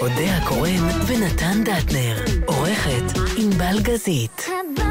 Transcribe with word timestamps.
אודה 0.00 0.36
הקורן 0.36 0.88
ונתן 1.06 1.64
דטנר. 1.64 2.16
עורכת 2.46 3.18
ענבל 3.36 3.80
גזית. 3.82 4.46
הבית 4.46 4.89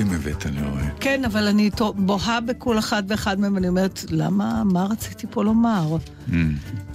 הרבה 0.00 0.16
דפים 0.18 0.32
הבאת, 0.32 0.46
אני 0.46 0.68
רואה. 0.68 0.90
כן, 1.00 1.24
אבל 1.24 1.46
אני 1.46 1.70
בוהה 1.96 2.40
בכל 2.40 2.78
אחד 2.78 3.02
ואחד 3.08 3.40
מהם, 3.40 3.54
ואני 3.54 3.68
אומרת, 3.68 4.04
למה, 4.10 4.64
מה 4.64 4.86
רציתי 4.90 5.26
פה 5.30 5.44
לומר? 5.44 5.96
Mm. 6.28 6.32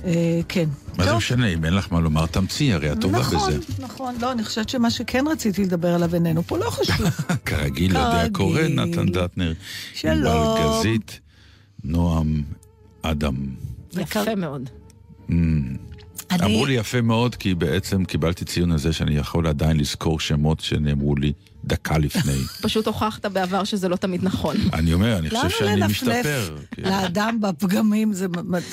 אה, 0.04 0.40
כן. 0.48 0.70
מה 0.98 1.04
זה. 1.04 1.16
משנה, 1.16 1.48
אם 1.48 1.66
אין 1.66 1.74
לך 1.74 1.92
מה 1.92 2.00
לומר, 2.00 2.26
תמציאי, 2.26 2.74
הרי 2.74 2.92
את 2.92 3.02
טובה 3.02 3.20
נכון, 3.20 3.52
בזה. 3.54 3.60
נכון. 3.80 4.16
לא, 4.22 4.32
אני 4.32 4.44
חושבת 4.44 4.70
שמה 4.70 4.90
שכן 4.90 5.26
רציתי 5.28 5.64
לדבר 5.64 5.96
עליו 5.96 6.16
איננו 6.16 6.44
פה, 6.44 6.58
לא 6.58 6.70
חשוב. 6.70 6.96
כרגיל, 7.46 7.96
יודע 7.96 8.12
כרגיל. 8.12 8.32
הקורא, 8.32 8.62
נתן 8.62 9.12
דטנר. 9.12 9.54
שלום. 9.94 10.38
ענבל 10.38 10.80
גזית, 10.80 11.20
נועם 11.84 12.44
אדם. 13.02 13.36
יפה 13.94 14.36
מאוד. 14.36 14.70
אני- 16.32 16.46
אמרו 16.46 16.66
לי 16.66 16.74
יפה 16.74 17.02
מאוד, 17.02 17.36
כי 17.36 17.56
בעצם 17.56 18.06
קיבלתי 18.06 18.46
ציון 18.46 18.72
על 18.72 18.78
זה 18.78 18.94
שאני 18.94 19.16
יכול 19.16 19.48
עדיין 19.48 19.78
לזכור 19.78 20.20
שמות 20.20 20.60
שנאמרו 20.60 21.16
לי 21.16 21.34
דקה 21.66 21.98
לפני. 21.98 22.34
פשוט 22.62 22.88
הוכחת 22.88 23.26
בעבר 23.26 23.64
שזה 23.64 23.90
לא 23.90 23.96
תמיד 23.96 24.24
נכון. 24.24 24.56
אני 24.74 24.94
אומר, 24.94 25.18
אני 25.18 25.30
חושב 25.30 25.50
שאני 25.50 25.86
משתפר. 25.86 26.58
כן. 26.72 26.82
לאדם 26.84 27.38
בפגמים? 27.42 28.14
זה 28.14 28.28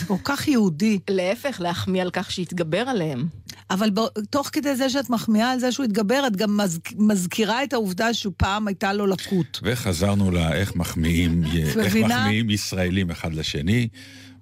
כל 0.07 0.17
כך 0.25 0.49
יהודי. 0.49 0.99
להפך, 1.11 1.61
להחמיא 1.61 2.03
על 2.03 2.11
כך 2.13 2.31
שהתגבר 2.31 2.79
עליהם. 2.79 3.27
אבל 3.71 3.91
ב- 3.91 4.21
תוך 4.31 4.51
כדי 4.53 4.77
זה 4.77 4.91
שאת 4.91 5.11
מחמיאה 5.11 5.51
על 5.53 5.59
זה 5.59 5.73
שהוא 5.73 5.85
התגבר, 5.85 6.25
את 6.27 6.37
גם 6.37 6.61
מז- 6.61 6.79
מזכירה 6.99 7.65
את 7.65 7.73
העובדה 7.73 8.15
שהוא 8.15 8.33
פעם 8.37 8.67
הייתה 8.69 8.93
לו 8.93 9.07
לקות. 9.07 9.61
וחזרנו 9.63 10.31
לאיך 10.31 10.77
מחמיאים, 10.77 11.45
איך 11.55 11.77
מבינה? 11.77 12.19
מחמיאים 12.21 12.51
ישראלים 12.51 13.11
אחד 13.11 13.35
לשני. 13.35 13.89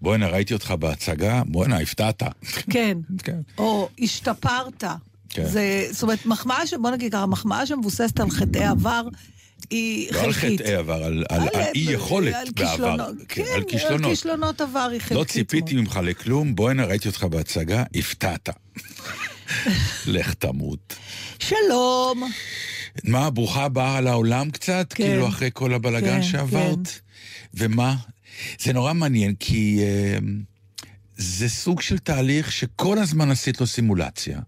בואנה, 0.03 0.29
ראיתי 0.29 0.55
אותך 0.55 0.71
בהצגה, 0.71 1.43
בואנה, 1.47 1.79
הפתעת. 1.79 2.23
כן. 2.71 2.99
כן. 3.25 3.41
או 3.59 3.89
השתפרת. 3.99 4.85
כן. 5.29 5.45
זה, 5.47 5.87
זאת 5.91 6.03
אומרת, 6.03 6.27
מחמאה 6.27 6.67
ש... 6.67 6.75
בוא 6.75 6.91
נגיד 6.91 7.13
ככה, 7.13 7.27
מחמאה 7.27 7.67
שמבוססת 7.67 8.21
על 8.21 8.31
חטאי 8.31 8.65
עבר, 8.65 9.03
היא 9.71 10.13
לא 10.13 10.21
על 10.21 10.33
חלקית. 10.33 10.61
חטאי 10.61 10.75
עבר, 10.75 11.05
על 11.05 11.25
על 11.29 11.49
אי 11.75 11.81
יכולת 11.81 12.35
על 12.35 12.49
בעבר. 12.57 12.97
כן, 13.29 13.45
כן, 13.45 13.51
על 13.55 13.63
כישלונות. 13.65 14.05
על 14.05 14.11
כישלונות 14.11 14.61
עבר 14.61 14.89
היא 14.93 15.01
חלקית. 15.01 15.17
לא 15.17 15.25
ציפיתי. 15.25 15.75
ממך 15.75 16.01
לכלום, 16.03 16.57
בואנה, 16.57 16.85
ראיתי 16.85 17.09
אותך 17.09 17.25
בהצגה, 17.25 17.85
הפתעת. 17.95 18.49
לך 20.07 20.35
תמות. 20.35 20.97
שלום. 21.39 22.31
מה, 23.05 23.31
ברוכה 23.31 23.65
הבאה 23.65 24.01
לעולם 24.01 24.51
קצת? 24.51 24.93
כן. 24.95 25.05
כאילו 25.05 25.29
אחרי 25.29 25.51
כל 25.53 25.75
הבלגן 25.75 26.07
כן, 26.07 26.23
שעברת? 26.23 27.01
ומה? 27.55 27.95
זה 28.61 28.73
נורא 28.73 28.93
מעניין, 28.93 29.35
כי 29.39 29.81
אה, 29.83 30.19
זה 31.17 31.49
סוג 31.49 31.81
של 31.81 31.99
תהליך 31.99 32.53
שכל 32.53 32.99
הזמן 32.99 33.31
עשית 33.31 33.61
לו 33.61 33.67
סימולציה. 33.67 34.41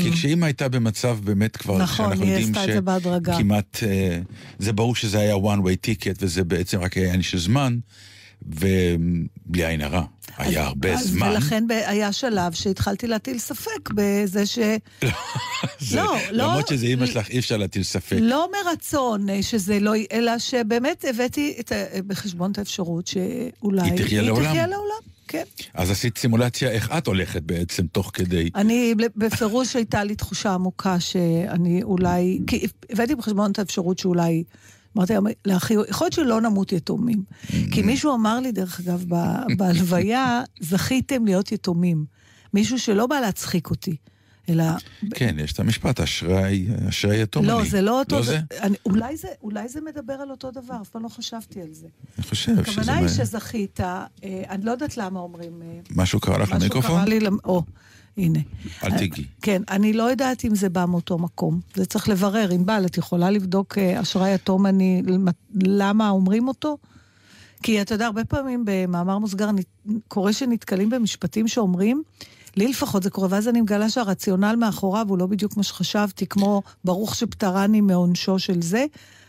כי 0.00 0.12
כשאימא 0.12 0.44
הייתה 0.46 0.68
במצב 0.68 1.18
באמת 1.24 1.56
כבר, 1.56 1.76
Mm. 1.78 1.82
נכון, 1.82 2.06
שאנחנו 2.06 2.24
היא 2.24 2.32
יודעים 2.32 2.48
עשתה 2.48 2.64
את 2.64 2.72
זה 2.74 2.80
בהדרגה. 2.80 3.38
כמעט, 3.38 3.78
אה, 3.86 4.18
זה 4.58 4.72
ברור 4.72 4.94
שזה 4.96 5.18
היה 5.18 5.34
one 5.34 5.58
way 5.60 5.86
ticket, 5.86 6.16
וזה 6.20 6.44
בעצם 6.44 6.80
רק 6.80 6.96
היה 6.96 7.06
עניין 7.06 7.22
של 7.22 7.38
זמן, 7.38 7.78
ובלי 8.46 9.66
עין 9.66 9.80
הרע, 9.80 10.02
היה 10.38 10.64
הרבה 10.66 10.94
אז 10.94 11.06
זמן. 11.06 11.28
ולכן 11.30 11.64
היה 11.70 12.12
שלב 12.12 12.52
שהתחלתי 12.52 13.06
להטיל 13.06 13.38
ספק 13.38 13.90
בזה 13.94 14.46
ש... 14.46 14.58
זה- 15.80 15.96
לא, 15.96 16.16
לא- 16.30 16.44
למרות 16.46 16.68
שזה 16.68 16.86
אימא 16.86 17.06
שלך, 17.06 17.28
אי 17.30 17.38
אפשר 17.38 17.56
להטיל 17.56 17.82
ספק. 17.82 18.16
לא 18.20 18.48
מרצון 18.64 19.42
שזה 19.42 19.80
לא... 19.80 19.92
אלא 20.12 20.38
שבאמת 20.38 21.04
הבאתי 21.08 21.56
את 21.60 21.72
בחשבון 22.06 22.52
את 22.52 22.58
האפשרות 22.58 23.06
שאולי... 23.06 23.82
היא 23.82 23.96
תחיה 23.98 24.22
לעולם. 24.22 24.42
היא 24.42 24.48
תחיה 24.50 24.66
לעולם, 24.66 25.00
כן. 25.28 25.44
אז 25.74 25.90
עשית 25.90 26.18
סימולציה 26.18 26.70
איך 26.70 26.90
את 26.98 27.06
הולכת 27.06 27.42
בעצם, 27.42 27.86
תוך 27.86 28.10
כדי. 28.14 28.50
אני, 28.54 28.94
בפירוש 29.16 29.76
הייתה 29.76 30.04
לי 30.04 30.14
תחושה 30.14 30.54
עמוקה 30.54 31.00
שאני 31.00 31.82
אולי... 31.82 32.38
כי 32.46 32.66
הבאתי 32.90 33.14
בחשבון 33.14 33.50
את 33.50 33.58
האפשרות 33.58 33.98
שאולי... 33.98 34.44
אמרתי 34.96 35.12
לאחי, 35.44 35.74
יכול 35.88 36.04
להיות 36.04 36.12
שלא 36.12 36.40
נמות 36.40 36.72
יתומים. 36.72 37.24
כי 37.72 37.82
מישהו 37.82 38.14
אמר 38.14 38.40
לי, 38.40 38.52
דרך 38.52 38.80
אגב, 38.80 39.04
בהלוויה, 39.56 40.42
זכיתם 40.60 41.24
להיות 41.24 41.52
יתומים. 41.52 42.04
מישהו 42.54 42.78
שלא 42.78 43.06
בא 43.06 43.20
להצחיק 43.20 43.70
אותי, 43.70 43.96
אלא... 44.48 44.64
כן, 45.14 45.36
יש 45.38 45.52
את 45.52 45.60
המשפט, 45.60 46.00
אשרי 46.00 46.68
אשרי 46.88 47.22
יתום 47.22 47.44
לא, 47.44 47.60
אני. 47.60 47.68
זה 47.68 47.80
לא 47.80 47.98
אותו... 47.98 48.16
לא 48.16 48.22
זה? 48.22 48.40
אני, 48.60 48.76
אולי, 48.86 49.16
זה, 49.16 49.28
אולי 49.42 49.68
זה 49.68 49.80
מדבר 49.80 50.12
על 50.12 50.30
אותו 50.30 50.50
דבר, 50.50 50.74
אף 50.82 50.88
פעם 50.88 51.02
לא 51.02 51.08
חשבתי 51.08 51.62
על 51.62 51.72
זה. 51.72 51.86
אני 52.18 52.24
חושב 52.26 52.34
שזה... 52.36 52.60
הכוונה 52.60 52.96
היא 52.96 53.08
שזכית, 53.08 53.80
אה, 53.80 54.04
אני 54.24 54.64
לא 54.64 54.70
יודעת 54.70 54.96
למה 54.96 55.20
אומרים... 55.20 55.62
אה, 55.62 55.80
משהו 55.90 56.20
קרה 56.20 56.38
לך 56.38 56.48
משהו 56.48 56.58
למיקרופון? 56.58 57.04
קרה 57.04 57.04
לי... 57.04 57.18
או, 57.44 57.62
הנה. 58.16 58.38
אל 58.84 58.98
תיגעי. 58.98 59.24
כן, 59.42 59.62
אני 59.70 59.92
לא 59.92 60.02
יודעת 60.02 60.44
אם 60.44 60.54
זה 60.54 60.68
בא 60.68 60.84
מאותו 60.88 61.18
מקום. 61.18 61.60
זה 61.74 61.86
צריך 61.86 62.08
לברר. 62.08 62.48
ענבל, 62.52 62.86
את 62.86 62.98
יכולה 62.98 63.30
לבדוק 63.30 63.78
אה, 63.78 64.00
אשראי 64.00 64.34
יתום 64.34 64.66
אני, 64.66 65.02
למה 65.54 66.10
אומרים 66.10 66.48
אותו? 66.48 66.76
כי 67.62 67.82
אתה 67.82 67.94
יודע, 67.94 68.06
הרבה 68.06 68.24
פעמים 68.24 68.62
במאמר 68.66 69.18
מוסגר 69.18 69.50
קורה 70.08 70.32
שנתקלים 70.32 70.90
במשפטים 70.90 71.48
שאומרים, 71.48 72.02
לי 72.56 72.68
לפחות 72.68 73.02
זה 73.02 73.10
קורה, 73.10 73.28
ואז 73.30 73.48
אני 73.48 73.60
מגלה 73.60 73.90
שהרציונל 73.90 74.56
מאחוריו 74.58 75.06
הוא 75.08 75.18
לא 75.18 75.26
בדיוק 75.26 75.56
מה 75.56 75.62
שחשבתי, 75.62 76.26
כמו 76.26 76.62
ברוך 76.84 77.14
שפטרני 77.14 77.80
מעונשו 77.80 78.38
של 78.38 78.62
זה, 78.62 78.86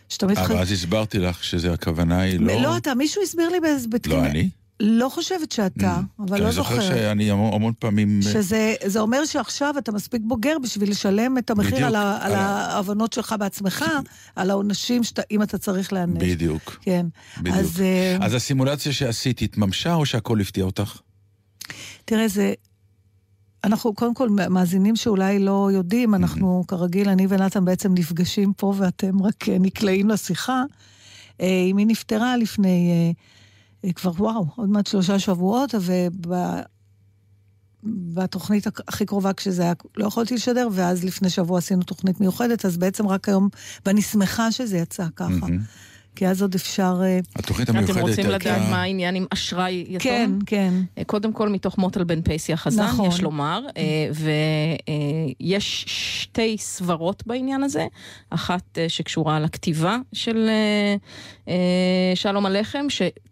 שתמיד... 0.09 0.37
אבל 0.37 0.57
אז 0.57 0.71
הסברתי 0.71 1.19
לך 1.19 1.43
שזה 1.43 1.73
הכוונה 1.73 2.19
היא 2.19 2.39
לא... 2.39 2.61
לא 2.61 2.77
אתה, 2.77 2.95
מישהו 2.95 3.21
הסביר 3.23 3.49
לי 3.49 3.59
באיזה... 3.59 3.87
לא 4.07 4.25
אני? 4.25 4.49
לא 4.79 5.09
חושבת 5.09 5.51
שאתה, 5.51 5.99
אבל 6.19 6.37
כי 6.37 6.41
לא 6.41 6.47
אני 6.47 6.55
זוכר 6.55 6.75
זוכרת. 6.75 6.91
שאני 6.91 7.31
המון 7.31 7.73
פעמים... 7.79 8.19
אה, 8.25 8.31
שזה 8.31 8.75
זה 8.85 8.99
אומר 8.99 9.25
שעכשיו 9.25 9.77
אתה 9.77 9.91
מספיק 9.91 10.21
בוגר 10.25 10.59
בשביל 10.63 10.89
לשלם 10.89 11.37
את 11.37 11.49
המחיר 11.49 11.75
בדיוק, 11.75 11.89
על, 12.21 12.33
ההבנות 12.35 13.13
שלך 13.13 13.35
בעצמך, 13.39 13.85
על 14.35 14.49
העונשים 14.49 15.01
אם 15.31 15.43
אתה 15.43 15.57
צריך 15.57 15.93
להיענש. 15.93 16.23
בדיוק. 16.23 16.77
כן. 16.81 17.05
בדיוק. 17.37 17.55
אז 17.57 17.81
אה, 17.81 18.17
אז 18.21 18.33
הסימולציה 18.33 18.93
שעשית 18.93 19.41
התממשה 19.41 19.93
או 19.93 20.05
שהכל 20.05 20.41
הפתיע 20.41 20.63
אותך? 20.63 20.99
תראה, 22.05 22.27
זה... 22.27 22.53
אנחנו 23.63 23.93
קודם 23.93 24.13
כל 24.13 24.29
מאזינים 24.29 24.95
שאולי 24.95 25.39
לא 25.39 25.69
יודעים, 25.73 26.15
אנחנו 26.15 26.63
כרגיל, 26.67 27.09
אני 27.09 27.27
ונתן 27.29 27.65
בעצם 27.65 27.93
נפגשים 27.93 28.53
פה 28.53 28.73
ואתם 28.77 29.21
רק 29.21 29.49
אה, 29.49 29.57
נקלעים 29.59 30.09
לשיחה. 30.09 30.63
אמי 31.41 31.85
נפטרה 31.85 32.37
לפני 32.37 33.13
כבר, 33.93 34.11
וואו, 34.11 34.45
עוד 34.55 34.69
מעט 34.69 34.87
שלושה 34.87 35.19
שבועות, 35.19 35.75
ובתוכנית 37.83 38.67
הכי 38.87 39.05
קרובה 39.05 39.33
כשזה 39.33 39.63
היה, 39.63 39.73
לא 39.97 40.05
יכולתי 40.05 40.35
לשדר, 40.35 40.67
ואז 40.71 41.03
לפני 41.03 41.29
שבוע 41.29 41.57
עשינו 41.57 41.83
תוכנית 41.83 42.21
מיוחדת, 42.21 42.65
אז 42.65 42.77
בעצם 42.77 43.07
רק 43.07 43.29
היום, 43.29 43.49
ואני 43.85 44.01
שמחה 44.01 44.51
שזה 44.51 44.77
יצא 44.77 45.05
ככה. 45.15 45.29
מהמם. 45.29 45.59
כי 46.17 46.27
אז 46.27 46.41
עוד 46.41 46.55
אפשר... 46.55 47.01
אה, 47.03 47.19
התוכנית 47.35 47.69
אתם 47.69 47.77
המיוחדת 47.77 48.01
רוצים 48.01 48.29
לדעת. 48.29 48.61
מה 48.69 48.81
העניין 48.81 49.15
עם 49.15 49.25
אשראי 49.33 49.85
יתום? 49.87 49.99
כן, 49.99 50.31
כן. 50.45 50.73
אה, 50.97 51.03
קודם 51.03 51.33
כל 51.33 51.49
מתוך 51.49 51.77
מוטל 51.77 52.03
בן 52.03 52.21
פייסי 52.21 52.53
החזן, 52.53 52.83
נכון. 52.83 53.09
יש 53.09 53.21
לומר, 53.21 53.61
אה, 53.77 54.09
ויש 55.39 55.85
שתי 55.87 56.57
סברות 56.57 57.23
בעניין 57.27 57.63
הזה, 57.63 57.85
אחת 58.29 58.77
שקשורה 58.87 59.39
לכתיבה 59.39 59.97
של 60.13 60.49
שלום 62.15 62.45
הלחם, 62.45 62.85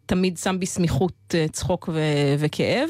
שתמיד 0.06 0.38
שם 0.38 0.60
בסמיכות 0.60 1.14
אה, 1.36 1.46
צחוק 1.52 1.90
ו- 1.94 2.00
וכאב, 2.40 2.90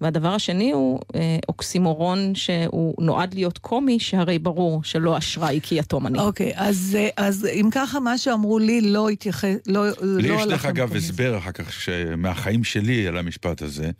והדבר 0.00 0.28
השני 0.28 0.72
הוא 0.72 1.00
אה, 1.14 1.38
אוקסימורון 1.48 2.34
שהוא 2.34 2.94
נועד 2.98 3.34
להיות 3.34 3.58
קומי, 3.58 4.00
שהרי 4.00 4.38
ברור 4.38 4.84
שלא 4.84 5.18
אשראי 5.18 5.60
כי 5.62 5.74
יתום 5.78 6.06
אני. 6.06 6.18
אוקיי, 6.18 6.52
אז, 6.54 6.96
אה, 7.00 7.08
אז 7.16 7.46
אם 7.46 7.68
ככה, 7.72 8.00
מה 8.00 8.18
שאמרו 8.18 8.58
לי 8.58 8.80
לא 8.80 9.08
התייחס, 9.08 9.54
לא, 9.66 9.84
לי 10.02 10.28
לא 10.28 10.34
יש 10.34 10.46
דרך 10.46 10.64
אגב. 10.66 10.96
הסבר 10.96 11.38
אחר 11.38 11.52
כך 11.52 11.72
ש- 11.72 11.88
מהחיים 12.16 12.64
שלי 12.64 13.06
על 13.08 13.16
המשפט 13.16 13.62
הזה, 13.62 13.90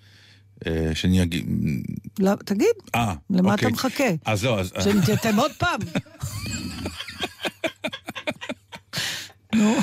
שאני 0.94 1.22
אגיד... 1.22 1.46
לא, 2.18 2.32
תגיד, 2.44 2.66
אה, 2.94 3.14
למה 3.30 3.52
אוקיי. 3.52 3.66
אתה 3.68 3.74
מחכה? 3.74 4.04
אז 4.24 4.44
לא, 4.44 4.60
אז... 4.60 4.72
שנתייתם 4.84 5.36
עוד 5.36 5.50
פעם. 5.58 5.80
נו, 9.54 9.74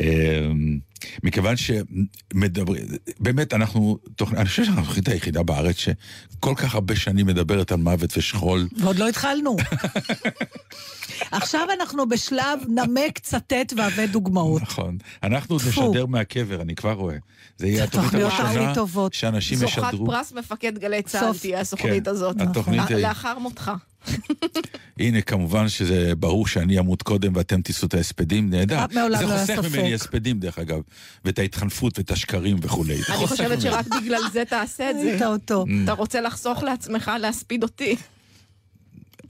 אמ, 0.00 0.78
מכיוון 1.22 1.54
שמדברים, 1.56 2.82
באמת 3.20 3.54
אנחנו, 3.54 3.98
אני 4.36 4.44
חושב 4.48 4.64
שאנחנו 4.64 4.82
התוכנית 4.82 5.08
היחידה 5.08 5.42
בארץ 5.42 5.76
שכל 5.76 6.54
כך 6.56 6.74
הרבה 6.74 6.96
שנים 6.96 7.26
מדברת 7.26 7.72
על 7.72 7.78
מוות 7.78 8.16
ושכול. 8.18 8.68
ועוד 8.76 8.96
לא 8.98 9.08
התחלנו. 9.08 9.56
עכשיו 11.30 11.66
אנחנו 11.80 12.08
בשלב 12.08 12.58
נמק, 12.68 13.18
צטט 13.18 13.72
והבא 13.76 14.06
דוגמאות. 14.06 14.62
נכון. 14.62 14.98
אנחנו 15.22 15.58
עוד. 15.58 15.90
נשדר 15.90 16.06
מהקבר, 16.06 16.62
אני 16.62 16.74
כבר 16.74 16.92
רואה. 16.92 17.16
זה 17.58 17.66
יהיה 17.66 17.84
התוכנית 17.84 18.22
הראשונה. 18.22 18.72
שאנשים 19.12 19.58
זוכת 19.58 19.82
ישדרו. 19.92 20.06
פרס 20.06 20.32
מפקד 20.32 20.78
גלי 20.78 21.02
צה"ל. 21.02 21.38
תהיה 21.38 21.60
הסוכנית 21.60 22.04
כן, 22.04 22.10
הזאת. 22.10 22.40
התוכנית 22.40 22.80
אה, 22.80 22.86
היא- 22.96 23.06
לאחר 23.06 23.38
מותך. 23.38 23.70
הנה, 24.98 25.20
כמובן 25.20 25.68
שזה 25.68 26.14
ברור 26.14 26.46
שאני 26.46 26.78
אמות 26.78 27.02
קודם 27.02 27.36
ואתם 27.36 27.62
תישאו 27.62 27.88
את 27.88 27.94
ההספדים, 27.94 28.50
נהדר. 28.50 28.86
מעולם 28.94 29.18
זה 29.18 29.26
לא 29.26 29.32
היה 29.32 29.56
חוסך. 29.56 29.76
ממני 29.76 29.94
הספדים, 29.94 30.40
דרך 30.40 30.58
אגב, 30.58 30.80
ואת 31.24 31.38
ההתחנפות 31.38 31.98
ואת 31.98 32.10
השקרים 32.10 32.56
וכולי. 32.62 32.94
אני 32.94 33.26
חושבת. 33.26 33.60
שרק 33.60 33.86
בגלל 34.02 34.22
זה 34.32 34.44
תעשה 34.44 34.90
את 34.90 34.96
זה. 35.18 35.26
אותו. 35.26 35.64
Mm. 35.68 35.70
אתה 35.84 35.92
רוצה 35.92 36.20
לחסוך 36.20 36.62
לעצמך 36.62 37.10
להספיד 37.20 37.62
אותי. 37.62 37.96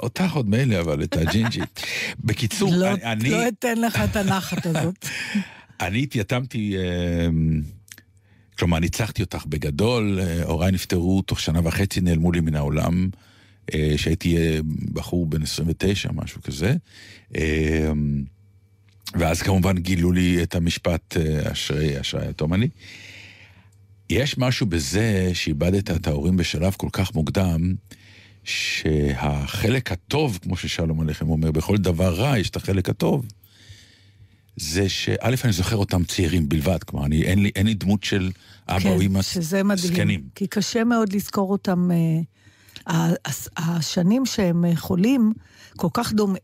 אותך 0.02 0.32
עוד 0.32 0.48
מילא, 0.48 0.80
אבל 0.80 1.02
את 1.02 1.16
הג'ינג'י. 1.16 1.60
בקיצור, 2.24 2.72
לא- 2.74 2.88
אני-. 3.02 3.30
לא 3.30 3.48
אתן 3.48 3.78
לך 3.78 4.00
את 4.10 4.16
הנחת 4.16 4.66
הזאת. 4.66 5.06
אני 5.80 6.02
התייתמתי, 6.02 6.76
אה, 6.76 7.28
כלומר, 8.58 8.78
ניצחתי 8.78 9.22
אותך 9.22 9.46
בגדול, 9.46 10.20
אה, 10.22 10.42
הוריי 10.44 10.72
נפטרו 10.72 11.22
תוך 11.22 11.40
שנה 11.40 11.60
וחצי, 11.64 12.00
נעלמו 12.00 12.32
לי 12.32 12.40
מן 12.40 12.54
העולם, 12.54 13.08
שהייתי 13.96 14.36
אה, 14.36 14.58
בחור 14.92 15.26
בן 15.26 15.42
29, 15.42 16.12
משהו 16.12 16.42
כזה. 16.42 16.74
אה, 17.36 17.92
ואז 19.14 19.42
כמובן 19.42 19.78
גילו 19.78 20.12
לי 20.12 20.42
את 20.42 20.54
המשפט 20.54 21.16
אה, 21.16 21.52
אשרי, 21.52 22.00
אשרי 22.00 22.26
היתום 22.26 22.54
אני. 22.54 22.68
יש 24.10 24.38
משהו 24.38 24.66
בזה 24.66 25.30
שאיבדת 25.34 25.90
את 25.90 26.06
ההורים 26.06 26.36
בשלב 26.36 26.74
כל 26.76 26.88
כך 26.92 27.14
מוקדם, 27.14 27.74
שהחלק 28.44 29.92
הטוב, 29.92 30.38
כמו 30.42 30.56
ששלום 30.56 31.00
עליכם 31.00 31.30
אומר, 31.30 31.50
בכל 31.50 31.76
דבר 31.76 32.14
רע 32.14 32.38
יש 32.38 32.50
את 32.50 32.56
החלק 32.56 32.88
הטוב. 32.88 33.26
זה 34.56 34.88
שא', 34.88 35.14
אני 35.44 35.52
זוכר 35.52 35.76
אותם 35.76 36.04
צעירים 36.04 36.48
בלבד, 36.48 36.84
כלומר, 36.84 37.06
אני, 37.06 37.22
אין, 37.22 37.42
לי, 37.42 37.50
אין 37.56 37.66
לי 37.66 37.74
דמות 37.74 38.04
של 38.04 38.30
אבא 38.68 38.90
או 38.90 39.00
אמא 39.00 39.18
כן, 39.18 39.22
שזה 39.22 39.62
מדהים. 39.62 39.94
זקנים. 39.94 40.20
כי 40.34 40.46
קשה 40.46 40.84
מאוד 40.84 41.12
לזכור 41.12 41.50
אותם, 41.50 41.90
אה, 41.90 41.96
השנים 43.56 44.26
שהם 44.26 44.64
אה, 44.64 44.76
חולים, 44.76 45.32
כל 45.76 45.88
כך 45.92 46.12
דומ... 46.12 46.34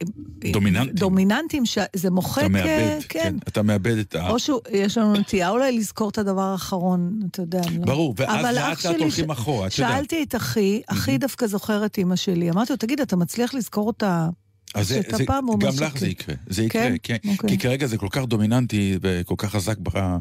דומיננטיים. 0.53 0.95
דומיננטיים, 0.95 1.67
שזה 1.67 2.11
מוחק... 2.11 2.43
אתה 2.43 2.47
אה, 2.47 2.49
מאבד, 2.49 3.01
כן. 3.09 3.21
כן, 3.23 3.35
אתה 3.49 3.63
מאבד 3.63 3.99
את 3.99 4.15
ה... 4.15 4.31
או 4.31 4.39
שיש 4.39 4.99
לנו 4.99 5.13
נטייה 5.13 5.51
אולי 5.51 5.79
לזכור 5.79 6.09
את 6.09 6.19
הדבר 6.19 6.43
האחרון, 6.43 7.21
אתה 7.31 7.43
יודע. 7.43 7.61
לא- 7.79 7.87
ברור, 7.87 8.15
ואז 8.17 8.41
אבל 8.41 8.55
לאט 8.55 8.85
לאט 8.85 9.01
הולכים 9.01 9.31
אחורה, 9.31 9.67
את 9.67 9.79
יודעת. 9.79 9.95
שאלתי 9.95 10.23
את 10.23 10.35
אחי, 10.35 10.83
אחי 10.87 11.19
דווקא 11.19 11.47
זוכר 11.47 11.87
את 11.87 11.99
אימא 11.99 12.17
שלי. 12.17 12.51
אמרתי 12.51 12.73
לו, 12.73 12.77
תגיד, 12.77 13.01
אתה 13.01 13.17
מצליח 13.17 13.55
לזכור 13.55 13.87
אותה? 13.87 14.29
אז 14.77 14.89
זה, 14.89 15.01
זה, 15.17 15.27
פעם 15.27 15.47
גם 15.59 15.69
לך 15.69 15.75
שכן. 15.75 15.99
זה 15.99 16.09
יקרה, 16.09 16.35
זה 16.47 16.63
יקרה, 16.63 16.83
כן? 17.03 17.17
כן, 17.23 17.29
אוקיי. 17.31 17.51
כי 17.51 17.59
כרגע 17.59 17.87
זה 17.87 17.99
כל 17.99 18.09
כך 18.11 18.25
דומיננטי 18.25 18.99
וכל 19.03 19.35
כך 19.39 19.51
חזק 19.51 19.77
ב- 19.83 20.17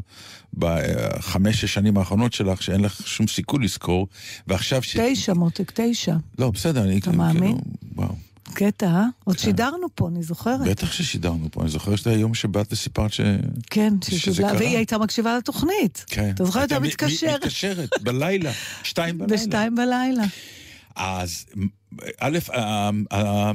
בחמש-שש 0.54 1.74
שנים 1.74 1.98
האחרונות 1.98 2.32
שלך, 2.32 2.62
שאין 2.62 2.80
לך 2.80 3.06
שום 3.06 3.26
סיכוי 3.26 3.64
לזכור, 3.64 4.08
ועכשיו 4.46 4.82
ש... 4.82 4.96
תשע, 5.00 5.34
מותק, 5.34 5.72
תשע. 5.74 6.16
לא, 6.38 6.50
בסדר, 6.50 6.82
אני 6.84 6.98
אתה 6.98 7.12
מאמין? 7.12 7.56
וואו. 7.96 8.14
קטע, 8.54 8.86
אה? 8.86 9.06
עוד 9.24 9.36
כן. 9.36 9.42
שידרנו 9.42 9.86
פה, 9.94 10.08
אני 10.08 10.22
זוכרת. 10.22 10.60
בטח 10.68 10.92
ששידרנו 10.92 11.48
פה, 11.50 11.60
אני 11.62 11.70
זוכר 11.70 11.96
שזה 11.96 12.10
היום 12.10 12.34
שבאת 12.34 12.72
וסיפרת 12.72 13.12
ש... 13.12 13.20
כן, 13.70 13.94
שזה 14.02 14.42
קרה. 14.42 14.52
והיא 14.58 14.76
הייתה 14.76 14.98
מקשיבה 14.98 15.36
לתוכנית. 15.36 16.04
כן. 16.06 16.30
אתה 16.34 16.44
זוכר, 16.44 16.60
הייתה 16.60 16.78
מתקשרת 16.80 17.40
מתקשרת, 17.44 17.88
בלילה, 18.02 18.52
שתיים 18.82 19.18
בלילה. 19.18 19.36
בשתיים 19.36 19.74
בלילה. 19.74 20.24
אז 20.96 21.46
א', 22.20 22.38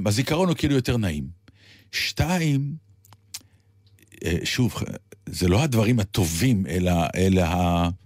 הזיכרון 0.06 0.48
הוא 0.48 0.56
כאילו 0.56 0.76
יותר 0.76 0.98
נעים. 0.98 1.28
שתיים, 1.92 2.76
אה, 4.26 4.38
שוב, 4.44 4.76
זה 5.30 5.48
לא 5.48 5.64
הדברים 5.64 6.00
הטובים, 6.00 6.66
אלא, 6.68 6.94
אלא 7.16 7.44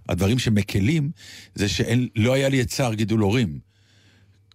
הדברים 0.08 0.38
שמקלים, 0.38 1.10
זה 1.54 1.68
שלא 1.68 2.32
היה 2.32 2.48
לי 2.48 2.60
את 2.60 2.68
צער 2.68 2.94
גידול 2.94 3.20
הורים. 3.20 3.58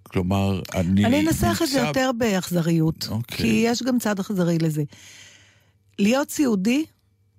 כלומר, 0.04 0.62
אני... 0.76 1.06
אני 1.06 1.20
אנסח 1.22 1.62
את 1.64 1.70
זה 1.70 1.80
יותר 1.80 2.12
באכזריות, 2.18 3.08
אוקיי. 3.12 3.38
כי 3.38 3.64
יש 3.66 3.84
גם 3.84 4.00
צד 4.00 4.20
אכזרי 4.20 4.58
לזה. 4.58 4.84
להיות 6.00 6.30
סיעודי 6.30 6.86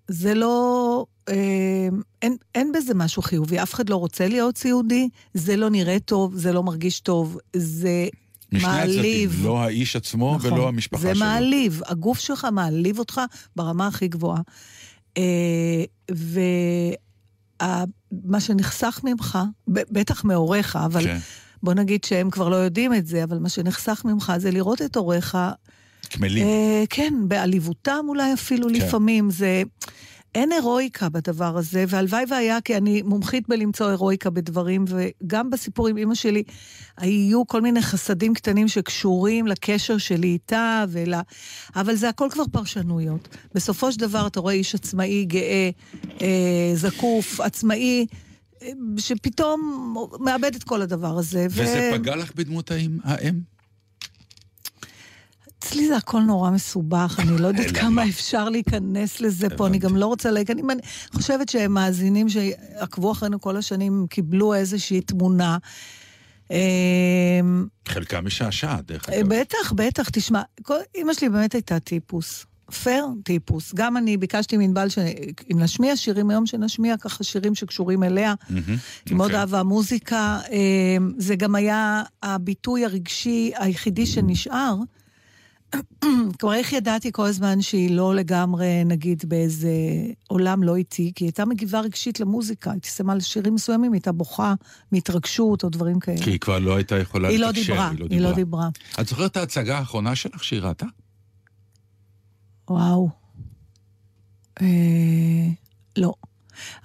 זה 0.09 0.35
לא... 0.35 1.06
אה, 1.29 1.89
אין, 2.23 2.37
אין 2.55 2.73
בזה 2.73 2.95
משהו 2.95 3.23
חיובי, 3.23 3.63
אף 3.63 3.75
אחד 3.75 3.89
לא 3.89 3.97
רוצה 3.97 4.29
להיות 4.29 4.57
סיעודי, 4.57 5.09
זה 5.35 5.57
לא 5.57 5.71
נראה 5.71 5.99
טוב, 5.99 6.35
זה 6.35 6.53
לא 6.53 6.63
מרגיש 6.63 7.01
טוב, 7.01 7.39
זה 7.57 8.07
משני 8.53 8.69
מעליב. 8.69 9.31
הצדדים, 9.31 9.47
לא 9.47 9.63
האיש 9.63 9.97
עצמו 9.97 10.37
נכון. 10.37 10.53
ולא 10.53 10.69
המשפחה 10.69 11.03
זה 11.03 11.15
שלו. 11.15 11.25
מעליב, 11.25 11.81
הגוף 11.87 12.19
שלך 12.19 12.47
מעליב 12.53 12.99
אותך 12.99 13.21
ברמה 13.57 13.87
הכי 13.87 14.09
גבוהה. 14.09 14.41
אה, 15.17 15.85
ומה 16.11 16.97
שנחסך 18.41 19.01
ממך, 19.05 19.39
בטח 19.69 20.25
מהוריך, 20.25 20.77
אבל 20.77 21.05
כן, 21.05 21.19
בוא 21.63 21.75
נגיד 21.75 22.05
שהם 22.05 22.31
כבר 22.31 22.49
לא 22.49 22.57
יודעים 22.57 22.95
את 22.95 23.07
זה, 23.07 23.25
אבל 23.25 23.39
מה 23.39 23.49
שנחסך 23.49 24.03
ממך 24.05 24.33
זה 24.39 24.51
לראות 24.51 24.83
את 24.83 24.97
הוריך, 24.97 25.39
קמלים. 26.09 26.47
אה, 26.47 26.85
כן, 26.91 27.15
בעליבותם 27.29 28.05
אולי 28.09 28.33
אפילו 28.33 28.69
כן. 28.69 28.75
לפעמים, 28.75 29.31
זה... 29.31 29.63
אין 30.34 30.52
הירואיקה 30.52 31.08
בדבר 31.08 31.56
הזה, 31.58 31.84
והלוואי 31.88 32.25
והיה, 32.29 32.61
כי 32.61 32.76
אני 32.76 33.02
מומחית 33.02 33.49
בלמצוא 33.49 33.88
הירואיקה 33.88 34.31
בדברים, 34.31 34.84
וגם 34.88 35.50
בסיפור 35.50 35.88
עם 35.88 35.96
אימא 35.96 36.14
שלי, 36.14 36.43
היו 36.96 37.46
כל 37.46 37.62
מיני 37.62 37.82
חסדים 37.82 38.34
קטנים 38.34 38.69
שקשורים 38.69 39.46
לקשר 39.46 39.99
שלי 39.99 40.26
איתה, 40.29 40.84
ול... 40.88 41.14
אבל 41.76 41.94
זה 41.94 42.08
הכל 42.08 42.29
כבר 42.31 42.44
פרשנויות. 42.52 43.29
בסופו 43.55 43.93
של 43.93 44.00
דבר 44.00 44.26
אתה 44.26 44.40
רואה 44.40 44.55
איש 44.55 44.75
עצמאי, 44.75 45.25
גאה, 45.25 45.70
אה, 46.20 46.73
זקוף, 46.75 47.40
עצמאי, 47.40 48.06
אה, 48.62 48.69
שפתאום 48.99 49.94
מאבד 50.20 50.55
את 50.55 50.64
כל 50.64 50.82
הדבר 50.82 51.19
הזה. 51.19 51.46
וזה 51.50 51.90
פגע 51.94 52.17
לך 52.17 52.32
בדמות 52.35 52.70
האם? 52.70 53.51
אצלי 55.62 55.88
זה 55.88 55.97
הכל 55.97 56.20
נורא 56.20 56.50
מסובך, 56.50 57.17
אני 57.19 57.38
לא 57.38 57.47
יודעת? 57.47 57.76
כמה 57.81 58.09
אפשר 58.09 58.49
להיכנס 58.49 59.20
לזה 59.20 59.49
פה, 59.56 59.67
אני 59.67 59.79
גם 59.79 59.97
לא 59.97 60.06
רוצה 60.06 60.31
להגיד, 60.31 60.59
אני 60.59 60.62
חושבת 61.14 61.49
שמאזינים 61.49 62.29
שעקבו 62.29 63.12
אחרינו 63.12 63.41
כל 63.41 63.56
השנים 63.56 64.06
קיבלו 64.11 64.55
איזושהי 64.55 65.00
תמונה. 65.00 65.59
אמ, 66.50 66.57
חלקם 67.88 68.26
משעשעת, 68.26 68.87
דרך 68.87 69.09
אה, 69.09 69.21
אגב. 69.21 69.28
בטח, 69.35 69.73
בטח, 69.76 70.09
תשמע, 70.09 70.42
אימא 70.95 71.12
שלי 71.14 71.28
באמת 71.28 71.52
הייתה 71.52 71.81
טיפוס. 71.81 72.47
פייר 72.83 73.07
טיפוס. 73.25 73.75
גם 73.75 73.97
אני 73.97 74.16
ביקשתי 74.16 74.57
מענבל 74.57 74.88
שאם 74.88 75.59
נשמיע 75.59 75.97
שירים 75.97 76.31
היום, 76.31 76.47
שנשמיע 76.47 76.97
ככה 76.97 77.25
שירים 77.25 77.54
שקשורים 77.54 78.02
אליה. 78.02 78.35
מהמם, 78.50 78.76
היא 79.07 79.16
מאוד 79.16 79.31
אוקיי. 79.31 79.40
אהבה 79.40 79.62
מוזיקה. 79.62 80.40
אמ, 80.50 81.12
זה 81.19 81.37
גם 81.37 81.54
היה 81.54 82.02
הביטוי 82.23 82.85
הרגשי 82.85 83.52
היחידי 83.57 84.07
שנשאר. 84.07 84.76
כלומר, 86.41 86.55
איך 86.55 86.73
ידעתי 86.73 87.12
כל 87.12 87.26
הזמן 87.26 87.62
שהיא 87.62 87.91
לא 87.91 88.14
לגמרי, 88.14 88.85
נגיד, 88.85 89.25
באיזה 89.29 89.71
עולם 90.29 90.62
לא 90.62 90.76
איתי? 90.76 91.12
כי 91.14 91.25
היא 91.25 91.29
הייתה 91.29 91.45
מגיבה 91.45 91.81
רגשית 91.81 92.21
למוזיקה. 92.21 92.71
הייתי 92.71 92.88
שמה 92.88 93.12
על 93.12 93.21
שירים 93.21 93.55
מסוימים, 93.55 93.93
היא 93.93 93.99
הייתה 93.99 94.12
בוכה 94.12 94.55
מהתרגשות 94.93 95.64
או 95.64 95.69
דברים 95.69 96.00
כאלה. 96.00 96.23
כי 96.23 96.31
היא 96.31 96.38
כבר 96.41 96.59
לא 96.59 96.76
הייתה 96.76 96.99
יכולה 96.99 97.29
היא 97.29 97.38
לא 97.38 97.49
לתקשר, 97.49 97.73
דיברה, 97.73 97.93
היא 98.11 98.21
לא 98.21 98.33
דיברה. 98.33 98.69
את 99.00 99.09
זוכרת 99.09 99.31
את 99.31 99.37
ההצגה 99.37 99.79
האחרונה 99.79 100.14
שלך 100.14 100.45
שהיא 100.45 100.61
ראתה? 100.61 100.87
וואו. 102.71 103.09
אה, 104.61 104.67
לא. 105.97 106.14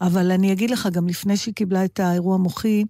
אבל 0.01 0.31
אני 0.31 0.51
אגיד 0.51 0.69
לך, 0.69 0.87
גם 0.91 1.07
לפני 1.07 1.37
שהיא 1.37 1.53
קיבלה 1.53 1.85
את 1.85 1.99
האירוע 1.99 2.35
המוחי, 2.35 2.83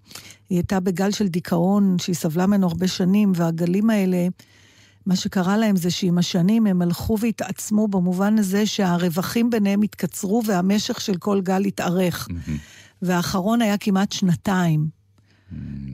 היא 0.50 0.58
הייתה 0.58 0.80
בגל 0.80 1.12
של 1.12 1.28
דיכאון, 1.28 1.96
שהיא 2.00 2.16
סבלה 2.16 2.48
ממנו 2.48 2.68
הרבה 2.68 2.88
שנים, 2.88 3.32
והגלים 3.36 3.90
האלה, 3.90 4.28
מה 5.08 5.16
שקרה 5.16 5.58
להם 5.58 5.76
זה 5.76 5.92
שעם 5.92 6.18
השנים 6.18 6.68
הם 6.68 6.82
הלכו 6.82 7.18
והתעצמו 7.20 7.88
במובן 7.88 8.38
הזה 8.38 8.66
שהרווחים 8.66 9.50
ביניהם 9.50 9.82
התקצרו 9.82 10.42
והמשך 10.46 11.02
של 11.02 11.18
כל 11.18 11.42
גל 11.42 11.66
התארך. 11.66 12.28
והאחרון 13.02 13.62
היה 13.62 13.78
כמעט 13.78 14.12
שנתיים. 14.12 14.88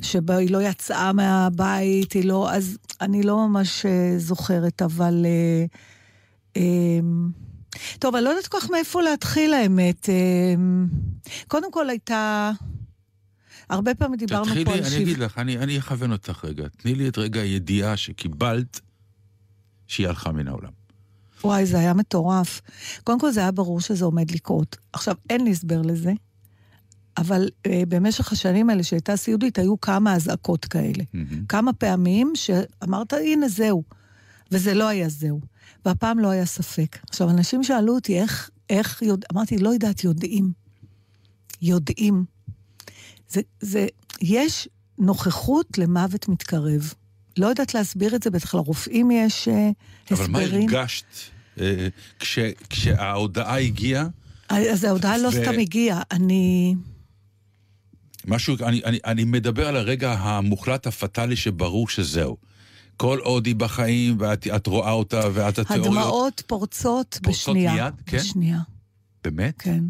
שבה 0.02 0.36
היא 0.36 0.52
לא 0.52 0.62
יצאה 0.62 1.14
מהבית, 1.14 2.14
היא 2.14 2.26
לא... 2.26 2.52
אז 2.52 2.78
אני 3.02 3.24
לא 3.24 3.48
ממש 3.48 3.86
אה, 3.86 4.14
זוכרת, 4.18 4.82
אבל... 4.82 5.26
אה, 5.26 5.66
אה, 6.58 7.00
טוב, 8.00 8.16
אני 8.16 8.24
לא 8.26 8.30
יודעת 8.30 8.48
כל 8.48 8.58
כך 8.62 8.70
מאיפה 8.70 9.02
להתחיל, 9.02 9.54
האמת. 9.54 10.10
אה, 10.10 10.54
קודם 11.48 11.72
כל 11.72 11.90
הייתה... 11.90 12.52
הרבה 13.70 13.96
פעמים 13.96 14.18
דיברנו 14.18 14.46
תתחילי, 14.46 14.66
פה 14.66 14.74
על 14.74 14.80
אני 14.80 14.90
שיב... 14.90 15.02
אגיד 15.02 15.18
לך, 15.18 15.38
אני 15.38 15.58
אני 15.58 15.80
אכוון 15.80 16.12
אותך 16.12 16.46
רגע. 16.46 16.68
תני 16.78 16.96
לי 16.96 17.10
את 17.10 17.18
רגע 17.18 17.42
הידיעה 17.42 17.98
שקיבלת 17.98 18.82
שהיא 19.94 20.08
הלכה 20.08 20.32
מן 20.32 20.48
העולם. 20.48 20.72
וואי, 21.44 21.66
זה 21.66 21.80
היה 21.80 21.94
מטורף. 21.94 22.62
קודם 23.04 23.20
כל, 23.20 23.32
זה 23.32 23.40
היה 23.40 23.52
ברור 23.52 23.82
שזה 23.82 24.06
עומד 24.06 24.32
לקרות. 24.32 24.78
עכשיו, 24.94 25.16
אין 25.30 25.44
לי 25.44 25.52
הסבר 25.52 25.82
לזה, 25.82 26.14
אבל 27.18 27.50
אה, 27.66 27.84
במשך 27.88 28.32
השנים 28.32 28.70
האלה 28.70 28.84
שהייתה 28.84 29.16
סיעודית, 29.16 29.60
היו 29.60 29.82
כמה 29.82 30.16
אזעקות 30.16 30.66
כאלה. 30.66 31.04
מהמם. 31.14 31.46
כמה 31.46 31.74
פעמים 31.74 32.32
שאמרת, 32.36 33.14
הנה, 33.14 33.48
זהו. 33.48 33.84
וזה 34.52 34.74
לא 34.74 34.88
היה 34.88 35.10
זהו. 35.10 35.40
והפעם 35.86 36.20
לא 36.20 36.30
היה 36.30 36.46
ספק. 36.46 36.98
עכשיו, 37.10 37.30
אנשים 37.30 37.64
שאלו 37.64 37.96
אותי 37.96 38.20
איך, 38.20 38.50
איך 38.70 39.02
יודע... 39.02 39.28
אמרתי, 39.34 39.58
לא 39.58 39.70
יודעת, 39.70 40.04
יודעים. 40.04 40.52
יודעים. 41.62 42.26
זה, 43.30 43.42
זה, 43.62 43.88
יש 44.22 44.70
נוכחות 45.00 45.78
למוות 45.78 46.28
מתקרב. 46.28 46.94
לא 47.38 47.48
יודעת 47.48 47.74
להסביר 47.74 48.16
את 48.16 48.24
זה, 48.24 48.30
בטח 48.30 48.56
לרופאים 48.56 49.12
יש 49.12 49.48
אה, 49.48 49.70
אבל 50.12 50.28
מה 50.28 50.40
הסברים. 50.40 50.70
הרגשת 50.70 51.06
אה, 51.60 51.88
כש- 52.20 52.40
כשההודעה 52.70 53.60
הגיעה? 53.60 54.08
אז 54.50 54.84
ההודעה 54.84 55.18
לא 55.18 55.28
ו- 55.28 55.32
סתם 55.32 55.60
הגיעה, 55.60 56.02
אני... 56.12 56.76
משהו, 58.28 58.56
אני, 58.62 58.82
אני, 58.86 59.00
אני 59.06 59.24
מדבר 59.24 59.68
על 59.68 59.76
הרגע 59.76 60.12
המוחלט 60.12 60.88
הפטאלי 60.88 61.36
שברור 61.36 61.88
שזהו. 61.90 62.38
כל 62.98 63.20
עוד 63.24 63.46
היא 63.46 63.56
בחיים 63.56 64.16
ואת 64.20 64.48
את 64.48 64.68
רואה 64.68 64.92
אותה 64.92 65.22
ואת 65.34 65.60
התיאוריות... 65.60 65.88
הדמעות 65.98 66.44
פורצות 66.48 67.20
בשנייה. 67.24 67.74
מיד? 67.74 67.94
כן? 68.06 68.18
בשנייה, 68.18 68.60
באמת? 69.24 69.56
כן. 69.62 69.84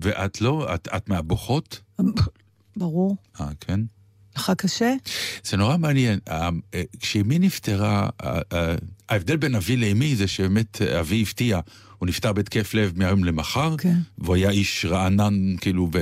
ואת 0.00 0.40
לא, 0.40 0.74
את, 0.74 0.88
את 0.96 1.08
מהבוכות? 1.08 1.80
ברור. 2.76 3.16
אה, 3.40 3.48
כן? 3.60 3.80
לך 4.36 4.52
קשה? 4.58 4.94
זה 5.44 5.56
נורא 5.56 5.76
מעניין. 5.76 6.18
אה, 6.28 6.48
אה, 6.74 6.82
כשאמי 7.00 7.38
נפטרה, 7.38 8.08
אה, 8.22 8.74
ההבדל 9.08 9.36
בין 9.36 9.54
אבי 9.54 9.76
לאמי 9.76 10.16
זה 10.16 10.28
שבאמת 10.28 10.82
אבי 10.82 11.22
הפתיע. 11.22 11.60
הוא 11.98 12.08
נפטר 12.08 12.32
בהתקף 12.32 12.74
לב 12.74 12.92
מהיום 12.96 13.24
למחר, 13.24 13.76
כן. 13.78 13.96
והוא 14.18 14.34
היה 14.34 14.50
איש 14.50 14.84
רענן, 14.88 15.56
כאילו, 15.60 15.88
ב... 15.90 15.96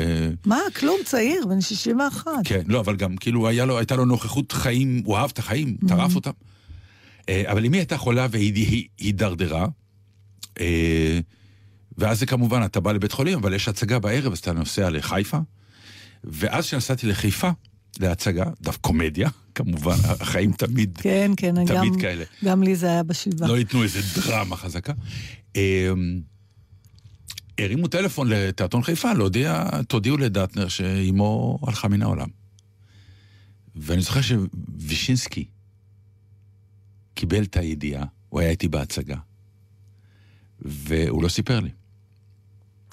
מה, 0.46 0.58
כלום, 0.76 0.96
צעיר, 1.04 1.46
בן 1.46 1.60
61. 1.60 2.30
כן, 2.44 2.62
לא, 2.66 2.80
אבל 2.80 2.96
גם 2.96 3.16
כאילו 3.16 3.48
לו, 3.66 3.78
הייתה 3.78 3.96
לו 3.96 4.04
נוכחות 4.04 4.52
חיים, 4.52 5.02
הוא 5.04 5.16
אהב 5.16 5.30
את 5.32 5.38
החיים, 5.38 5.76
Mm-hmm. 5.82 5.88
טרף 5.88 6.14
אותם. 6.14 6.30
אבל 7.30 7.64
אמי 7.66 7.76
הייתה 7.78 7.96
חולה 7.98 8.26
והיא 8.30 8.54
היא- 8.54 8.88
הידרדרה. 8.98 9.66
ואז 11.98 12.18
זה 12.20 12.26
כמובן, 12.26 12.62
אתה 12.64 12.80
בא 12.80 12.92
לבית 12.92 13.12
חולים, 13.12 13.38
אבל 13.38 13.54
יש 13.54 13.68
הצגה 13.68 13.98
בערב, 13.98 14.32
אז 14.32 14.38
אתה 14.38 14.52
נוסע 14.52 14.90
לחיפה. 14.90 15.38
ואז 16.24 16.64
כשנסעתי 16.66 17.06
לחיפה, 17.06 17.50
להצגה, 18.00 18.44
דף 18.60 18.76
קומדיה, 18.76 19.28
כמובן, 19.54 19.96
החיים 20.20 20.52
תמיד, 20.52 20.98
כן, 21.02 21.30
כן, 21.36 21.54
תמיד 21.66 21.92
גם, 21.92 22.00
כאלה. 22.00 22.24
גם 22.44 22.62
לי 22.62 22.76
זה 22.76 22.86
היה 22.86 23.02
בשבעה. 23.02 23.48
לא 23.48 23.58
ייתנו 23.58 23.82
איזה 23.82 24.00
דרמה 24.20 24.56
חזקה. 24.56 24.92
אה, 25.56 25.90
הרימו 27.58 27.88
טלפון 27.88 28.28
לתיאטרון 28.28 28.82
חיפה 28.82 29.12
להודיע, 29.12 29.68
תודיעו 29.88 30.16
לדטנר 30.16 30.68
שאימו 30.68 31.58
הלכה 31.66 31.88
מן 31.88 32.02
העולם. 32.02 32.28
ואני 33.76 34.02
זוכר 34.02 34.20
שווישינסקי 34.20 35.44
קיבל 37.14 37.42
את 37.42 37.56
הידיעה, 37.56 38.04
הוא 38.28 38.40
היה 38.40 38.50
איתי 38.50 38.68
בהצגה, 38.68 39.16
והוא 40.60 41.22
לא 41.22 41.28
סיפר 41.28 41.60
לי. 41.60 41.70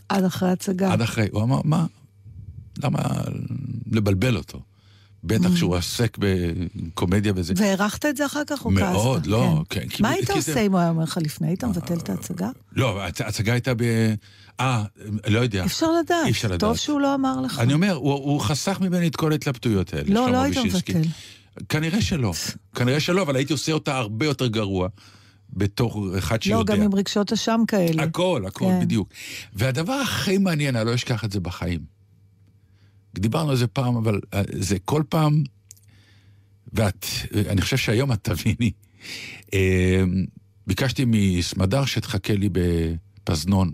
עד 0.10 0.24
אחרי 0.24 0.50
ההצגה. 0.50 0.94
עד 0.94 1.02
אחרי, 1.02 1.28
הוא 1.32 1.44
אמר, 1.44 1.62
מה, 1.64 1.86
למה 2.84 3.00
לבלבל 3.92 4.38
אותו? 4.38 4.62
בטח 5.24 5.56
שהוא 5.56 5.76
עסק 5.76 6.18
בקומדיה 6.20 7.34
וזה. 7.36 7.54
והערכת 7.58 8.06
את 8.06 8.18
זה 8.18 8.26
אחר 8.26 8.42
כך 8.48 8.66
או 8.66 8.72
כעסת? 8.72 8.82
מאוד, 8.94 9.26
לא, 9.26 9.64
כן. 9.70 9.88
כי- 9.90 10.04
מה 10.04 10.10
היית 10.10 10.30
עושה 10.30 10.60
אם 10.62 10.72
הוא 10.72 10.80
היה 10.80 10.90
אומר 10.90 11.04
לך 11.04 11.18
לפני? 11.22 11.48
היית 11.48 11.64
מבטל 11.64 11.94
את 11.98 12.10
ההצגה? 12.10 12.50
לא, 12.76 13.06
הצ- 13.08 13.24
ההצגה 13.24 13.54
הייתה 13.54 13.74
ב... 13.74 13.82
אה, 14.60 14.84
לא 15.28 15.40
יודע. 15.40 15.66
אפשר 15.66 15.92
לדעת. 15.92 16.26
אי 16.26 16.32
אפשר 16.32 16.48
טוב 16.58 16.70
לדעת. 16.70 16.80
שהוא 16.80 17.02
לא 17.02 17.16
אמר 17.16 17.42
לך. 17.42 17.60
אני 17.60 17.74
אומר, 17.74 17.94
הוא, 17.94 18.14
הוא 18.14 18.42
חסך 18.42 18.78
ממני 18.82 19.08
את 19.08 19.16
כל 19.16 19.32
ההתלבטויות 19.32 19.94
האלה. 19.94 20.14
לא, 20.14 20.32
לא 20.32 20.38
היית. 20.42 20.58
מבטל. 20.58 21.02
כנראה 21.70 22.02
שלא. 22.02 22.34
כנראה 22.76 23.00
שלא, 23.00 23.22
אבל 23.22 23.36
הייתי 23.36 23.54
עושה 23.54 23.72
אותה 23.72 23.98
הרבה 23.98 24.26
יותר 24.26 24.48
גרוע 24.48 24.88
בתור 25.54 26.18
אחד 26.18 26.36
לא, 26.36 26.42
שיודע. 26.42 26.76
גם 26.76 26.82
עם 26.82 26.96
רגשות 26.96 27.34
אשם 27.34 27.62
כאלה. 27.68 28.04
הכל, 28.04 28.44
הכל, 28.48 28.66
כן. 28.66 28.80
בדיוק. 28.82 29.10
והדבר 29.54 29.94
הכי 29.94 30.38
מעניין, 30.38 30.76
אני 30.76 30.86
לא 30.90 30.96
אשכח 30.96 31.24
את 31.26 31.32
זה 31.32 31.40
בחיים. 31.40 31.97
דיברנו 33.16 33.50
על 33.50 33.56
זה 33.56 33.68
פעם, 33.68 33.96
אבל 33.96 34.20
אה, 34.34 34.42
זה 34.54 34.80
כל 34.80 35.04
פעם, 35.10 35.44
ואת, 36.74 37.06
אני 37.50 37.62
חושב 37.62 37.78
שהיום 37.78 38.12
את 38.12 38.24
תביני. 38.24 38.72
אה, 39.54 40.04
ביקשתי 40.68 41.04
מסמדר 41.08 41.86
שתחכה 41.86 42.34
לי 42.34 42.50
בפזנון, 42.52 43.72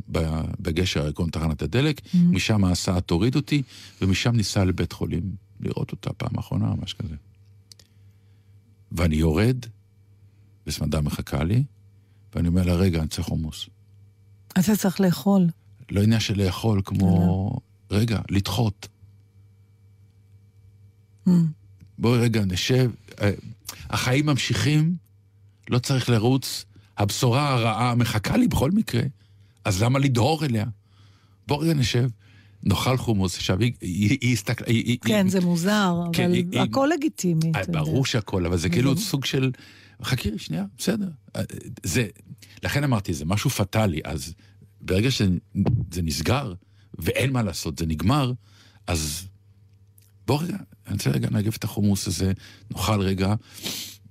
בגשר 0.59 1.01
הירקון 1.01 1.29
תחנת 1.29 1.61
הדלק, 1.61 1.99
Mm-hmm. 1.99 2.17
משם 2.17 2.63
ההסעה 2.63 3.01
תוריד 3.01 3.35
אותי, 3.35 3.61
ומשם 4.01 4.35
ניסע 4.35 4.65
לבית 4.65 4.91
חולים 4.91 5.35
לראות 5.59 5.91
אותה 5.91 6.13
פעם 6.13 6.37
אחרונה, 6.37 6.73
משהו 6.81 6.97
כזה. 6.97 7.15
ואני 8.91 9.15
יורד, 9.15 9.57
וסמדר 10.67 11.01
מחכה 11.01 11.43
לי, 11.43 11.63
ואני 12.35 12.47
אומר 12.47 12.63
לה, 12.65 12.73
רגע, 12.73 12.99
אני 12.99 13.07
צריך 13.07 13.27
חומוס. 13.27 13.69
אתה 14.47 14.75
צריך 14.77 15.01
לאכול. 15.01 15.47
לא 15.91 16.03
עניין 16.03 16.19
של 16.19 16.43
לאכול, 16.43 16.81
כמו... 16.85 17.59
רגע, 17.91 18.19
לדחות. 18.29 18.87
Mm. 21.27 21.31
בואי 21.97 22.19
רגע 22.19 22.45
נשב. 22.45 22.91
אה, 23.21 23.31
החיים 23.89 24.25
ממשיכים, 24.25 24.95
לא 25.69 25.79
צריך 25.79 26.09
לרוץ. 26.09 26.65
הבשורה 26.97 27.53
הרעה 27.53 27.95
מחכה 27.95 28.37
לי 28.37 28.47
בכל 28.47 28.71
מקרה, 28.71 29.01
אז 29.65 29.83
למה 29.83 29.99
לדהור 29.99 30.45
אליה? 30.45 30.65
בוא 31.47 31.63
רגע 31.63 31.73
נשב, 31.73 32.09
נאכל 32.63 32.97
חומוס. 32.97 33.35
עכשיו, 33.35 33.59
היא, 33.59 33.73
היא, 33.81 34.17
היא 34.21 34.33
הסתכלה... 34.33 34.67
היא- 34.67 34.83
היא- 34.85 34.97
כן, 35.01 35.23
היא- 35.25 35.31
זה 35.31 35.39
מוזר, 35.41 35.95
כן, 36.13 36.23
אבל 36.25 36.33
היא- 36.33 36.45
היא- 36.51 36.61
הכל 36.61 36.89
לגיטימי, 36.97 37.51
אה, 37.55 37.61
אתה 37.61 37.69
יודע. 37.69 37.79
ברור 37.79 38.05
שהכל, 38.05 38.45
אבל 38.45 38.57
זה 38.57 38.69
כאילו 38.69 38.97
סוג 38.97 39.25
של... 39.25 39.51
חכי 40.03 40.29
שנייה, 40.37 40.65
בסדר. 40.77 41.09
אה, 41.35 41.41
זה... 41.83 42.07
לכן 42.63 42.83
אמרתי, 42.83 43.13
זה 43.13 43.25
משהו 43.25 43.49
פטאלי, 43.49 43.99
אז 44.03 44.33
ברגע 44.81 45.11
שזה 45.11 45.29
נסגר, 46.03 46.53
ואין 46.99 47.31
מה 47.31 47.43
לעשות, 47.43 47.79
זה 47.79 47.85
נגמר, 47.85 48.33
אז 48.87 49.27
בוא 50.27 50.41
רגע, 50.43 50.57
אני 50.87 50.93
רוצה 50.93 51.09
רגע 51.09 51.27
לנגב 51.31 51.53
את 51.57 51.63
החומוס 51.63 52.07
הזה, 52.07 52.31
נאכל 52.71 53.01
רגע. 53.01 53.33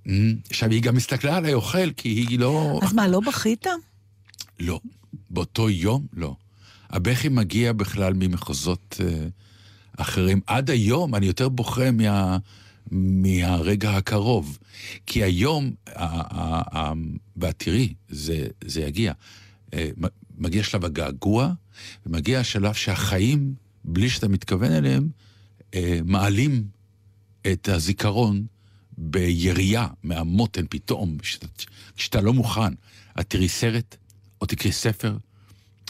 אמ, 0.07 0.35
עכשיו, 0.51 0.71
היא 0.71 0.83
גם 0.83 0.97
הסתכלה 0.97 1.37
עליי 1.37 1.55
אוכל, 1.55 1.93
כי 1.93 2.09
היא 2.09 2.39
לא... 2.39 2.81
אז 2.83 2.93
מה, 2.93 3.09
לא 3.09 3.21
בכית? 3.21 3.67
לא. 4.61 4.81
באותו 5.31 5.71
יום, 5.71 6.07
לא. 6.13 6.37
הבכי 6.91 7.29
מגיע 7.29 7.73
בכלל 7.73 8.13
ממחוזות 8.17 9.01
אה, 9.01 9.27
אחרים. 9.99 10.41
עד 10.47 10.71
היום 10.71 11.15
אני 11.15 11.27
יותר 11.27 11.49
בוכה 11.49 11.91
מה, 11.91 12.39
מהרגע 12.91 13.97
הקרוב. 13.97 14.59
כי 15.07 15.23
היום, 15.23 15.71
ה- 15.89 15.93
ה- 16.41 16.79
ה- 16.79 16.93
ואת 17.37 17.59
תראי, 17.59 17.95
זה, 18.09 18.47
זה 18.65 18.81
יגיע. 18.81 19.13
אה, 19.75 19.89
מגיע 20.39 20.63
שלב 20.63 20.85
הגעגוע, 20.85 21.53
ומגיע 22.07 22.41
השלב 22.41 22.73
שהחיים, 22.75 23.55
בלי 23.85 24.11
שאתה 24.11 24.29
מתכוון 24.29 24.73
אליהם, 24.73 25.09
מעלים 26.05 26.65
את 27.53 27.69
הזיכרון 27.69 28.47
בירייה 28.99 29.87
מהמותן 30.03 30.65
פתאום, 30.71 31.19
כשאתה, 31.97 32.21
לא 32.21 32.33
מוכן. 32.33 32.75
את 33.21 33.31
תראי 33.31 33.49
סרט, 33.49 33.97
או 34.41 34.47
תקראי 34.47 34.73
ספר, 34.73 35.17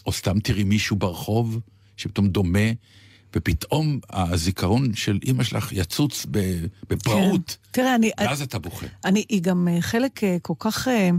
או 0.06 0.12
סתם 0.12 0.40
תראי 0.40 0.64
מישהו 0.64 0.96
ברחוב 0.96 1.60
שפתאום 1.96 2.28
דומה, 2.28 2.68
ופתאום 3.36 4.00
הזיכרון 4.10 4.94
של 4.94 5.18
אימא 5.22 5.44
שלך 5.44 5.72
יצוץ 5.72 6.26
בפראות, 6.88 7.56
כן. 7.72 7.82
תראה, 7.82 7.94
אני... 7.94 8.10
ואז 8.20 8.42
אתה 8.42 8.58
בוכה. 8.58 8.86
אני, 9.04 9.24
היא 9.28 9.42
גם 9.42 9.68
אה, 9.68 9.80
חלק 9.80 10.24
אה, 10.24 10.36
כל 10.42 10.54
כך, 10.58 10.88
אה, 10.88 11.10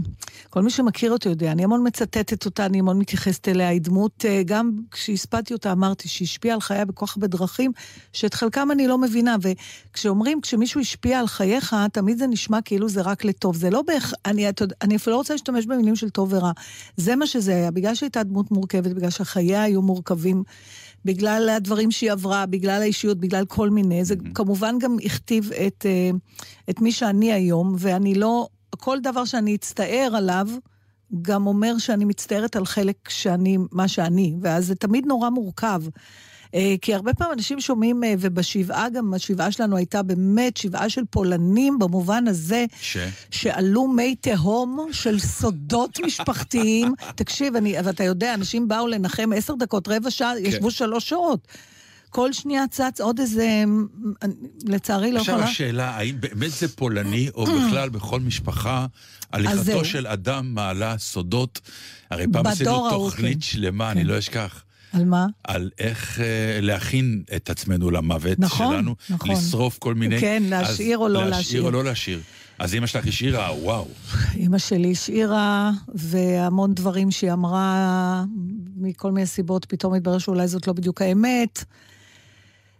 כל 0.50 0.62
מי 0.62 0.70
שמכיר 0.70 1.12
אותי 1.12 1.28
יודע, 1.28 1.52
אני 1.52 1.64
המון 1.64 1.86
מצטטת 1.86 2.46
אותה, 2.46 2.66
אני 2.66 2.78
המון 2.78 2.98
מתייחסת 2.98 3.48
אליה, 3.48 3.68
היא 3.68 3.80
דמות, 3.80 4.24
גם 4.46 4.70
כשהספדתי 4.90 5.54
אותה 5.54 5.72
אמרתי 5.72 6.08
שהיא 6.08 6.26
השפיעה 6.26 6.54
על 6.54 6.60
חיי 6.60 6.84
בכל 6.84 7.06
כך 7.06 7.16
הרבה 7.16 7.26
דרכים, 7.26 7.72
שאת 8.12 8.34
חלקם 8.34 8.68
אני 8.70 8.86
לא 8.86 8.98
מבינה, 8.98 9.36
וכשאומרים, 9.90 10.40
כשמישהו 10.40 10.80
השפיע 10.80 11.20
על 11.20 11.26
חייך, 11.26 11.76
תמיד 11.92 12.18
זה 12.18 12.26
נשמע 12.26 12.58
כאילו 12.64 12.88
זה 12.88 13.02
רק 13.02 13.24
לטוב, 13.24 13.56
זה 13.56 13.70
לא 13.70 13.82
בהכ... 13.82 14.12
אני, 14.26 14.46
אני 14.82 14.96
אפילו 14.96 15.12
לא 15.12 15.16
רוצה 15.16 15.34
להשתמש 15.34 15.66
במילים 15.66 15.96
של 15.96 16.10
טוב 16.10 16.32
ורע, 16.32 16.52
זה 16.96 17.16
מה 17.16 17.26
שזה 17.26 17.54
היה, 17.54 17.70
בגלל 17.70 17.94
שהייתה 17.94 18.22
דמות 18.22 18.50
מורכבת, 18.50 18.92
בגלל 18.92 19.10
שחייה 19.10 19.62
היו 19.62 19.82
מורכבים. 19.82 20.42
בגלל 21.04 21.48
הדברים 21.48 21.90
שהיא 21.90 22.12
עברה, 22.12 22.46
בגלל 22.46 22.82
האישיות, 22.82 23.18
בגלל 23.18 23.44
כל 23.44 23.70
מיני. 23.70 24.04
זה 24.04 24.14
כמובן 24.34 24.78
גם 24.78 24.96
הכתיב 25.04 25.50
את, 25.66 25.86
אה, 25.86 26.10
את 26.70 26.80
מי 26.80 26.92
שאני 26.92 27.32
היום, 27.32 27.74
ואני 27.78 28.14
לא, 28.14 28.48
כל 28.76 29.00
דבר 29.00 29.24
שאני 29.24 29.54
אצטער 29.54 30.12
עליו, 30.16 30.48
גם 31.22 31.46
אומר 31.46 31.78
שאני 31.78 32.04
מצטערת 32.04 32.56
על 32.56 32.66
חלק 32.66 33.08
שאני, 33.08 33.58
מה 33.72 33.88
שאני, 33.88 34.34
ואז 34.40 34.66
זה 34.66 34.74
תמיד 34.74 35.06
נורא 35.06 35.30
מורכב. 35.30 35.82
אה, 36.54 36.74
כי 36.82 36.94
הרבה 36.94 37.14
פעמים 37.14 37.32
אנשים 37.32 37.60
שומעים, 37.60 38.04
אה, 38.04 38.14
ובשבעה 38.18 38.88
גם, 38.88 39.14
השבעה 39.14 39.52
שלנו 39.52 39.76
הייתה 39.76 40.02
באמת 40.02 40.56
שבעה 40.56 40.88
של 40.88 41.02
פולנים, 41.10 41.78
במובן 41.78 42.28
הזה 42.28 42.64
ש? 42.80 42.96
שעלו 43.30 43.88
מי 43.88 44.16
תהום 44.16 44.88
של 44.92 45.18
סודות 45.18 46.00
משפחתיים. 46.00 46.94
תקשיב, 47.16 47.56
אני, 47.56 47.74
ואתה 47.84 48.04
יודע, 48.04 48.34
אנשים 48.34 48.68
באו 48.68 48.86
לנחם 48.86 49.30
עשר 49.36 49.54
דקות, 49.54 49.88
רבע 49.88 50.10
שעה, 50.10 50.40
ישבו 50.40 50.70
שלוש 50.70 51.08
שעות. 51.08 51.48
כל 52.10 52.32
שנייה 52.32 52.64
צץ 52.70 53.00
עוד 53.00 53.20
איזה, 53.20 53.64
לצערי 54.64 55.12
לא 55.12 55.18
עכשיו 55.18 55.34
יכולה. 55.34 55.50
השאלה, 55.50 55.90
האם 55.90 56.20
באמת 56.20 56.50
זה 56.50 56.68
פולני, 56.68 57.28
או 57.34 57.46
בכלל 57.56 57.88
בכל 57.88 58.20
משפחה, 58.20 58.86
הליכתו. 59.32 59.84
של 59.84 60.06
אדם 60.06 60.54
מעלה 60.54 60.98
סודות. 60.98 61.60
הרי 62.10 62.26
פעם 62.32 62.46
עשינו 62.46 62.90
תוכנית 62.90 63.34
כן. 63.34 63.40
שלמה, 63.40 63.90
אני 63.90 64.00
כן. 64.00 64.06
לא 64.06 64.18
אשכח. 64.18 64.64
על 64.94 65.04
מה? 65.04 65.26
על 65.44 65.70
איך 65.78 66.20
אה, 66.20 66.58
להכין 66.60 67.22
את 67.36 67.50
עצמנו 67.50 67.90
למוות 67.90 68.38
נכון, 68.38 68.74
שלנו, 68.74 68.94
נכון. 69.10 69.30
לשרוף 69.30 69.78
כל 69.78 69.94
מיני... 69.94 70.20
כן, 70.20 70.42
להשאיר 70.46 70.98
או 70.98 71.08
לא 71.08 71.14
להשאיר 71.14 71.36
להשאיר. 71.36 71.62
או 71.62 71.70
לא 71.70 71.84
להשאיר. 71.84 72.20
אז 72.58 72.74
אמא 72.74 72.86
שלך 72.86 73.06
השאירה, 73.06 73.52
וואו. 73.62 73.88
אימא 74.34 74.58
שלי 74.58 74.92
השאירה, 74.92 75.70
והמון 75.94 76.74
דברים 76.74 77.10
שהיא 77.10 77.32
אמרה, 77.32 78.24
מכל 78.76 79.12
מיני 79.12 79.26
סיבות, 79.26 79.64
פתאום 79.64 79.94
התברר 79.94 80.18
שאולי 80.18 80.48
זאת 80.48 80.66
לא 80.66 80.72
בדיוק 80.72 81.02
האמת. 81.02 81.64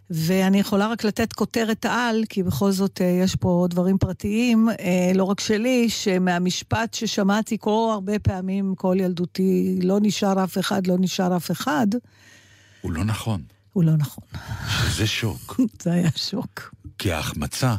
ואני 0.09 0.59
יכולה 0.59 0.87
רק 0.87 1.03
לתת 1.03 1.33
כותרת 1.33 1.85
על, 1.89 2.23
כי 2.29 2.43
בכל 2.43 2.71
זאת 2.71 3.01
אה, 3.01 3.05
יש 3.23 3.35
פה 3.35 3.67
דברים 3.69 3.97
פרטיים, 3.97 4.69
אה, 4.69 5.11
לא 5.15 5.23
רק 5.23 5.39
שלי, 5.39 5.89
שמהמשפט 5.89 6.93
ששמעתי 6.93 7.57
כל 7.59 7.89
הרבה 7.93 8.19
פעמים, 8.19 8.75
כל 8.77 8.97
ילדותי, 8.99 9.79
לא 9.83 9.97
נשאר 10.01 10.43
אף 10.43 10.57
אחד, 10.57 10.87
לא 10.87 10.95
נשאר 10.99 11.35
אף 11.35 11.51
אחד, 11.51 11.87
הוא 12.81 12.91
לא 12.91 13.03
נכון, 13.03 13.41
הוא 13.73 13.83
לא 13.83 13.91
נכון. 13.97 14.23
שזה 14.87 15.07
שוק. 15.07 15.59
זה 15.83 15.91
היה 15.93 16.09
שוק. 16.15 16.75
כי 16.99 17.11
ההחמצה, 17.11 17.75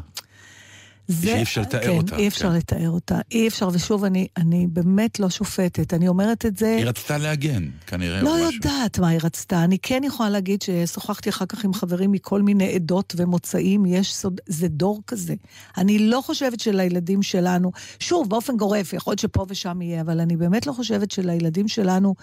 זה, 1.08 1.26
שאי 1.26 1.42
אפשר 1.42 1.60
לתאר 1.60 1.82
כן, 1.82 1.88
אותה, 1.96 2.16
אי 2.16 2.28
אפשר 2.28 2.50
כן. 2.50 2.56
לתאר 2.56 2.90
אותה. 2.90 3.18
אי 3.30 3.48
אפשר, 3.48 3.68
ושוב, 3.72 4.04
אני, 4.04 4.26
אני 4.36 4.66
באמת 4.66 5.20
לא 5.20 5.30
שופטת. 5.30 5.94
אני 5.94 6.08
אומרת 6.08 6.46
את 6.46 6.56
זה... 6.56 6.76
היא 6.76 6.84
רצתה 6.86 7.18
להגן, 7.18 7.68
כנראה, 7.86 8.22
לא. 8.22 8.30
יודעת 8.30 8.98
מה 8.98 9.08
היא 9.08 9.20
רצתה. 9.22 9.64
אני 9.64 9.78
כן 9.78 10.02
יכולה 10.04 10.30
להגיד 10.30 10.62
ששוחחתי 10.62 11.28
אחר 11.30 11.46
כך 11.46 11.64
עם 11.64 11.75
חברים 11.75 12.12
מכל 12.12 12.42
מיני 12.42 12.75
עדות 12.75 13.14
ומוצאים, 13.16 13.86
יש 13.86 14.14
סוד, 14.14 14.40
זה 14.46 14.68
דור 14.68 15.02
כזה. 15.06 15.34
אני 15.78 15.98
לא 15.98 16.20
חושבת 16.20 16.60
שלילדים 16.60 17.22
שלנו, 17.22 17.72
שוב, 18.00 18.30
באופן 18.30 18.56
גורף, 18.56 18.92
יכול 18.92 19.10
להיות 19.10 19.18
שפה 19.18 19.46
ושם 19.48 19.82
יהיה, 19.82 20.00
אבל 20.00 20.20
אני 20.20 20.36
באמת 20.36 20.66
לא 20.66 20.72
חושבת 20.72 21.10
שלילדים 21.10 21.68
שלנו 21.68 22.14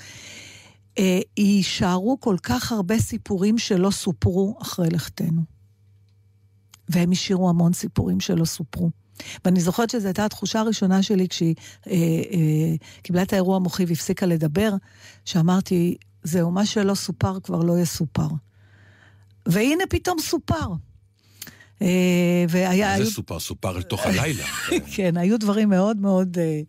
אה, 1.00 1.20
יישארו 1.38 2.18
כל 2.20 2.36
כך 2.44 2.72
הרבה 2.72 3.00
סיפורים 3.00 3.58
שלא 3.58 3.92
סופרו 3.92 4.58
אחרי 4.62 4.90
לכתנו. 4.90 5.53
והם 6.90 7.12
השאירו 7.12 7.50
המון 7.50 7.74
סיפורים 7.74 8.20
שלא 8.20 8.46
סופרו. 8.46 8.90
ואני 9.46 9.62
זוכרת 9.62 9.90
שזו 9.90 10.08
הייתה 10.08 10.26
התחושה 10.26 10.60
הראשונה 10.60 11.04
שלי 11.04 11.28
כשהיא 11.28 11.56
אה, 11.88 11.94
אה, 11.94 12.76
קיבלה 13.02 13.22
את 13.22 13.34
האירוע 13.34 13.56
המוחי 13.56 13.86
והפסיקה 13.86 14.26
לדבר, 14.26 14.70
שאמרתי, 15.26 15.98
זהו, 16.24 16.52
מה 16.52 16.66
שלא 16.66 16.96
סופר 16.96 17.40
כבר 17.40 17.60
לא 17.60 17.80
יסופר. 17.80 18.28
והנה 19.46 19.84
פתאום 19.90 20.20
סופר. 20.20 20.68
אה, 21.82 22.46
והיה... 22.50 23.04
זה 23.04 23.12
סופר? 23.12 23.40
סופר 23.40 23.78
לתוך 23.78 24.06
הלילה. 24.06 24.46
כן, 24.96 25.18
היו 25.18 25.40
דברים 25.40 25.70
מאוד 25.70 25.98
מאוד 25.98 26.38
אה, 26.38 26.62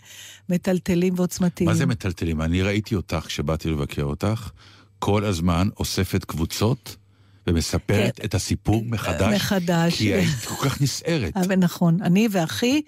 מטלטלים 0.48 1.14
ועוצמתיים. 1.16 1.70
מה 1.70 1.74
זה 1.74 1.86
מטלטלים? 1.86 2.40
אני 2.40 2.62
ראיתי 2.62 2.94
אותך 2.94 3.24
כשבאתי 3.26 3.70
לבקר 3.70 4.02
אותך, 4.02 4.50
כל 4.98 5.24
הזמן 5.24 5.68
אוספת 5.78 6.24
קבוצות 6.24 6.96
ומספרת 7.46 8.20
את 8.24 8.34
הסיפור 8.34 8.82
מחדש. 8.86 9.28
כן. 9.28 9.34
מחדש. 9.34 9.98
כי 9.98 10.14
היית 10.14 10.44
כל 10.44 10.68
כך 10.68 10.80
נסערת. 10.80 11.36
אבל 11.36 11.56
נכון, 11.56 12.02
אני 12.02 12.28
ואחי, 12.30 12.82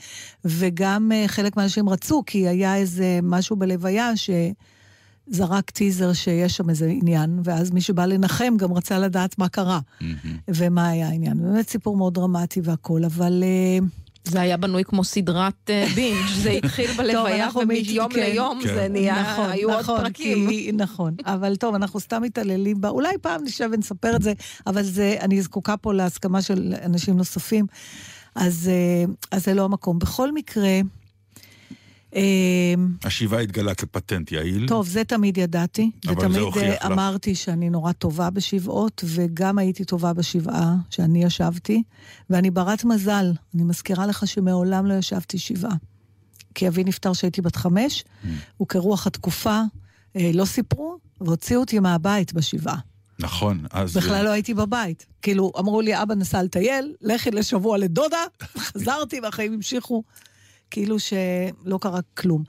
וגם 0.45 1.13
אה, 1.15 1.25
חלק 1.27 1.57
מהאנשים 1.57 1.89
רצו, 1.89 2.23
כי 2.27 2.49
היה 2.49 2.77
איזה 2.77 3.19
משהו 3.23 3.57
בלוויה 3.57 4.11
שזרק 4.17 5.71
טיזר 5.71 6.13
שיש 6.13 6.57
שם 6.57 6.71
איזה 6.71 6.87
עניין, 6.87 7.41
ואז 7.45 7.71
מי 7.71 7.81
שבא 7.81 8.07
לנחם 8.07 8.55
גם 8.57 8.73
רצה 8.73 8.99
לדעת 8.99 9.39
מה 9.39 9.49
קרה, 9.49 9.81
מהמם. 10.01 10.37
ומה 10.49 10.89
היה 10.89 11.09
העניין. 11.09 11.39
באמת 11.43 11.69
סיפור 11.69 11.97
מאוד 11.97 12.15
דרמטי 12.15 12.61
והכול, 12.65 13.05
אבל... 13.05 13.45
אה, 13.47 13.87
זה 14.27 14.41
היה 14.41 14.57
בנוי 14.57 14.85
כמו 14.85 15.05
סדרת 15.05 15.71
אה, 15.71 15.87
בינג', 15.95 16.27
זה 16.43 16.51
התחיל 16.65 16.91
בלוויה, 16.93 17.49
ומיום 17.55 18.09
כן. 18.13 18.21
ליום 18.21 18.61
כן. 18.63 18.75
זה 18.75 18.89
נהיה, 18.89 19.23
נכון, 19.33 19.51
היו 19.51 19.71
עוד 19.71 19.81
נכון, 19.81 20.01
פרקים. 20.01 20.77
נכון, 20.77 21.15
אבל 21.25 21.57
טוב, 21.57 21.75
אנחנו 21.75 22.01
סתם 22.01 22.23
מתעללים 22.23 22.81
בה. 22.81 22.89
אולי 22.89 23.19
פעם 23.23 23.45
נשב 23.45 23.69
ונספר 23.73 24.17
את 24.17 24.23
זה, 24.23 24.33
אבל 24.67 24.83
זה, 24.83 25.17
אני 25.21 25.43
זקוקה 25.43 25.77
פה 25.77 25.95
להסכמה 25.95 26.43
של 26.43 26.75
אנשים 26.85 27.17
נוספים, 27.17 27.67
אז, 28.35 28.71
אה, 28.73 29.13
אז 29.31 29.45
זה 29.45 29.55
לא 29.55 29.65
המקום. 29.65 29.99
בכל 29.99 30.33
מקרה, 30.33 30.81
אה, 32.15 32.75
השבעה 33.05 33.41
התגלה 33.41 33.75
כפטנט 33.75 34.33
יעיל. 34.33 34.69
טוב, 34.69 34.89
זה 34.89 35.05
תמיד 35.05 35.39
ידעתי, 35.39 35.91
ותמיד 36.07 36.43
אה, 36.57 36.75
לך. 36.75 36.85
אמרתי 36.87 37.35
שאני 37.35 37.71
נורא 37.71 37.93
טובה 37.93 38.31
בשבעות, 38.31 39.05
וגם 39.07 39.59
הייתי 39.59 39.85
טובה 39.85 40.13
בשבעה 40.13 40.75
שאני 40.91 41.25
ישבתי, 41.25 41.83
ואני 42.31 42.51
ברת 42.51 42.85
מזל. 42.85 43.33
אני 43.55 43.65
מזכירה 43.65 44.07
לך 44.07 44.27
שמעולם 44.27 44.87
לא 44.87 44.95
ישבתי 44.95 45.39
שבעה. 45.39 45.75
כי 46.55 46.69
אבי 46.69 46.85
נפטר 46.85 47.15
כשהייתי 47.15 47.41
בת 47.41 47.57
חמש, 47.57 48.05
Mm. 48.25 48.63
וכרוח 48.63 49.07
התקופה 49.07 49.61
אה, 50.17 50.31
לא 50.35 50.45
סיפרו, 50.45 50.99
והוציאו 51.21 51.61
אותי 51.61 51.79
מהבית 51.79 52.33
בשבעה. 52.33 52.79
נכון, 53.19 53.65
אז... 53.71 53.97
בכלל 53.97 54.25
לא 54.25 54.31
הייתי 54.31 54.55
בבית. 54.55 55.07
כאילו, 55.23 55.53
אמרו 55.59 55.81
לי, 55.81 56.03
אבא 56.03 56.15
נסע 56.15 56.43
לטייל, 56.43 56.95
לכי 57.01 57.31
לשבוע 57.31 57.79
לדודה, 57.79 58.25
חזרתי 58.67 59.21
והחיים 59.21 59.53
המשיכו, 59.53 60.03
כאילו 60.71 60.97
שלא 60.99 61.79
קרה 61.81 62.01
כלום. 62.17 62.45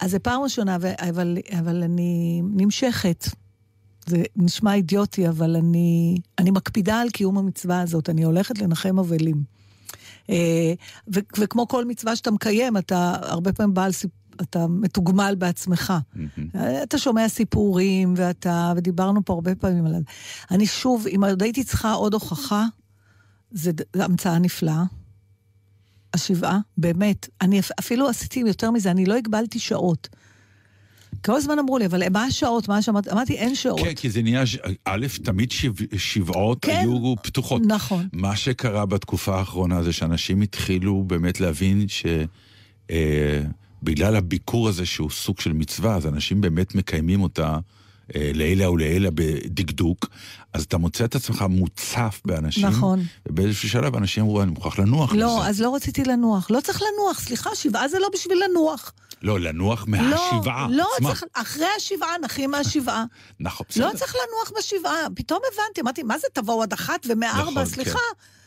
אז 0.00 0.10
זו 0.10 0.18
פעם 0.22 0.42
ראשונה, 0.42 0.76
אבל, 1.08 1.38
אבל 1.58 1.82
אני 1.82 2.42
נמשכת. 2.44 3.26
זה 4.06 4.22
נשמע 4.36 4.74
אידיוטי, 4.74 5.28
אבל 5.28 5.56
אני, 5.56 6.16
אני 6.38 6.50
מקפידה 6.50 7.00
על 7.00 7.10
קיום 7.10 7.38
המצווה 7.38 7.80
הזאת, 7.80 8.10
אני 8.10 8.24
הולכת 8.24 8.58
לנחם 8.58 8.98
אבלים. 8.98 9.42
אה, 10.30 10.72
ו- 11.14 11.20
וכמו 11.38 11.68
כל 11.68 11.84
מצווה 11.84 12.16
שאתה 12.16 12.30
מקיים, 12.30 12.76
אתה 12.76 13.16
הרבה 13.22 13.52
פעמים 13.52 13.74
בעל 13.74 13.92
סיפ... 13.92 14.10
אתה 14.40 14.66
מתוגמל 14.66 15.34
בעצמך. 15.38 15.92
מהמם. 16.14 16.48
אתה 16.82 16.98
שומע 16.98 17.28
סיפורים, 17.28 18.14
ואתה, 18.16 18.72
ודיברנו 18.76 19.24
פה 19.24 19.32
הרבה 19.32 19.54
פעמים 19.54 19.86
על 19.86 19.92
זה. 19.92 19.98
אני 20.50 20.66
שוב, 20.66 21.06
אם 21.06 21.24
עוד 21.24 21.42
הייתי 21.42 21.64
צריכה 21.64 21.92
עוד 21.92 22.14
הוכחה, 22.14 22.66
זה 23.50 23.70
זו 23.96 24.02
המצאה 24.02 24.38
נפלאה. 24.38 24.82
השבעה, 26.14 26.58
באמת. 26.78 27.28
אני 27.40 27.60
אפ- 27.60 27.70
אפילו 27.80 28.08
עשיתי 28.08 28.40
יותר 28.40 28.70
מזה, 28.70 28.90
אני 28.90 29.06
לא 29.06 29.14
הגבלתי 29.14 29.58
שעות. 29.58 30.08
כל 31.24 31.36
הזמן 31.36 31.58
אמרו 31.58 31.78
לי, 31.78 31.86
אבל 31.86 32.02
מה 32.08 32.24
השעות? 32.24 32.68
מה 32.68 32.76
השעות? 32.78 33.08
אמרתי, 33.08 33.32
אין 33.32 33.54
שעות. 33.54 33.80
כן, 33.80 33.94
כי 33.94 34.10
זה 34.10 34.22
נהיה, 34.22 34.46
ש- 34.46 34.58
א', 34.84 35.06
תמיד 35.24 35.50
שבע- 35.50 35.84
שבעות 35.98 36.58
כן. 36.64 36.76
היו 36.80 37.14
פתוחות. 37.22 37.62
נכון. 37.66 38.08
מה 38.12 38.36
שקרה 38.36 38.86
בתקופה 38.86 39.38
האחרונה 39.38 39.82
זה 39.82 39.92
שאנשים 39.92 40.40
התחילו 40.42 41.04
באמת 41.06 41.40
להבין 41.40 41.86
שבגלל 42.88 44.16
הביקור 44.16 44.68
הזה 44.68 44.86
שהוא 44.86 45.10
סוג 45.10 45.40
של 45.40 45.52
מצווה, 45.52 45.94
אז 45.96 46.06
אנשים 46.06 46.40
באמת 46.40 46.74
מקיימים 46.74 47.22
אותה 47.22 47.48
אה, 47.48 47.58
לעילא 48.14 48.64
ולעילא 48.64 49.10
בדקדוק, 49.14 50.08
אז 50.52 50.62
אתה 50.64 50.78
מוצא 50.78 51.04
את 51.04 51.14
עצמך 51.14 51.44
מוצף 51.48 52.20
באנשים. 52.24 52.66
נכון. 52.66 53.02
ובאיזשהו 53.28 53.68
שלב 53.68 53.96
אנשים 53.96 54.22
אמרו, 54.24 54.42
אני 54.42 54.50
מוכרח 54.50 54.78
לנוח 54.78 55.12
לא, 55.14 55.38
מזה. 55.38 55.48
אז 55.48 55.60
לא 55.60 55.74
רציתי 55.74 56.04
לנוח. 56.04 56.50
לא 56.50 56.60
צריך 56.60 56.82
לנוח, 56.82 57.20
סליחה, 57.20 57.50
שבעה 57.54 57.88
זה 57.88 57.98
לא 57.98 58.08
בשביל 58.12 58.42
לנוח. 58.44 58.92
לא, 59.22 59.40
לנוח 59.40 59.84
לא, 59.88 59.98
מהשבעה 59.98 60.66
לא 60.70 60.86
עצמה. 60.96 61.08
צריך, 61.08 61.24
אחרי 61.32 61.66
השבעה, 61.76 62.18
נחים 62.22 62.50
מהשבעה. 62.50 63.04
נכון, 63.40 63.66
לא 63.76 63.86
בסדר. 63.88 63.98
צריך 63.98 64.14
לנוח 64.14 64.58
בשבעה. 64.58 65.06
פתאום 65.14 65.40
הבנתי, 65.52 65.80
אמרתי, 65.80 66.02
מה 66.02 66.18
זה 66.18 66.26
תבואו 66.32 66.62
עד 66.62 66.72
אחת 66.72 67.06
ומארבע? 67.08 67.50
נכון, 67.50 67.64
סליחה, 67.64 67.98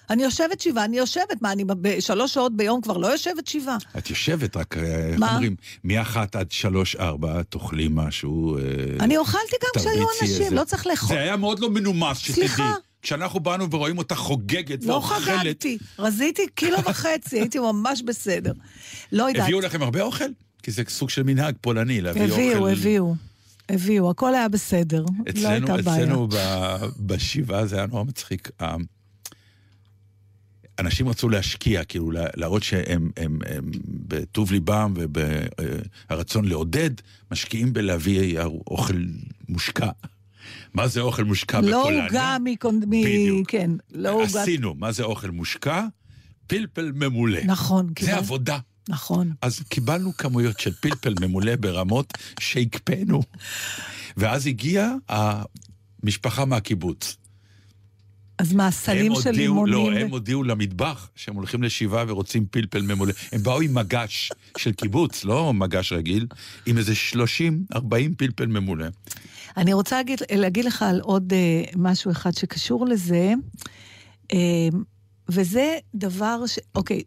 אני 0.09 0.23
יושבת 0.23 0.61
שבעה, 0.61 0.85
אני 0.85 0.97
יושבת. 0.97 1.41
מה, 1.41 1.51
אני 1.51 1.63
בשלוש 1.65 2.33
שעות 2.33 2.57
ביום 2.57 2.81
כבר 2.81 2.97
לא 2.97 3.07
יושבת 3.07 3.47
שבעה? 3.47 3.77
את 3.97 4.09
יושבת, 4.09 4.57
רק, 4.57 4.77
אה, 4.77 5.07
איך 5.11 5.19
מה? 5.19 5.31
אומרים, 5.33 5.55
מאחת 5.83 6.35
עד 6.35 6.51
שלוש, 6.51 6.95
ארבע, 6.95 7.43
תאכלי 7.43 7.87
משהו. 7.91 8.57
אה, 8.57 8.63
אני 8.99 9.17
אוכלתי 9.17 9.55
גם 9.63 9.81
כשהיו 9.81 10.07
אנשים, 10.21 10.53
לא 10.53 10.63
צריך 10.63 10.87
לאכול. 10.87 11.15
זה 11.15 11.21
היה 11.21 11.37
מאוד 11.37 11.59
לא 11.59 11.69
מנומס, 11.69 12.17
שתדעי. 12.17 12.35
סליחה. 12.35 12.71
כשאנחנו 13.01 13.39
באנו 13.39 13.71
ורואים 13.71 13.97
אותה 13.97 14.15
חוגגת 14.15 14.83
לא 14.83 14.93
ואוכלת, 14.93 15.21
חגגתי, 15.21 15.77
רזיתי 15.99 16.41
קילו 16.55 16.77
וחצי, 16.85 17.39
הייתי 17.39 17.59
ממש 17.59 18.01
בסדר. 18.01 18.53
לא 19.11 19.23
יודעת. 19.23 19.43
הביאו 19.43 19.61
לכם 19.61 19.81
הרבה 19.81 20.01
אוכל? 20.01 20.25
כי 20.63 20.71
זה 20.71 20.83
סוג 20.89 21.09
של 21.09 21.23
מנהג 21.23 21.55
פולני, 21.61 22.01
להביא 22.01 22.21
אוכל. 22.21 22.33
הביאו, 22.33 22.69
הביאו. 22.69 23.15
הביאו, 23.69 24.09
הכל 24.09 24.35
היה 24.35 24.47
בסדר. 24.49 25.01
לא 25.01 25.29
אצלנו, 25.29 25.67
הייתה 25.73 25.89
בעיה. 25.89 26.03
אצלנו 26.03 26.27
בשבעה 26.99 27.65
זה 27.65 27.75
היה 27.75 27.85
נורא 27.85 28.03
מצחיק. 28.03 28.49
אנשים 30.79 31.09
רצו 31.09 31.29
להשקיע, 31.29 31.83
כאילו 31.83 32.11
לה- 32.11 32.25
להראות 32.35 32.63
שהם 32.63 33.11
הם, 33.17 33.39
הם, 33.45 33.71
בטוב 34.07 34.51
ליבם 34.51 34.93
וברצון 34.95 36.45
לעודד, 36.45 36.89
משקיעים 37.31 37.73
בלהביא 37.73 38.39
אוכל 38.67 39.03
מושקע. 39.49 39.89
מה 40.73 40.87
זה 40.87 41.01
אוכל 41.01 41.23
מושקע 41.23 41.61
לא 41.61 41.79
בפולניה? 41.81 42.05
עוגה 42.05 42.37
מקונד... 42.43 42.85
מ... 42.85 42.89
בדיוק. 42.89 43.49
כן, 43.51 43.71
לא 43.91 44.09
עוגה... 44.11 44.41
עשינו, 44.41 44.75
מה 44.75 44.91
זה 44.91 45.03
אוכל 45.03 45.29
מושקע? 45.29 45.85
פלפל 46.47 46.91
ממולא. 46.95 47.39
נכון, 47.45 47.87
זה 47.87 47.93
קיבל- 47.95 48.11
עבודה. 48.17 48.57
נכון. 48.89 49.31
אז 49.41 49.59
קיבלנו 49.69 50.17
כמויות 50.17 50.59
של 50.59 50.73
פלפל 50.73 51.13
ממולא 51.21 51.55
ברמות 51.55 52.13
שהקפאנו. 52.39 53.21
ואז 54.17 54.47
הגיעה 54.47 54.93
המשפחה 55.09 56.45
מהקיבוץ. 56.45 57.17
אז 58.37 58.53
מה, 58.53 58.71
סלים 58.71 59.15
של 59.15 59.29
הודיעו- 59.29 59.65
לימונים? 59.65 59.93
לא, 59.93 59.99
הם 59.99 60.09
הודיעו 60.11 60.43
למטבח 60.43 61.09
שהם 61.15 61.35
הולכים 61.35 61.63
לשבעה 61.63 62.03
ורוצים 62.07 62.45
פלפל 62.51 62.81
ממולא. 62.81 63.13
הם 63.31 63.43
באו 63.43 63.61
עם 63.61 63.73
מגש 63.73 64.31
של 64.57 64.71
קיבוץ, 64.71 65.25
לא 65.25 65.53
מגש 65.53 65.93
רגיל, 65.93 66.27
עם 66.65 66.77
איזה 66.77 66.93
30-40 66.95 67.75
פלפל 68.17 68.45
ממולא. 68.45 68.85
אני 69.57 69.73
רוצה 69.73 69.95
להגיד, 69.95 70.19
להגיד 70.31 70.65
לך 70.65 70.81
על 70.81 70.99
עוד 70.99 71.33
אה, 71.33 71.63
משהו 71.75 72.11
אחד 72.11 72.31
שקשור 72.33 72.85
לזה, 72.87 73.33
אה, 74.33 74.37
וזה 75.29 75.77
דבר 75.95 76.47
ש... 76.47 76.59
אוקיי, 76.75 77.01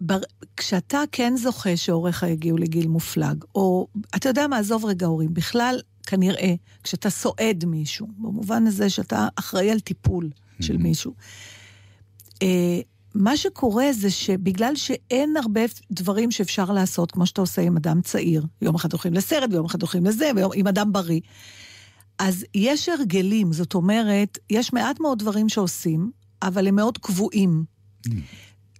בר, 0.00 0.18
כשאתה 0.56 1.02
כן 1.12 1.32
זוכה 1.36 1.76
שהוריך 1.76 2.22
יגיעו 2.22 2.58
לגיל 2.58 2.88
מופלג, 2.88 3.44
או 3.54 3.86
אתה 4.16 4.28
יודע 4.28 4.46
מה, 4.46 4.58
עזוב 4.58 4.84
רגע 4.84 5.06
הורים, 5.06 5.34
בכלל, 5.34 5.80
כנראה, 6.06 6.54
כשאתה 6.82 7.10
סועד 7.10 7.64
מישהו, 7.64 8.06
במובן 8.18 8.66
הזה 8.66 8.90
שאתה 8.90 9.28
אחראי 9.36 9.70
על 9.70 9.80
טיפול 9.80 10.30
של 10.60 10.76
מישהו, 10.76 11.14
אה, 12.42 12.80
מה 13.14 13.36
שקורה 13.36 13.92
זה 13.92 14.10
שבגלל 14.10 14.76
שאין 14.76 15.36
הרבה 15.36 15.60
דברים 15.90 16.30
שאפשר 16.30 16.72
לעשות, 16.72 17.10
כמו 17.10 17.26
שאתה 17.26 17.40
עושה 17.40 17.62
עם 17.62 17.76
אדם 17.76 18.00
צעיר, 18.00 18.46
יום 18.62 18.74
אחד 18.74 18.92
הולכים 18.92 19.14
לסרט 19.14 19.50
ויום 19.52 19.66
אחד 19.66 19.82
הולכים 19.82 20.04
לזה, 20.06 20.30
ועם 20.36 20.66
אדם 20.66 20.92
בריא, 20.92 21.20
אז 22.18 22.44
יש 22.54 22.88
הרגלים, 22.88 23.52
זאת 23.52 23.74
אומרת, 23.74 24.38
יש 24.50 24.72
מעט 24.72 25.00
מאוד 25.00 25.18
דברים 25.18 25.48
שעושים, 25.48 26.10
אבל 26.42 26.68
הם 26.68 26.74
מאוד 26.74 26.98
קבועים. 26.98 27.64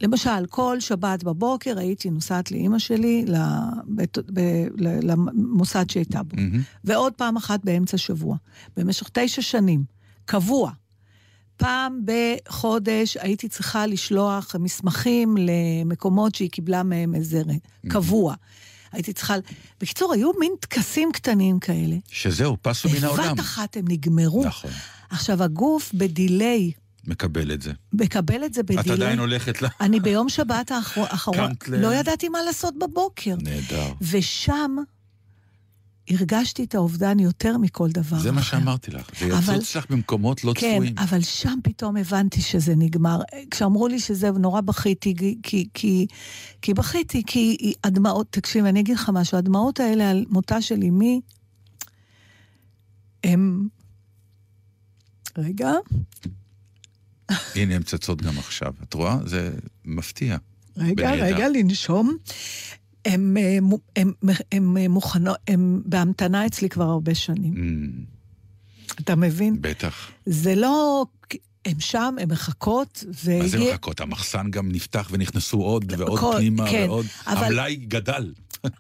למשל, 0.03 0.47
כל 0.51 0.81
שבת 0.81 1.25
בבוקר 1.25 1.79
הייתי 1.79 2.11
נוסעת 2.11 2.51
לאימא 2.51 2.79
שלי 2.79 3.25
לבית, 3.27 4.19
ב, 4.33 4.41
ל, 4.77 5.11
למוסד 5.11 5.91
שהייתה 5.91 6.23
בו, 6.23 6.37
מהמם. 6.37 6.61
ועוד 6.85 7.13
פעם 7.13 7.37
אחת 7.37 7.61
באמצע 7.65 7.99
שבוע, 7.99 8.37
במשך 8.77 9.09
תשע 9.13 9.43
שנים, 9.43 9.85
קבוע. 10.25 10.71
פעם 11.57 12.01
בחודש 12.05 13.17
הייתי 13.17 13.49
צריכה 13.49 13.87
לשלוח 13.87 14.57
מסמכים 14.59 15.37
למקומות 15.39 16.35
שהיא 16.35 16.51
קיבלה 16.51 16.83
מהם 16.83 17.15
איזה 17.15 17.41
ר- 17.41 17.89
קבוע. 17.89 18.35
הייתי 18.93 19.13
צריכה... 19.13 19.35
בקיצור, 19.81 20.13
היו 20.13 20.31
מין 20.41 20.53
טקסים 20.61 21.13
קטנים 21.13 21.59
כאלה. 21.59 21.97
שזהו, 22.09 22.57
פסו 22.63 22.89
מן 22.89 23.05
העולם. 23.05 23.29
בבת 23.29 23.41
אחת 23.41 23.77
הם 23.77 23.85
נגמרו. 23.89 24.45
נכון, 24.45 24.71
עכשיו, 25.11 25.43
הגוף 25.43 25.93
בדיליי, 25.95 26.71
מקבל 27.07 27.53
את 27.53 27.63
זה. 27.63 27.73
מקבל 27.93 28.45
את 28.45 28.55
זה 28.55 28.61
את 28.61 28.67
בדיליי. 28.67 28.93
עדיין 28.93 29.19
הולכת 29.19 29.63
ל... 29.63 29.67
אני 29.81 30.01
ביום 30.01 30.29
שבת 30.29 30.71
האחרון, 30.71 31.51
לא 31.69 31.95
ידעתי 31.95 32.29
מה 32.29 32.39
לעשות 32.43 32.75
בבוקר. 32.79 33.37
נהדר. 33.43 33.93
ושם 34.11 34.77
הרגשתי 36.11 36.65
את 36.65 36.75
האובדן 36.75 37.19
יותר 37.19 37.59
מכל 37.59 37.91
דבר 37.91 38.17
אחר. 38.17 38.23
זה 38.23 38.33
מה 38.33 38.43
שאמרתי 38.43 38.91
לך. 38.91 39.11
זה 39.21 39.39
אבל- 39.39 39.55
יצוץ 39.55 39.77
לך 39.77 39.91
במקומות 39.91 40.45
לא 40.45 40.53
כן, 40.57 40.73
צפויים. 40.75 40.95
אבל 40.99 41.21
שם 41.23 41.59
פתאום 41.63 41.97
הבנתי 41.97 42.41
שזה 42.41 42.75
נגמר. 42.77 43.21
כשאמרו 43.51 43.89
לי 43.89 44.01
שזה, 44.01 44.31
נורא 44.31 44.61
בכיתי, 44.61 45.15
כי, 45.17 45.39
כי, 45.43 45.69
כי, 45.75 46.07
כי 46.63 46.75
בכיתי, 46.75 47.23
כי 47.27 47.73
הדמעות, 47.85 48.27
תקשיב, 48.31 48.65
אני 48.65 48.81
אגיד 48.81 48.97
לך 48.97 49.11
משהו, 49.15 49.39
הדמעות 49.39 49.81
האלה 49.81 50.11
על 50.11 50.25
מותה 50.29 50.63
של 50.63 50.83
אמי, 50.83 51.21
הם... 53.25 53.69
רגע, 55.39 55.73
הנה, 57.55 57.75
הן 57.75 57.83
צצות 57.83 58.23
גם 58.23 58.39
עכשיו. 58.39 58.73
את 58.83 58.95
רואה? 58.95 59.17
זה 59.27 59.51
מפתיע. 59.85 60.37
רגע, 60.77 60.95
בנהדר. 61.11 61.25
רגע, 61.35 61.49
לנשום. 61.49 62.17
הם, 63.05 63.37
אה, 63.37 63.59
מו- 63.63 63.79
הם, 63.97 64.13
הם, 64.23 64.29
הם 64.53 64.77
אה, 64.77 64.89
מוכנות, 64.89 65.37
הם 65.49 65.83
בהמתנה 65.87 66.47
אצלי 66.47 66.69
כבר 66.69 66.85
הרבה 66.85 67.15
שנים. 67.15 67.55
אמ, 67.57 67.91
אתה 69.01 69.15
מבין? 69.17 69.57
בטח. 69.61 70.11
זה 70.27 70.55
לא... 70.55 71.05
הם 71.65 71.81
שם, 71.81 72.15
הם 72.21 72.29
מחכות, 72.29 73.05
מה 73.41 73.47
זה. 73.49 73.59
מחכות? 73.73 74.01
המחסן 74.01 74.51
גם 74.51 74.73
נפתח 74.73 75.09
ונכנסו 75.13 75.59
עוד 75.61 75.93
ועוד 75.99 76.21
כל- 76.21 76.33
פנימה 76.37 76.71
כן, 76.71 76.87
ועוד. 76.89 77.07
אבל- 77.27 77.45
המלאי 77.45 77.77
גדל. 77.77 78.33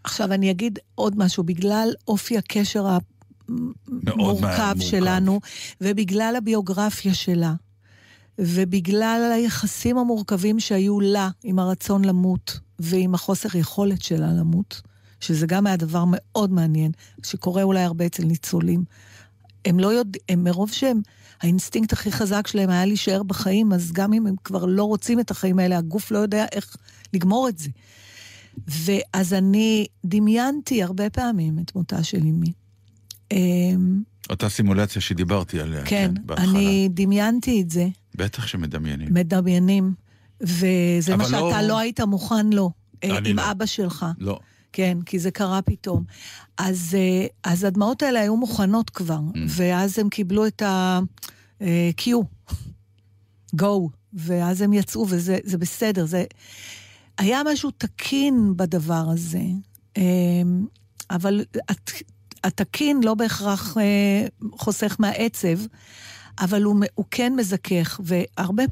עכשיו, 0.04 0.32
אני 0.32 0.50
אגיד 0.50 0.78
עוד 0.94 1.18
משהו, 1.18 1.44
בגלל 1.44 1.88
אופי 2.08 2.38
הקשר 2.38 2.86
המורכב 2.88 4.16
מורכב. 4.16 4.80
שלנו, 4.80 5.40
ובגלל 5.80 6.34
הביוגרפיה 6.38 7.14
שלה, 7.14 7.54
ובגלל 8.38 9.30
היחסים 9.34 9.98
המורכבים 9.98 10.60
שהיו 10.60 11.00
לה 11.00 11.28
עם 11.42 11.58
הרצון 11.58 12.04
למות, 12.04 12.60
ועם 12.78 13.14
החוסר 13.14 13.58
יכולת 13.58 14.02
שלה 14.02 14.32
למות, 14.32 14.82
שזה 15.20 15.46
גם 15.46 15.66
היה 15.66 15.76
דבר 15.76 16.04
מאוד 16.06 16.52
מעניין, 16.52 16.92
שקורה 17.22 17.62
אולי 17.62 17.82
הרבה 17.82 18.06
אצל 18.06 18.24
ניצולים. 18.24 18.84
הם 19.64 19.80
לא 19.80 19.88
יודעים, 19.88 20.44
מרוב 20.44 20.70
שהם, 20.72 21.00
האינסטינקט 21.40 21.92
הכי 21.92 22.12
חזק 22.12 22.46
שלהם 22.46 22.70
היה 22.70 22.86
להישאר 22.86 23.22
בחיים, 23.22 23.72
אז 23.72 23.92
גם 23.92 24.12
אם 24.12 24.26
הם 24.26 24.34
כבר 24.44 24.64
לא 24.64 24.84
רוצים 24.84 25.20
את 25.20 25.30
החיים 25.30 25.58
האלה, 25.58 25.78
הגוף 25.78 26.10
לא 26.10 26.18
יודע 26.18 26.46
איך 26.52 26.76
לגמור 27.12 27.48
את 27.48 27.58
זה. 27.58 27.70
ואז 28.66 29.32
אני 29.32 29.86
דמיינתי 30.04 30.82
הרבה 30.82 31.10
פעמים 31.10 31.58
את 31.58 31.74
מותה 31.74 32.02
של 32.02 32.18
אמי. 32.20 32.52
אמ, 33.32 34.02
אותה 34.30 34.48
סימולציה 34.48 35.02
שדיברתי 35.02 35.60
עליה. 35.60 35.84
כן, 35.84 36.14
בהתחלה. 36.24 36.48
אני 36.50 36.88
דמיינתי 36.90 37.62
את 37.62 37.70
זה, 37.70 37.88
בטח 38.14 38.46
שמדמיינים. 38.46 39.08
מדמיינים, 39.14 39.94
וזה 40.40 41.16
מה 41.16 41.24
אבל 41.24 41.32
לא- 41.32 41.50
שאתה 41.50 41.62
לא 41.62 41.78
היית 41.78 42.00
מוכן 42.00 42.50
לו, 42.50 42.70
אה, 43.04 43.18
עם 43.18 43.36
לא. 43.36 43.50
אבא 43.50 43.66
שלך. 43.66 44.06
לא. 44.18 44.38
כן, 44.72 44.98
כי 45.06 45.18
זה 45.18 45.30
קרה 45.30 45.62
פתאום. 45.62 46.04
אז, 46.58 46.94
אה, 46.98 47.26
אז 47.52 47.64
הדמעות 47.64 48.02
האלה 48.02 48.20
היו 48.20 48.36
מוכנות 48.36 48.90
כבר, 48.90 49.18
Mm. 49.34 49.38
ואז 49.48 49.98
הם 49.98 50.08
קיבלו 50.08 50.46
את 50.46 50.62
ה-Q, 50.62 52.08
go, 53.56 53.66
ואז 54.12 54.60
הם 54.62 54.72
יצאו, 54.72 55.06
וזה 55.08 55.38
זה 55.44 55.58
בסדר. 55.58 56.06
זה... 56.06 56.24
היה 57.18 57.40
משהו 57.52 57.70
תקין 57.70 58.52
בדבר 58.56 59.04
הזה, 59.12 59.42
אה, 59.96 60.02
אבל 61.10 61.44
הת- 61.68 62.02
התקין 62.44 63.00
לא 63.04 63.14
בהכרח 63.14 63.76
אה, 63.78 64.26
חוסך 64.58 64.96
מהעצב, 64.98 65.58
אבל 66.40 66.62
הוא, 66.62 66.76
הוא 66.94 67.04
כן 67.10 67.32
מזכך, 67.36 68.00
והרבה... 68.04 68.62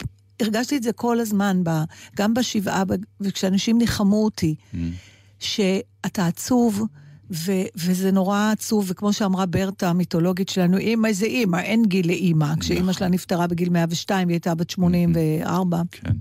הרגשתי 0.40 0.76
את 0.76 0.82
זה 0.82 0.92
כל 0.92 1.20
הזמן, 1.20 1.60
ב, 1.64 1.70
גם 2.16 2.34
בשבעה, 2.34 2.82
וכשאנשים 3.20 3.78
ניחמו 3.78 4.24
אותי. 4.24 4.54
אמ, 4.74 4.90
שאתה 5.38 6.26
עצוב, 6.26 6.86
ו- 7.30 7.68
וזה 7.76 8.10
נורא 8.10 8.52
עצוב, 8.52 8.84
וכמו 8.88 9.12
שאמרה 9.12 9.46
ברטה 9.46 9.88
המיתולוגית 9.90 10.48
שלנו, 10.48 10.76
אימא 10.76 11.12
זה 11.12 11.26
אימא, 11.26 11.56
אין 11.56 11.84
גיל 11.84 12.06
לאימא. 12.06 12.54
כשאימא 12.60 12.80
נכון. 12.80 12.92
שלה 12.92 13.08
נפטרה 13.08 13.46
בגיל 13.46 13.68
102, 13.68 14.28
היא 14.28 14.34
הייתה 14.34 14.54
בת 14.54 14.70
84. 14.70 15.82
כן. 15.90 16.12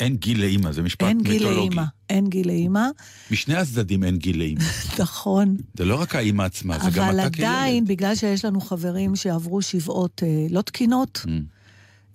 אין 0.00 0.16
גיל 0.16 0.40
לאימא, 0.40 0.72
זה 0.72 0.82
משפט 0.82 1.06
אין 1.08 1.22
גיל 1.22 1.32
מיתולוגי. 1.32 1.58
לאימא, 1.68 1.82
אין 2.10 2.28
גיל 2.28 2.46
לאימא, 2.46 2.86
משני 3.30 3.54
הצדדים 3.56 4.04
אין 4.04 4.16
גיל 4.16 4.38
לאימא. 4.38 4.64
נכון. 5.02 5.56
זה 5.78 5.84
לא 5.84 6.00
רק 6.00 6.14
האימא 6.14 6.42
עצמה, 6.42 6.78
זה 6.78 6.90
גם 6.90 7.08
אבל 7.08 7.20
אתה 7.20 7.30
כילד. 7.30 7.48
עדיין, 7.48 7.84
בגלל 7.84 8.14
שיש 8.14 8.44
לנו 8.44 8.60
חברים 8.60 9.16
שעברו 9.16 9.62
שבעות 9.62 10.22
אה, 10.26 10.46
לא 10.50 10.62
תקינות, 10.62 11.20
אמ, 11.28 11.42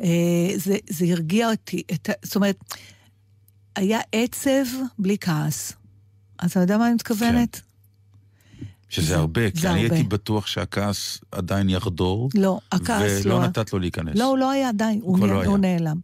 אה, 0.02 0.08
זה, 0.58 0.78
זה 0.90 1.06
הרגיע 1.06 1.52
אותי. 1.52 1.84
את, 1.94 2.10
זאת 2.24 2.36
אומרת, 2.36 2.58
היה 3.76 4.00
עצב 4.12 4.66
בלי 5.00 5.18
כעס. 5.22 5.74
אתה 6.46 6.60
יודע 6.60 6.78
מה 6.78 6.86
אני 6.86 6.94
מתכוונת? 6.96 7.62
שזה 8.90 9.08
זה- 9.08 9.18
הרבה, 9.18 9.52
כי 9.52 9.60
זה 9.62 9.72
אני 9.72 9.82
הרבה. 9.84 9.96
הייתי 9.96 10.10
בטוח 10.10 10.48
שהכעס 10.48 11.20
עדיין 11.32 11.70
יחדור, 11.70 12.30
לא, 12.36 12.60
הכעס 12.72 13.26
לא... 13.26 13.34
ולא 13.34 13.44
נתת 13.48 13.74
לו 13.74 13.80
להיכנס. 13.80 14.16
לא, 14.18 14.26
הוא 14.26 14.38
לא 14.38 14.52
היה, 14.52 14.72
די, 14.72 15.00
הוא, 15.02 15.20
נ... 15.20 15.30
לא. 15.30 15.46
הוא 15.46 15.58
נעלם. 15.58 15.98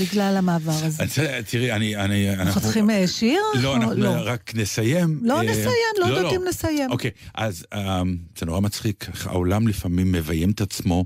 בגלל 0.00 0.36
המעבר 0.36 0.72
הזה. 0.72 1.02
אני 1.02 1.42
תראי, 1.42 1.72
אני... 1.72 1.96
אני- 1.96 2.30
אנחנו. 2.34 2.60
צריכים 2.60 2.90
אה, 2.90 3.06
שיר? 3.06 3.40
לא, 3.62 3.76
אנחנו 3.76 4.04
רק 4.24 4.52
נסיים. 4.54 5.20
לא 5.22 5.36
אה, 5.38 5.42
נסיים, 5.42 5.94
לא 6.00 6.06
יודעת 6.06 6.32
אם 6.32 6.40
נסיים. 6.48 6.90
אוקיי, 6.90 7.10
אז 7.34 7.66
אה, 7.72 8.02
זה 8.38 8.46
נורא 8.46 8.60
מצחיק, 8.60 9.06
העולם 9.24 9.68
לפעמים 9.68 10.12
מביים 10.12 10.50
את 10.50 10.60
עצמו. 10.60 11.04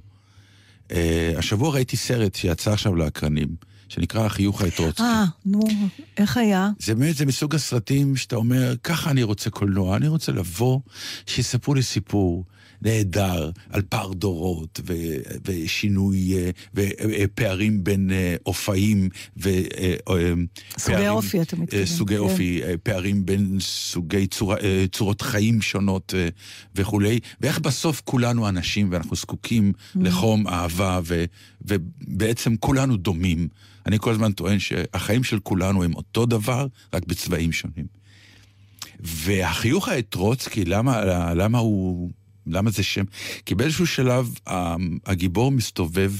אה, 0.92 1.32
השבוע 1.38 1.70
ראיתי 1.74 1.96
סרט 1.96 2.34
שיצא 2.34 2.72
עכשיו 2.72 2.94
לאקרנים, 2.94 3.48
שנקרא 3.88 4.26
החיוך 4.26 4.62
האתרוצקי. 4.62 5.02
אה, 5.02 5.24
נו, 5.46 5.60
איך 6.16 6.36
היה? 6.36 6.70
זה 6.78 6.94
באמת, 6.94 7.16
זה 7.16 7.26
מסוג 7.26 7.54
הסרטים 7.54 8.16
שאתה 8.16 8.36
אומר, 8.36 8.74
ככה 8.84 9.10
אני 9.10 9.22
רוצה 9.22 9.50
קולנוע, 9.50 9.96
אני 9.96 10.08
רוצה 10.08 10.32
לבוא, 10.32 10.80
שיספרו 11.26 11.74
לי 11.74 11.82
סיפור. 11.82 12.44
נהדר 12.82 13.50
על 13.70 13.82
פער 13.88 14.12
דורות 14.12 14.80
ו, 14.86 14.94
ושינוי 15.46 16.34
אה, 16.36 16.50
ופערים 16.74 17.84
בין 17.84 18.10
אה, 18.12 18.36
אופאים 18.46 19.08
ו... 19.36 19.48
אה, 19.48 19.94
אה, 20.10 20.32
סוגי 20.78 20.94
פערים- 20.96 21.10
אופי, 21.10 21.42
אתה 21.42 21.56
מתכוון, 21.56 21.80
אה, 21.80 21.86
סוגי 21.86 22.14
כן. 22.14 22.20
אופי, 22.20 22.62
אה, 22.62 22.74
פערים 22.82 23.26
בין 23.26 23.56
סוגי 23.60 24.26
צורה, 24.26 24.56
אה, 24.62 24.84
צורות 24.92 25.22
חיים 25.22 25.62
שונות 25.62 26.14
אה, 26.16 26.28
וכולי, 26.74 27.18
ואיך 27.40 27.58
בסוף 27.58 28.02
כולנו 28.04 28.48
אנשים 28.48 28.88
ואנחנו 28.92 29.16
זקוקים 29.16 29.72
Mm. 29.78 29.98
לחום, 30.02 30.48
אהבה, 30.48 31.00
ו, 31.04 31.24
ובעצם 31.62 32.56
כולנו 32.56 32.96
דומים. 32.96 33.48
אני 33.86 33.98
כל 33.98 34.10
הזמן 34.10 34.32
טוען 34.32 34.58
שהחיים 34.58 35.24
של 35.24 35.38
כולנו 35.38 35.84
הם 35.84 35.94
אותו 35.94 36.26
דבר, 36.26 36.66
רק 36.94 37.06
בצבעים 37.06 37.52
שונים. 37.52 37.86
והחיוך 39.00 39.88
האתרוצקי, 39.88 40.64
למה, 40.64 41.04
למה 41.34 41.58
הוא, 41.58 42.10
למה 42.50 42.70
זה 42.70 42.82
שם? 42.82 43.04
כי 43.46 43.54
באיזשהו 43.54 43.86
שלב 43.86 44.34
ה- 44.48 44.76
הגיבור 45.06 45.52
מסתובב 45.52 46.12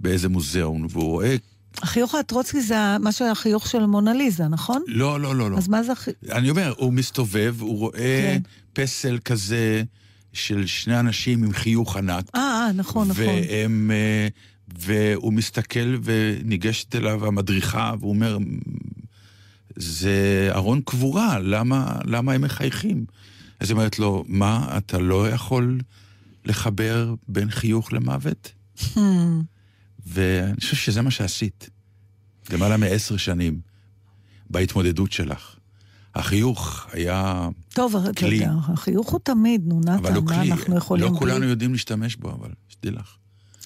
באיזה 0.00 0.28
מוזיאון, 0.28 0.86
והוא 0.90 1.04
רואה, 1.04 1.36
החיוך 1.82 2.14
הטרוצקי 2.14 2.60
זה 2.60 2.76
מה 3.00 3.12
שהחיוך 3.12 3.66
של 3.66 3.86
מונליזה, 3.86 4.48
נכון? 4.48 4.82
לא, 4.86 5.20
לא, 5.20 5.34
לא, 5.36 5.50
לא. 5.50 5.58
אז 5.58 5.68
מה 5.68 5.82
זה 5.82 5.92
החיוך? 5.92 6.16
אני 6.32 6.50
אומר, 6.50 6.74
הוא 6.76 6.92
מסתובב, 6.92 7.54
הוא 7.60 7.78
רואה 7.78 7.92
כן. 8.34 8.40
פסל 8.72 9.18
כזה 9.24 9.82
של 10.32 10.66
שני 10.66 11.00
אנשים 11.00 11.44
עם 11.44 11.52
חיוך 11.52 11.96
ענק. 11.96 12.24
אה, 12.34 12.40
אה, 12.40 12.72
נכון, 12.72 13.08
נכון. 13.08 13.24
והם, 13.24 13.90
אה, 13.94 14.28
והוא 14.78 15.32
מסתכל 15.32 15.96
וניגשת 16.02 16.96
אליו 16.96 17.26
המדריכה, 17.26 17.94
והוא 18.00 18.10
אומר, 18.10 18.38
זה 19.76 20.48
ארון 20.54 20.80
קבורה, 20.84 21.38
למה, 21.38 21.92
למה 22.04 22.32
הם 22.32 22.40
מחייכים? 22.42 23.04
אז 23.60 23.70
היא 23.70 23.76
אומרת 23.76 23.98
לו, 23.98 24.24
מה, 24.28 24.78
אתה 24.78 24.98
לא 24.98 25.30
יכול 25.30 25.80
לחבר 26.44 27.14
בין 27.28 27.50
חיוך 27.50 27.92
למוות? 27.92 28.52
Hmm. 28.80 28.98
ואני 30.06 30.56
חושב 30.60 30.76
שזה 30.76 31.02
מה 31.02 31.10
שעשית. 31.10 31.70
למעלה 32.52 32.76
מעשר 32.76 33.16
שנים, 33.16 33.60
בהתמודדות 34.50 35.12
שלך. 35.12 35.56
החיוך 36.14 36.86
היה... 36.92 37.48
טוב, 37.74 37.96
אתה 37.96 38.12
כלי. 38.12 38.34
יודע, 38.34 38.52
החיוך 38.68 39.08
הוא 39.08 39.20
תמיד, 39.22 39.62
נו 39.66 39.80
אבל 39.84 39.94
נתן, 39.94 40.14
לא 40.14 40.22
מה 40.22 40.36
כלי, 40.36 40.52
אנחנו 40.52 40.76
יכולים 40.76 41.04
לא 41.04 41.10
בלי? 41.10 41.18
כולנו 41.18 41.44
יודעים 41.44 41.72
להשתמש 41.72 42.16
בו, 42.16 42.30
אבל 42.30 42.50
שתדעי 42.68 42.92
לך. 42.92 43.16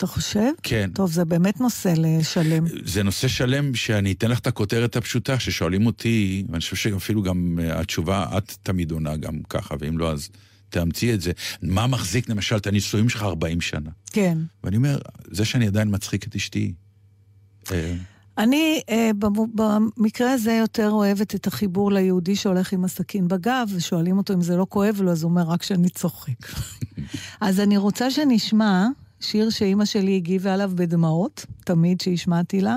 אתה 0.03 0.11
חושב? 0.11 0.51
כן. 0.63 0.91
טוב, 0.95 1.13
זה 1.13 1.25
באמת 1.25 1.61
נושא 1.61 1.95
לשלם. 1.97 2.65
זה 2.85 3.03
נושא 3.03 3.29
שלם 3.29 3.75
שאני 3.75 4.13
אתן 4.13 4.31
לך 4.31 4.39
את 4.39 4.47
הכותרת 4.47 4.97
הפשוטה, 4.97 5.39
ששואלים 5.39 5.87
אותי, 5.87 6.45
ואני 6.49 6.61
חושב 6.61 6.77
שאפילו 6.77 7.23
גם 7.23 7.59
אה, 7.63 7.81
התשובה, 7.81 8.39
את 8.39 8.57
תמיד 8.63 8.91
עונה 8.91 9.17
גם 9.17 9.43
ככה, 9.49 9.75
ואם 9.79 9.99
לא, 9.99 10.13
אז 10.13 10.29
תאמצי 10.71 11.15
את 11.15 11.21
זה. 11.21 11.33
מה 11.63 11.87
מחזיק 11.87 12.29
למשל 12.29 12.57
את 12.57 12.67
הנישואים 12.67 13.09
שלך 13.09 13.23
40 13.23 13.61
שנה? 13.61 13.91
כן. 14.07 14.39
ואני 14.65 14.77
אומר, 14.77 14.99
זה 15.31 15.45
שאני 15.45 15.67
עדיין 15.67 15.89
מצחיק 15.95 16.27
את 16.27 16.35
אשתי. 16.35 16.73
אה, 17.73 17.95
אני 18.39 18.81
אה, 18.91 19.11
במקרה 19.55 20.33
הזה 20.33 20.53
יותר 20.53 20.91
אוהבת 20.91 21.35
את 21.35 21.47
החיבור 21.47 21.93
ליהודי 21.93 22.37
שהולך 22.37 22.73
עם 22.73 22.85
הסכין 22.85 23.29
בגב, 23.29 23.69
ושואלים 23.75 24.19
אותו 24.19 24.35
אם 24.35 24.43
זה 24.43 24.57
לא 24.57 24.67
כואב 24.69 25.01
לו, 25.01 25.11
אז 25.11 25.23
הוא 25.23 25.31
אומר, 25.31 25.43
רק 25.43 25.63
שאני 25.63 25.89
צוחק. 25.89 26.47
אז 27.41 27.61
אני 27.61 27.77
רוצה 27.77 28.11
שנשמע 28.11 28.87
שיר 29.23 29.51
שאימא 29.51 29.85
שלי 29.85 30.17
הגיבה 30.17 30.55
עליו 30.55 30.73
בדמעות, 30.75 31.47
תמיד 31.65 32.01
שהשמעתי 32.01 32.61
לה, 32.61 32.77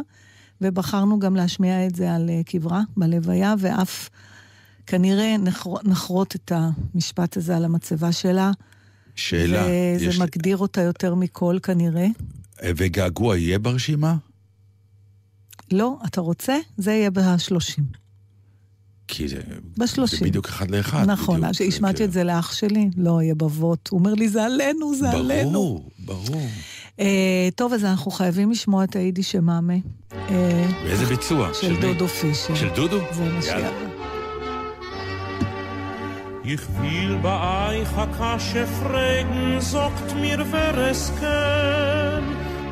ובחרנו 0.61 1.19
גם 1.19 1.35
להשמיע 1.35 1.87
את 1.87 1.95
זה 1.95 2.13
על 2.15 2.29
אה, 2.29 2.41
קברה, 2.45 2.81
בלוויה, 2.97 3.55
ואף 3.59 4.09
כנראה 4.87 5.35
נחר- 5.37 5.81
נחרות 5.83 6.35
את 6.35 6.51
המשפט 6.55 7.37
הזה 7.37 7.57
על 7.57 7.65
המצבה 7.65 8.11
שלה. 8.11 8.51
שאלה, 9.15 9.61
וזה 9.95 10.05
יש- 10.05 10.19
מגדיר 10.19 10.57
אותה 10.57 10.81
יותר 10.81 11.15
מכל 11.15 11.57
כנראה. 11.63 12.07
אה, 12.63 12.71
וגעגוע 12.77 13.37
יהיה 13.37 13.59
ברשימה? 13.59 14.15
לא, 15.71 15.97
אתה 16.05 16.21
רוצה? 16.21 16.57
זה 16.77 16.91
יהיה 16.91 17.11
בשלושים. 17.11 17.83
כי 19.07 19.27
זה, 19.27 19.37
בשלושים. 19.77 20.19
זה 20.19 20.25
בדיוק 20.25 20.45
אחד 20.47 20.71
לאחד. 20.71 21.05
נכון, 21.05 21.35
בדיוק. 21.35 21.49
אז 21.49 21.55
שהשמעתי 21.55 22.03
את 22.03 22.11
זה 22.11 22.23
לאח 22.23 22.53
שלי, 22.53 22.89
לא 22.97 23.21
יהיה 23.21 23.35
בבות. 23.35 23.89
הוא 23.91 23.99
אומר 23.99 24.13
לי, 24.13 24.29
זה 24.29 24.45
עלינו, 24.45 24.95
זה 24.95 25.11
עלינו. 25.11 25.51
ברור, 25.51 25.91
ברור. 25.99 26.47
אה, 26.99 27.49
טוב, 27.55 27.73
אז 27.73 27.85
אנחנו 27.85 28.11
חייבים 28.11 28.51
לשמוע 28.51 28.83
את 28.83 28.95
היידיש 28.95 29.31
שמאמה. 29.31 29.73
אה, 30.13 30.67
ואיזה 30.83 31.05
ביצוע? 31.05 31.49
של 31.53 31.73
מי? 31.73 31.81
דודו 31.81 32.07
פישר. 32.07 32.55
של 32.55 32.69
דודו? 32.75 32.97
זה 33.11 33.23
מה. 33.23 33.41
שיהיה. 33.41 33.69
Ich 36.47 36.61
will 36.79 37.17
bei 37.23 37.39
euch 37.71 37.93
a 37.97 38.05
Kasche 38.05 38.67
fragen, 38.79 39.59
sagt 39.59 40.15
mir 40.21 40.45
wer 40.51 40.77
es 40.91 41.11
kann. 41.19 42.23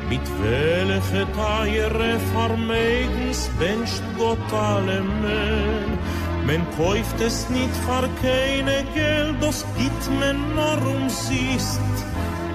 Mit 0.08 0.20
welche 0.40 1.26
Teire 1.32 2.20
vermegens 2.32 3.50
wünscht 3.58 4.02
Gott 4.16 4.52
alle 4.52 5.02
Men. 5.02 5.98
Men 6.46 6.62
kauft 6.76 7.20
es 7.20 7.48
nicht 7.48 7.74
für 7.86 8.08
keine 8.20 8.84
Geld, 8.94 9.36
das 9.40 9.64
gibt 9.78 10.20
men 10.20 10.36
nur 10.54 10.78
umsiest. 10.94 11.80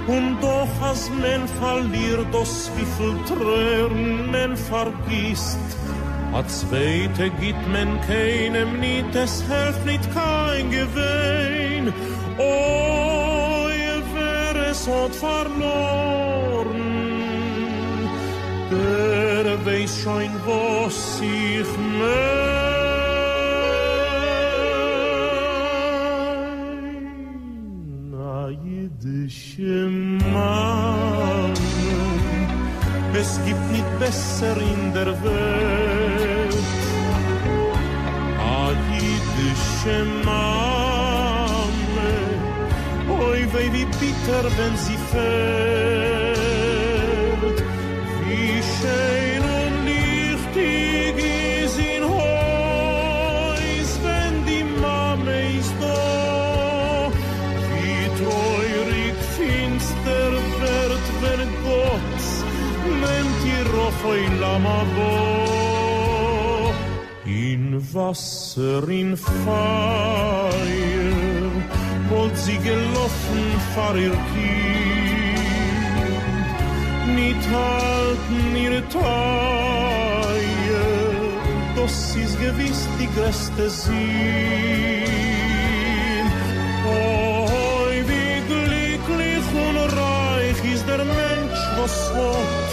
Und 0.08 0.38
doch 0.42 0.68
als 0.82 1.10
men 1.10 1.48
verliert, 1.60 2.28
das 2.32 2.72
wie 2.76 2.86
viel 2.98 3.16
Tränen 3.26 4.32
men 4.32 4.56
vergisst. 4.56 5.58
A 6.34 6.48
zweite 6.48 7.32
gibt 7.42 7.68
men 7.72 8.00
keinem 8.08 8.80
nicht, 8.80 9.16
es 9.16 9.44
hilft 9.50 9.86
nicht 9.86 10.04
kein 10.14 10.70
Gewinn. 10.70 11.92
Oh, 12.38 13.68
wer 14.14 14.70
es 14.70 14.88
hat 14.88 15.16
verloren, 15.16 16.70
der 18.70 19.66
weiß 19.66 20.02
schon, 20.04 20.32
was 20.46 21.20
ich 21.22 21.68
mein. 22.00 22.59
Mann, 29.62 31.54
es 33.14 33.40
gibt 33.46 33.72
nicht 33.72 34.00
besser 34.00 34.56
in 34.56 34.94
der 34.94 35.08
Welt. 35.22 36.56
A 38.40 38.72
jüdische 38.94 40.06
oi 43.10 43.74
wie 43.74 43.86
bitter, 44.00 44.44
wenn 44.58 44.78
sie 44.78 44.98
fällt. 45.12 46.19
Wasser, 68.10 68.90
in 68.90 69.16
Feuer, 69.16 70.52
wollt 72.10 72.36
sie 72.36 72.58
gelaufen 72.58 73.44
vor 73.76 73.96
ihr 73.96 74.18
Kind. 74.34 75.38
Nicht 77.16 77.44
halten 77.54 78.56
ihre 78.56 78.82
Teuer, 78.90 79.04
das 81.76 82.16
ist 82.16 82.40
gewiss 82.40 82.88
die 83.00 83.10
größte 83.16 83.70
Sinn. 83.70 83.94
Oh, 86.88 87.90
wie 88.10 88.42
glücklich 88.52 89.46
und 89.68 89.78
reich 90.02 90.62
ist 90.74 90.86
der 90.88 91.06
Mensch, 91.06 91.62
was 91.78 91.96
hat, 92.16 92.70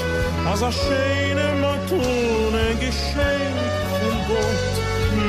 als 0.50 0.62
a 0.62 0.72
schöne 0.72 1.48
Matune 1.60 2.66
geschenkt 2.80 3.76
von 4.00 4.16
Gott, 4.28 4.85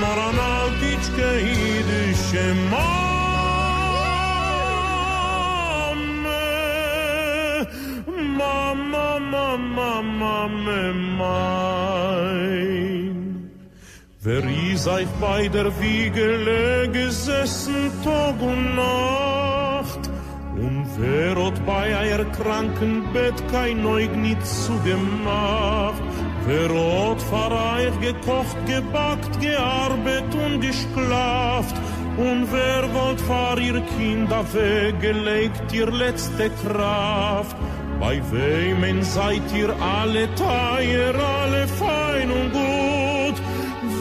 altitschke 0.08 1.30
jüdische 1.40 2.46
Mame, 2.72 2.88
Mama, 8.38 9.20
Mama, 9.20 10.02
Mame, 10.02 10.94
mein. 11.20 12.38
Wer 14.22 14.44
is 14.74 14.88
euch 14.88 15.08
bei 15.22 15.48
der 15.48 15.72
Wiegele 15.80 16.90
gesessen 16.90 17.92
Tag 18.04 18.42
und 18.42 18.76
Nacht. 18.76 20.10
Und 20.56 20.88
wer 20.98 21.36
hat 21.46 21.66
bei 21.66 21.96
euer 22.04 22.26
kranken 22.32 23.04
Bett 23.14 23.36
kein 23.52 23.84
Neug 23.84 24.16
nicht 24.16 24.46
zugemacht 24.46 25.87
für 26.48 27.52
euch 27.52 28.00
gekocht, 28.00 28.58
gebackt, 28.66 29.40
gearbeitet 29.42 30.34
und 30.34 30.62
geschlaft 30.62 31.76
Und 32.18 32.48
wer 32.52 32.84
wollt 32.94 33.22
vor 33.22 33.58
ihr 33.60 33.82
Kinder 33.98 34.46
weggelegt 34.54 35.74
ihr 35.74 35.92
letzte 35.92 36.50
Kraft? 36.64 37.58
Bei 38.00 38.22
wem 38.32 39.04
seid 39.04 39.42
ihr 39.56 39.76
alle 39.82 40.28
teuer, 40.36 41.16
alle 41.16 41.68
fein 41.68 42.32
und 42.32 42.52
gut? 42.54 43.42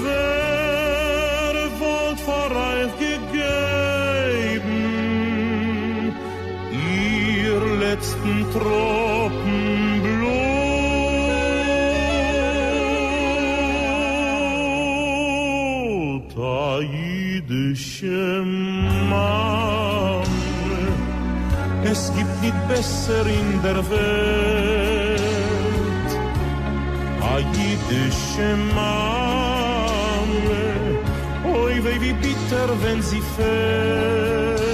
Wer 0.04 1.54
wollt 1.80 2.20
vor 2.20 2.50
euch 2.72 2.92
gegeben? 2.98 3.66
Ihr 6.70 7.60
letzten 7.80 8.46
Tropfen 8.52 9.15
Mann. 19.10 20.22
Es 21.84 22.12
gibt 22.16 22.42
nicht 22.42 22.68
besser 22.68 23.24
in 23.26 23.62
der 23.62 23.78
Welt. 23.90 25.20
A 27.20 27.38
jüdische 27.38 28.56
Mann. 28.74 30.30
Oi, 31.44 31.74
wie 32.00 32.12
bitter, 32.12 32.68
wenn 32.82 33.00
sie 33.02 33.22
fällt. 33.36 34.65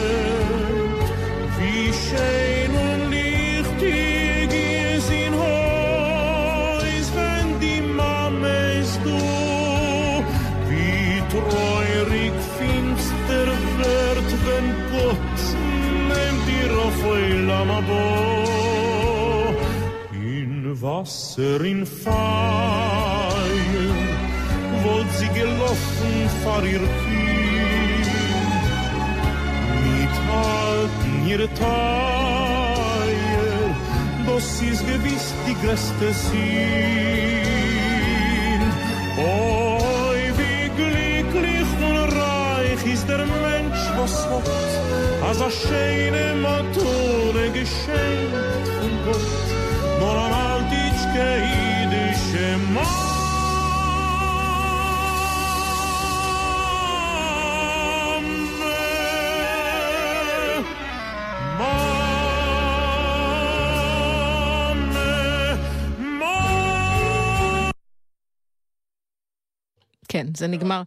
Eulam 17.62 17.70
abo. 17.70 18.02
In 20.12 20.82
Wasser, 20.82 21.64
in 21.64 21.86
Feuer, 21.86 22.12
wollt 24.82 25.12
sie 25.18 25.28
gelaufen 25.28 26.28
vor 26.42 26.62
ihr 26.64 26.84
Kind. 27.02 28.06
Mit 29.84 30.14
halten 30.30 31.12
ihre 31.28 31.48
Teier, 31.54 31.70
das 34.26 34.46
ist 34.62 34.84
gewiss 34.86 35.26
die 35.46 35.56
größte 35.64 36.08
Sinn. 36.12 36.42
Oi, 39.18 39.61
Oswald, 44.02 44.48
als 45.22 45.40
a 45.40 45.50
scheine 45.50 46.34
Matone 46.34 47.50
geschenkt 47.52 48.68
von 48.76 48.92
Gott, 49.04 49.48
nur 50.00 50.16
am 50.24 50.32
altitschke 50.32 51.28
idische 51.82 52.58
Mann. 52.74 53.12
כן, 70.08 70.26
זה 70.36 70.46
נגמר. 70.46 70.82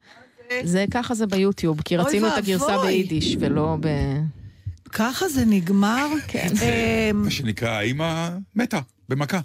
זה 0.63 0.85
ככה 0.91 1.13
זה 1.13 1.27
ביוטיוב, 1.27 1.81
כי 1.81 1.97
רצינו 1.97 2.27
את 2.27 2.37
הגרסה. 2.37 2.77
ביידיש 2.81 3.37
ולא 3.39 3.77
ב... 3.79 3.87
ככה 4.91 5.29
זה 5.29 5.45
נגמר? 5.45 6.07
כן. 6.27 6.47
אמ, 6.61 7.23
מה 7.23 7.31
שנקרא, 7.31 7.69
האימא 7.69 8.29
מתה, 8.55 8.79
במכה. 9.09 9.39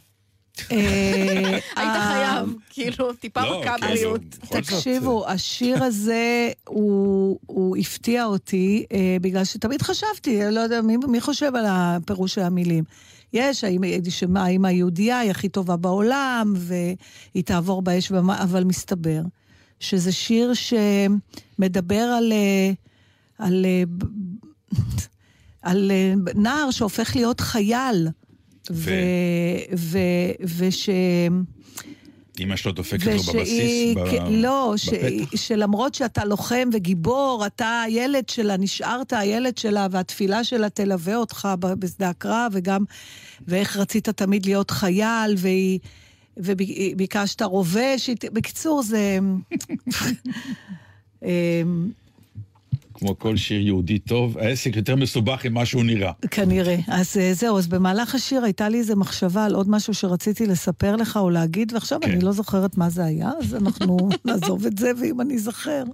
אה, 0.73 1.59
היית 1.77 1.97
אה, 1.97 2.13
חייב, 2.13 2.55
כאילו, 2.71 3.13
טיפה 3.13 3.41
לא, 3.41 3.61
מכה 3.61 3.77
בריאות. 3.81 4.21
בכל 4.21 4.47
זאת, 4.47 4.57
תקשיבו, 4.57 5.29
השיר 5.29 5.85
הזה, 5.85 6.51
הוא, 6.69 7.39
הפתיע 7.77 8.25
אותי, 8.25 8.85
אה, 8.93 9.17
בגלל 9.21 9.45
שתמיד 9.45 9.83
חשבתי, 9.83 10.41
לא 10.51 10.61
יודע, 10.61 10.81
מי, 10.83 11.21
חושב 11.21 11.57
על 11.57 11.65
הפירוש 11.69 12.35
של 12.35 12.41
המילים? 12.41 12.85
יש, 13.33 13.65
האם 14.37 14.65
היהודייה 14.65 15.19
היא 15.19 15.31
הכי 15.31 15.49
טובה 15.49 15.77
בעולם, 15.77 16.55
והיא 16.57 17.45
תעבור 17.45 17.83
באש, 17.83 18.13
אבל 18.13 18.65
מסתבר 18.65 19.21
שזה 19.81 20.13
שיר 20.13 20.53
שמדבר 20.55 22.03
על... 22.03 22.33
אה, 22.33 22.73
על, 23.39 23.67
אה, 23.67 23.83
ב- 23.87 24.05
על 25.63 25.91
אה, 25.91 26.15
נער 26.35 26.71
שהופך 26.71 27.17
להיות 27.17 27.41
חייל. 27.41 28.09
ו... 28.71 28.91
ו... 29.77 29.99
וש... 30.45 30.89
אמא 32.41 32.57
שלו 32.57 32.73
דופקת 32.73 33.07
לו 33.07 33.23
בבסיס, 33.23 33.97
ב- 33.97 34.29
לא, 34.31 34.75
ש... 34.77 34.89
בפתח. 34.89 35.37
שלמרות 35.37 35.95
שאתה 35.95 36.25
לוחם 36.25 36.69
וגיבור, 36.73 37.45
אתה 37.47 37.83
הילד 37.83 38.29
שלה, 38.29 38.57
נשארת 38.57 39.13
הילד 39.13 39.59
שלה, 39.59 39.87
והתפילה 39.91 40.45
שלה 40.45 40.71
תלווה 40.71 41.17
אותך 41.17 41.49
בשדה 41.61 42.09
הקרב, 42.09 42.53
וגם, 42.53 42.85
ואיך 43.49 43.77
רצית 43.77 44.09
תמיד 44.09 44.47
להיות 44.47 44.71
חייל, 44.71 45.35
והיא... 45.39 45.79
וביקשת 46.37 47.43
רובה, 47.43 47.99
שהיא... 47.99 48.17
בקיצור, 48.33 48.83
זה... 48.83 49.19
אמ, 51.23 51.91
כמו 52.95 53.19
כל 53.19 53.37
שיר 53.37 53.61
יהודי 53.61 53.99
טוב, 53.99 54.39
העסק 54.39 54.77
יותר 54.77 54.97
מסובך 54.97 55.47
ממה 55.47 55.67
שהוא 55.67 55.85
נראה. 55.85 56.13
כנראה. 56.31 56.77
אז 56.89 57.17
אה, 57.17 57.35
זהו, 57.35 57.59
אז 57.59 57.67
במהלך 57.67 58.15
השיר 58.15 58.45
הייתה 58.45 58.69
לי 58.69 58.79
איזו 58.79 58.97
מחשבה 58.97 59.45
על 59.45 59.55
עוד 59.55 59.71
משהו 59.71 59.95
שרציתי 59.95 60.47
לספר 60.47 60.97
לך 60.97 61.17
או 61.17 61.31
להגיד, 61.31 61.73
ועכשיו 61.73 62.01
כן. 62.01 62.11
אני 62.11 62.21
לא 62.21 62.33
זוכרת 62.33 62.79
מה 62.79 62.91
זה 62.91 63.05
היה, 63.05 63.31
אז 63.39 63.55
אנחנו 63.55 64.09
נעזוב 64.25 64.67
את 64.67 64.79
זה, 64.79 64.93
ואם 65.01 65.21
אני 65.21 65.35
אזכר, 65.35 65.85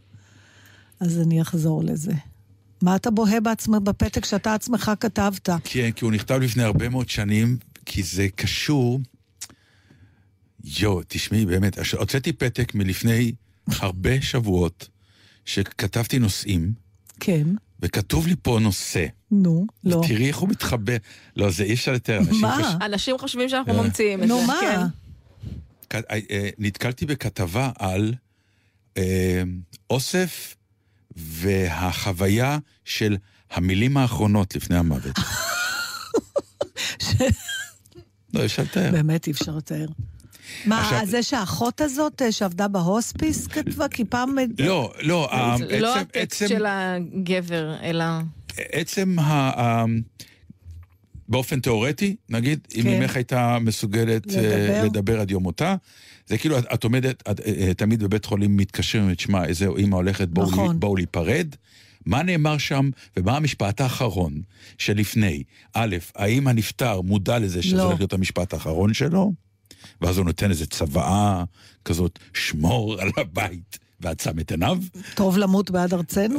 אז 1.01 1.21
אני 1.21 1.43
אחזור 1.43 1.83
לזה. 1.85 2.13
מה 2.83 2.97
אתה 2.97 3.11
בוהה 3.11 3.41
בעצמך 3.41 3.79
בפתק 3.83 4.25
שאתה 4.25 4.55
עצמך 4.55 4.93
כתבת? 5.01 5.49
כן, 5.65 5.91
כי 5.91 6.05
הוא 6.05 6.13
נכתב 6.13 6.39
לפני 6.43 6.63
הרבה 6.63 6.89
מאוד 6.89 7.09
שנים, 7.09 7.57
כי 7.87 8.03
זה 8.03 8.27
קשור... 8.35 9.01
יואו, 10.67 11.01
תשמעי, 11.09 11.47
באמת, 11.47 11.79
הוצאתי 11.99 12.33
פתק 12.33 12.75
מלפני 12.75 13.33
הרבה 13.69 14.23
שבועות, 14.23 14.89
שכתבתי 15.45 16.19
נושאים, 16.19 16.73
כן, 17.21 17.43
וכתוב 17.81 18.27
לי 18.27 18.35
פה 18.43 18.59
נושא. 18.63 19.07
נו, 19.31 19.67
לא. 19.85 20.03
תראי 20.09 20.29
איך 20.29 20.37
הוא 20.37 20.49
מתחבא. 20.49 20.93
לא, 21.37 21.51
זה 21.51 21.65
אי 21.65 21.75
אפשר 21.75 21.93
לתאר. 21.93 22.21
מה? 22.41 22.57
חוש- 22.57 22.75
אנשים 22.87 23.19
חושבים 23.19 23.49
שאנחנו 23.49 23.79
אה. 23.79 23.83
ממציאים 23.83 24.23
את 24.23 24.29
זה. 24.29 24.35
נו, 24.35 24.43
מה? 24.43 24.61
כן. 24.61 26.01
אה, 26.11 26.19
אה, 26.31 26.49
נתקלתי 26.59 27.07
בכתבה 27.07 27.71
על 27.79 28.15
אה, 28.97 29.43
אוסף 29.91 30.57
והחוויה 31.17 32.59
של 32.85 33.17
המילים 33.51 33.97
האחרונות 33.97 34.57
לפני 34.57 34.77
המוות. 34.77 35.17
לא, 38.35 38.45
אפשר 38.45 38.63
לתאר. 38.63 38.91
באמת 38.93 39.27
אי 39.27 39.33
אפשר 39.33 39.57
לתאר. 39.57 39.87
מה, 40.67 40.81
עכשיו- 40.83 41.07
זה 41.07 41.23
שהאחות 41.23 41.81
הזאת 41.81 42.23
אה, 42.23 42.33
שעבדה 42.33 42.69
בהוספיס 42.69 43.47
כתבה? 43.47 43.89
כי 43.89 44.05
פעם... 44.05 44.37
לא, 44.59 44.93
לא, 45.03 45.35
ה- 45.35 45.57
זה 45.59 45.81
לא 45.81 45.91
עצם- 45.95 46.01
הטקסט 46.01 46.17
עצם- 46.43 46.49
של 46.49 46.65
הגבר, 46.69 47.75
אלא... 47.83 48.05
עצם 48.73 49.19
ה... 49.19 49.85
באופן 51.29 51.61
תיאורטי, 51.61 52.17
נגיד, 52.31 52.59
אם 52.77 52.83
כן. 52.83 52.89
אמך 53.03 53.17
הייתה 53.17 53.59
מסוגלת 53.61 54.35
אה, 54.37 54.43
לדבר. 54.43 54.85
לדבר 54.85 55.21
עד 55.21 55.31
יום 55.31 55.43
מותה, 55.43 55.75
זה 56.27 56.39
כאילו, 56.39 56.59
את, 56.59 56.85
עומדת, 56.85 57.23
את, 57.31 57.41
אה, 57.41 57.53
אה, 57.59 57.75
תמיד 57.75 58.03
בבית 58.03 58.25
חולים 58.25 58.57
מתקשרים, 58.57 59.15
תשמע, 59.15 59.45
איזה 59.45 59.67
אימא 59.79 59.97
הולכת, 59.97 60.29
בואו, 60.29 60.47
נכון. 60.51 60.73
לי, 60.73 60.79
בואו 60.79 60.97
להיפרד. 60.97 61.47
מה 62.07 62.23
נאמר 62.23 62.59
שם, 62.59 62.91
ומה 63.17 63.37
המשפט 63.37 63.81
האחרון 63.81 64.41
שלפני? 64.79 65.43
א', 65.75 65.97
האם 66.17 66.49
הנפטר 66.49 67.01
מודע 67.01 67.39
לזה 67.39 67.63
שזה 67.63 67.77
לא. 67.77 67.83
הולך 67.83 67.99
להיות 67.99 68.13
המשפט 68.13 68.53
האחרון 68.55 68.95
שלו? 68.95 69.33
ואז 70.01 70.19
הוא 70.19 70.27
נותן 70.27 70.51
איזו 70.51 70.67
צוואה 70.67 71.45
כזאת, 71.85 72.19
שמור 72.35 73.01
על 73.01 73.11
הבית, 73.17 73.79
ועצם 74.01 74.39
את 74.39 74.51
עיניו. 74.51 74.79
טוב 75.15 75.39
למות 75.39 75.71
בעד 75.71 75.95
ארצנו? 75.95 76.37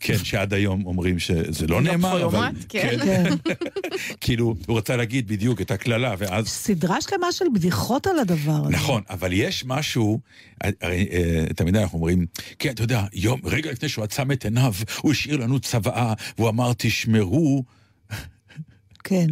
כן, 0.00 0.18
שעד 0.24 0.54
היום 0.54 0.86
אומרים 0.86 1.18
שזה 1.18 1.66
לא 1.66 1.82
נאמר, 1.82 2.24
אבל... 2.24 2.38
פרוימט, 2.38 2.64
כן. 2.68 2.98
כן. 3.04 3.30
כאילו, 4.20 4.54
הוא 4.66 4.78
רצה 4.78 4.96
להגיד 4.96 5.28
בדיוק 5.28 5.60
את 5.60 5.70
הקללה, 5.70 6.14
ואז... 6.18 6.48
סדרה 6.48 7.00
שלמה 7.00 7.32
של 7.32 7.44
בדיחות 7.54 8.06
על 8.06 8.18
הדבר 8.18 8.52
הזה. 8.52 8.68
נכון, 8.68 9.02
אבל 9.10 9.32
יש 9.32 9.64
משהו, 9.66 10.20
הרי 10.60 11.08
אה, 11.12 11.44
תמיד 11.56 11.76
אנחנו 11.76 11.98
אומרים, 11.98 12.26
כן, 12.58 12.70
אתה 12.70 12.82
יודע, 12.82 13.04
יום, 13.12 13.40
רגע 13.44 13.72
לפני 13.72 13.88
שהוא 13.88 14.04
עצם 14.04 14.32
את 14.32 14.44
עיניו, 14.44 14.74
הוא 15.00 15.12
השאיר 15.12 15.36
לנו 15.36 15.60
צוואה, 15.60 16.14
והוא 16.38 16.48
אמר, 16.48 16.72
תשמרו, 16.76 17.64
כן. 19.04 19.26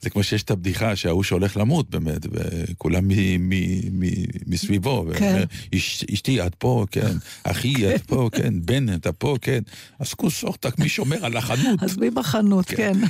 זה 0.00 0.10
כמו 0.10 0.22
שיש 0.22 0.42
את 0.42 0.50
הבדיחה 0.50 0.96
שההוא 0.96 1.22
שהולך 1.22 1.56
למות 1.56 1.90
באמת, 1.90 2.26
וכולם 2.30 3.08
מ- 3.08 3.48
מ- 3.50 4.00
מ- 4.00 4.24
מסביבו. 4.46 5.06
כן. 5.18 5.24
ואומר, 5.24 5.44
"אש- 5.74 6.04
אשתי, 6.12 6.46
את 6.46 6.54
פה, 6.54 6.86
כן. 6.90 7.16
אחי, 7.44 7.94
את 7.94 8.02
פה, 8.06 8.28
כן. 8.32 8.54
בן, 8.64 8.94
אתה 8.94 9.12
פה, 9.12 9.36
כן. 9.40 9.60
אז 9.98 10.14
כוס 10.14 10.44
אורטק, 10.44 10.78
מי 10.78 10.88
שומר 10.88 11.26
על 11.26 11.36
החנות? 11.36 11.82
אז 11.82 11.96
מי 11.98 12.10
בחנות, 12.10 12.66
כן. 12.66 12.92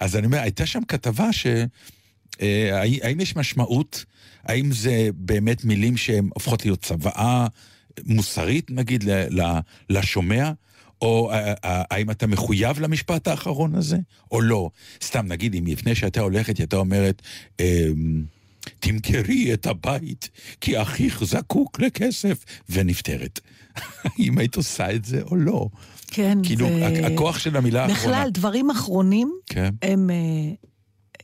אז 0.00 0.16
אני 0.16 0.26
אומר, 0.26 0.38
הייתה 0.40 0.66
שם 0.66 0.80
כתבה 0.88 1.32
ש... 1.32 1.46
אה, 2.40 2.80
האם- 2.80 2.98
האם 3.02 3.20
יש 3.20 3.36
משמעות? 3.36 4.04
האם 4.44 4.72
זה 4.72 5.08
באמת 5.14 5.64
מילים 5.64 5.96
שהן 5.96 6.28
הופכות 6.34 6.64
להיות 6.64 6.82
צוואה 6.82 7.46
מוסרית, 8.06 8.70
נגיד, 8.70 9.04
ל- 9.04 9.40
ל- 9.42 9.58
לשומע? 9.90 10.52
או 11.02 11.30
אה, 11.32 11.52
אה, 11.64 11.82
האם 11.90 12.10
אתה 12.10 12.26
מחויב 12.26 12.80
למשפט 12.80 13.28
האחרון 13.28 13.74
הזה, 13.74 13.98
או 14.30 14.40
לא? 14.40 14.70
סתם, 15.02 15.26
נגיד, 15.26 15.54
אם 15.54 15.66
לפני 15.66 15.94
שהייתה 15.94 16.20
הולכת, 16.20 16.58
הייתה 16.58 16.76
אומרת, 16.76 17.22
אמ, 17.60 18.24
תמכרי 18.80 19.54
את 19.54 19.66
הבית, 19.66 20.28
כי 20.60 20.82
אחיך 20.82 21.24
זקוק 21.24 21.80
לכסף, 21.80 22.44
ונפטרת. 22.68 23.40
האם 24.04 24.38
היית 24.38 24.56
עושה 24.56 24.92
את 24.92 25.04
זה 25.04 25.22
או 25.22 25.36
לא? 25.36 25.68
כן, 26.06 26.38
כאילו, 26.42 26.68
זה... 26.68 27.06
הכוח 27.06 27.38
של 27.38 27.56
המילה 27.56 27.84
האחרונה. 27.84 28.16
בכלל, 28.16 28.30
דברים 28.30 28.70
אחרונים, 28.70 29.32
כן. 29.46 29.74
הם... 29.82 30.10
אה, 30.10 30.16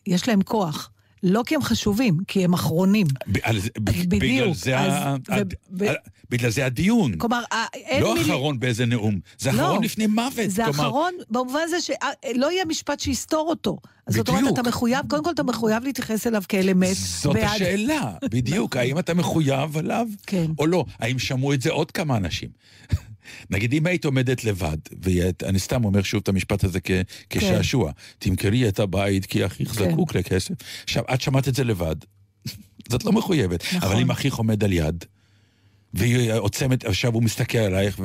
יש 0.06 0.28
להם 0.28 0.42
כוח. 0.42 0.90
לא 1.26 1.42
כי 1.46 1.54
הם 1.54 1.62
חשובים, 1.62 2.18
כי 2.28 2.44
הם 2.44 2.52
אחרונים. 2.54 3.06
ב- 3.26 3.38
על 3.42 3.58
זה- 3.60 3.68
ב- 3.78 3.80
בדיוק, 3.84 4.22
בגלל 4.22 4.54
זה 4.54 4.78
אז- 4.78 4.92
ה- 4.92 5.16
ו- 5.28 5.34
הד- 5.34 5.54
ו- 5.78 5.84
בגלל 6.30 6.50
זה 6.50 6.66
הדיון. 6.66 7.18
כלומר, 7.18 7.42
אין 7.74 8.02
לא 8.02 8.14
מילים- 8.14 8.30
אחרון 8.30 8.60
באיזה 8.60 8.86
נאום, 8.86 9.18
זה 9.38 9.52
לא, 9.52 9.56
אחרון 9.62 9.84
לפני 9.84 10.06
מוות. 10.06 10.50
זה 10.50 10.62
כלומר, 10.64 10.80
אחרון 10.88 11.12
במובן 11.30 11.58
הזה 11.64 11.76
שלא 11.80 12.52
יהיה 12.52 12.64
משפט 12.64 13.00
שיסתור 13.00 13.46
אותו. 13.48 13.76
אז 14.06 14.14
זאת 14.14 14.28
אומרת, 14.28 14.42
בדיוק. 14.42 14.58
אתה 14.58 14.68
מחויב, 14.68 15.00
קודם 15.08 15.24
כל 15.24 15.30
אתה 15.30 15.42
מחויב 15.42 15.84
להתייחס 15.84 16.26
אליו 16.26 16.42
כאל 16.48 16.70
אמת. 16.70 16.94
זאת 16.96 17.32
בעד- 17.34 17.44
השאלה, 17.44 18.12
בדיוק. 18.30 18.76
האם 18.76 18.98
אתה 18.98 19.14
מחויב 19.14 19.76
עליו 19.76 20.06
כן. 20.26 20.46
או 20.58 20.66
לא? 20.66 20.84
האם 20.98 21.18
שמעו 21.18 21.52
את 21.52 21.62
זה 21.62 21.70
עוד 21.70 21.90
כמה 21.90 22.16
אנשים? 22.16 22.48
נגיד, 23.50 23.72
אם 23.72 23.86
היית 23.86 24.04
עומדת 24.04 24.44
לבד, 24.44 24.76
ואני 25.02 25.58
סתם 25.58 25.84
אומר 25.84 26.02
שוב 26.02 26.20
את 26.22 26.28
המשפט 26.28 26.64
הזה 26.64 26.80
כ- 26.80 26.90
כשעשוע, 27.30 27.92
תמכרי 28.18 28.68
את 28.68 28.78
הבית 28.78 29.26
כי 29.26 29.46
אחיך 29.46 29.68
כן. 29.72 29.90
זקוק 29.90 30.14
לכסף. 30.14 30.54
עכשיו, 30.84 31.02
את 31.14 31.20
שמעת 31.20 31.48
את 31.48 31.54
זה 31.54 31.64
לבד, 31.64 31.96
זאת 32.90 33.04
לא 33.04 33.12
מחויבת. 33.12 33.64
נכון. 33.64 33.90
אבל 33.90 34.00
אם 34.00 34.10
אחיך 34.10 34.34
עומד 34.34 34.64
על 34.64 34.72
יד, 34.72 35.04
והיא 35.94 36.32
עוצמת, 36.32 36.84
עכשיו 36.84 37.12
הוא 37.14 37.22
מסתכל 37.22 37.58
עלייך, 37.58 38.00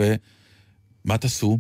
ומה 1.06 1.18
תעשו? 1.18 1.60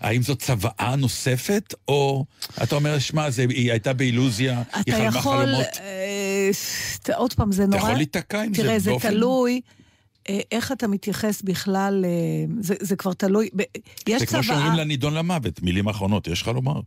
האם 0.00 0.22
זאת 0.22 0.42
צוואה 0.42 0.94
נוספת, 0.98 1.74
או 1.88 2.24
אתה 2.62 2.74
אומר, 2.74 2.98
שמע, 2.98 3.28
היא 3.48 3.70
הייתה 3.72 3.92
באילוזיה, 3.92 4.62
היא 4.74 4.82
אתה 4.82 4.92
חלמה 4.92 5.18
יכול, 5.18 5.36
חלומות. 5.46 5.66
אה, 5.80 6.50
ת- 7.02 7.10
עוד 7.10 7.32
פעם, 7.32 7.52
זה 7.52 7.62
אתה 7.64 7.70
נורא... 7.70 7.82
יכול 7.82 7.94
להיתקע 7.94 8.42
עם 8.42 8.54
זה 8.54 8.62
תראה, 8.62 8.78
זה 8.78 8.90
באופן... 8.90 9.10
תלוי 9.10 9.60
איך 10.52 10.72
אתה 10.72 10.88
מתייחס 10.88 11.42
בכלל, 11.42 12.04
אה, 12.04 12.10
זה- 12.60 12.74
זה 12.80 12.96
כבר 12.96 13.12
תלוי, 13.12 13.48
ב- 13.56 13.62
יש 14.08 14.20
זה 14.20 14.26
כמו 14.26 14.42
צוואה... 14.42 14.42
שאומרים 14.58 14.72
לנידון 14.78 15.14
למוות, 15.14 15.62
מילים 15.62 15.88
אחרונות, 15.88 16.26
יש 16.26 16.42
לך 16.42 16.48
לומר. 16.48 16.80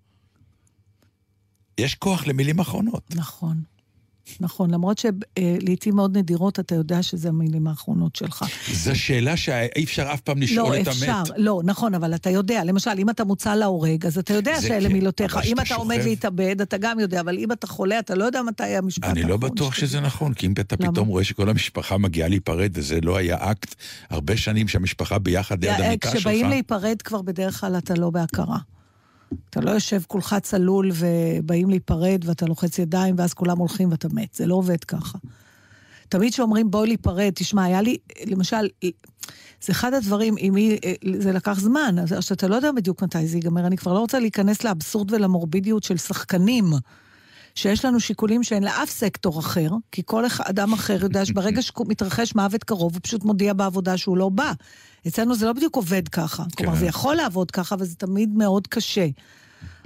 יש 1.78 1.96
כוח 1.96 2.28
למילים 2.28 2.60
אחרונות. 2.60 3.16
נכון. 3.16 3.62
נכון, 4.40 4.72
למרות 4.72 4.98
שלעיתים 4.98 5.96
מאוד 5.96 6.18
נדירות 6.18 6.60
אתה 6.60 6.76
יודע 6.76 7.04
שזה 7.04 7.30
המילים 7.30 7.68
האחרונות 7.68 8.16
שלך. 8.16 8.46
זו 8.74 9.00
שאלה 9.00 9.38
שאי 9.38 9.84
אפשר 9.84 10.14
אף 10.14 10.22
פעם 10.22 10.42
לשאול 10.42 10.76
לא, 10.76 10.82
את 10.82 10.88
אפשר, 10.88 11.12
המת. 11.16 11.28
לא, 11.38 11.62
נכון, 11.64 11.94
אבל 11.96 12.16
אתה 12.16 12.30
יודע, 12.30 12.64
למשל, 12.64 12.92
אם 12.98 13.10
אתה 13.10 13.24
מוצא 13.24 13.56
להורג, 13.56 14.06
אז 14.06 14.18
אתה 14.18 14.34
יודע 14.34 14.62
שאלה 14.62 14.88
כן, 14.90 14.94
מילותיך. 14.94 15.40
אם 15.46 15.60
אתה 15.60 15.76
עומד 15.76 15.96
שוכב- 15.96 16.08
להתאבד, 16.08 16.62
אתה 16.62 16.78
גם 16.78 17.00
יודע, 17.00 17.20
אבל 17.20 17.38
אם 17.38 17.52
אתה 17.52 17.68
חולה, 17.68 18.00
אתה 18.00 18.16
לא 18.16 18.24
יודע 18.24 18.42
מתי 18.42 18.64
המשפט 18.64 19.04
אני 19.04 19.20
האחרון 19.24 19.30
לא 19.42 19.50
בטוח 19.50 19.74
שתגיד. 19.74 19.90
שזה 19.90 20.00
נכון, 20.02 20.34
כי 20.34 20.48
אם 20.48 20.52
אתה 20.52 20.76
למה? 20.80 20.92
פתאום 20.92 21.08
רואה 21.08 21.24
שכל 21.24 21.50
המשפחה 21.50 21.98
מגיעה 21.98 22.30
להיפרד, 22.30 22.72
וזה 22.74 23.00
לא 23.02 23.18
היה 23.18 23.52
אקט, 23.52 23.76
הרבה 24.10 24.38
שנים 24.38 24.68
שהמשפחה 24.68 25.20
ביחד 25.20 25.64
ליד 25.66 25.80
אה, 25.82 25.88
המיטה 25.88 26.10
שלך. 26.10 26.18
כשבאים 26.20 26.50
להיפרד 26.50 27.02
כבר 27.02 27.22
בדרך 27.22 27.60
כלל 27.60 27.78
אתה 27.78 27.94
לא 27.94 28.10
בהכרה. 28.10 28.58
אתה 29.50 29.62
לא 29.62 29.72
יושב 29.72 30.02
כולך 30.08 30.36
צלול 30.42 30.92
ובאים 30.94 31.70
להיפרד 31.70 32.22
ואתה 32.26 32.46
לוחץ 32.46 32.80
ידיים 32.80 33.16
ואז 33.18 33.34
כולם 33.34 33.58
הולכים 33.58 33.92
ואתה 33.92 34.08
מת. 34.14 34.34
זה 34.34 34.46
לא 34.46 34.56
עובד 34.56 34.84
ככה. 34.84 35.18
תמיד 36.10 36.34
כשאומרים 36.34 36.72
בואי 36.72 36.88
להיפרד, 36.88 37.32
תשמע, 37.36 37.64
היה 37.64 37.82
לי, 37.82 37.98
למשל, 38.26 38.68
זה 39.62 39.72
אחד 39.72 39.94
הדברים, 39.94 40.36
אם 40.38 40.56
היא, 40.56 40.78
זה 41.20 41.32
לקח 41.32 41.60
זמן, 41.60 41.96
אז 42.00 42.32
אתה 42.32 42.48
לא 42.48 42.56
יודע 42.56 42.72
בדיוק 42.72 43.04
מתי 43.04 43.28
זה 43.28 43.38
ייגמר. 43.38 43.68
אני 43.68 43.78
כבר 43.78 43.94
לא 43.94 44.00
רוצה 44.00 44.20
להיכנס 44.20 44.64
לאבסורד 44.64 45.12
ולמורבידיות 45.12 45.84
של 45.84 45.98
שחקנים. 45.98 46.66
שיש 47.60 47.86
לנו 47.86 48.00
שיקולים 48.00 48.44
שאין 48.44 48.64
לאף 48.64 48.90
סקטור 48.90 49.40
אחר, 49.40 49.70
כי 49.92 50.02
כל 50.06 50.24
אדם 50.44 50.74
אחר 50.74 50.98
יודע 51.04 51.26
שברגע 51.30 51.62
שמתרחש 51.62 52.36
מוות 52.36 52.64
קרוב, 52.64 52.94
הוא 52.94 53.02
פשוט 53.04 53.24
מודיע 53.24 53.54
בעבודה 53.54 53.98
שהוא 53.98 54.18
לא 54.18 54.30
בא. 54.30 54.52
אצלנו 55.08 55.36
זה 55.36 55.46
לא 55.46 55.54
בדיוק 55.54 55.76
עובד 55.76 56.08
ככה. 56.08 56.44
כלומר, 56.58 56.76
זה 56.76 56.86
יכול 56.86 57.16
לעבוד 57.16 57.52
ככה, 57.52 57.76
אבל 57.76 57.86
זה 57.86 57.96
תמיד 57.96 58.30
מאוד 58.36 58.68
קשה. 58.68 59.08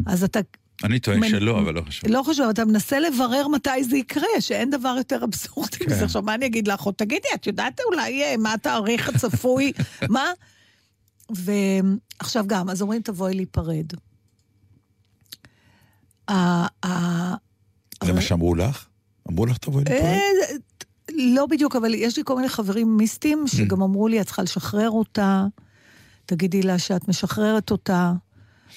אז 0.06 0.24
אתה 0.24 0.40
אני 0.84 1.00
טוען 1.00 1.20
מנ- 1.20 1.30
שלא, 1.30 1.60
אבל 1.60 1.74
לא 1.74 1.82
חשוב. 1.82 2.10
לא 2.10 2.24
חשוב, 2.28 2.50
אתה 2.50 2.66
מנסה 2.66 3.00
לברר 3.00 3.48
מתי 3.48 3.84
זה 3.84 3.98
יקרה, 3.98 4.28
שאין 4.40 4.70
דבר 4.70 4.96
יותר 4.98 5.24
אבסורדי 5.24 5.78
כן. 5.78 5.86
מזה. 5.86 6.06
עכשיו, 6.06 6.22
מה 6.22 6.34
אני 6.36 6.46
אגיד 6.46 6.68
לאחות? 6.68 6.98
תגידי, 6.98 7.28
את 7.36 7.48
יודעת 7.48 7.80
אולי 7.92 8.24
אה, 8.24 8.38
מה 8.38 8.54
התאריך 8.54 9.10
הצפוי? 9.10 9.72
מה? 10.10 10.26
ועכשיו 11.30 12.44
גם, 12.48 12.70
אז 12.70 12.82
אומרים, 12.82 13.02
תבואי 13.02 13.34
להיפרד. 13.34 13.86
ה- 16.30 16.34
ה- 16.88 17.36
זה 18.06 18.14
מה 18.14 18.22
שאמרו 18.22 18.56
לך? 18.56 18.86
אמרו 19.30 19.46
לך 19.46 19.58
תבואי? 19.58 19.84
אה, 19.90 20.20
לא 21.10 21.46
בדיוק, 21.46 21.76
אבל 21.76 21.94
יש 21.94 22.18
לי 22.18 22.24
כל 22.26 22.36
מיני 22.36 22.50
חברים 22.50 22.98
מיסטים 22.98 23.48
שגם 23.48 23.82
אמרו 23.82 24.08
לי, 24.08 24.22
את 24.22 24.26
צריכה 24.26 24.42
לשחרר 24.42 24.90
אותה, 24.90 25.46
תגידי 26.26 26.62
לה 26.62 26.80
שאת 26.80 27.08
משחררת 27.08 27.72
אותה. 27.72 28.14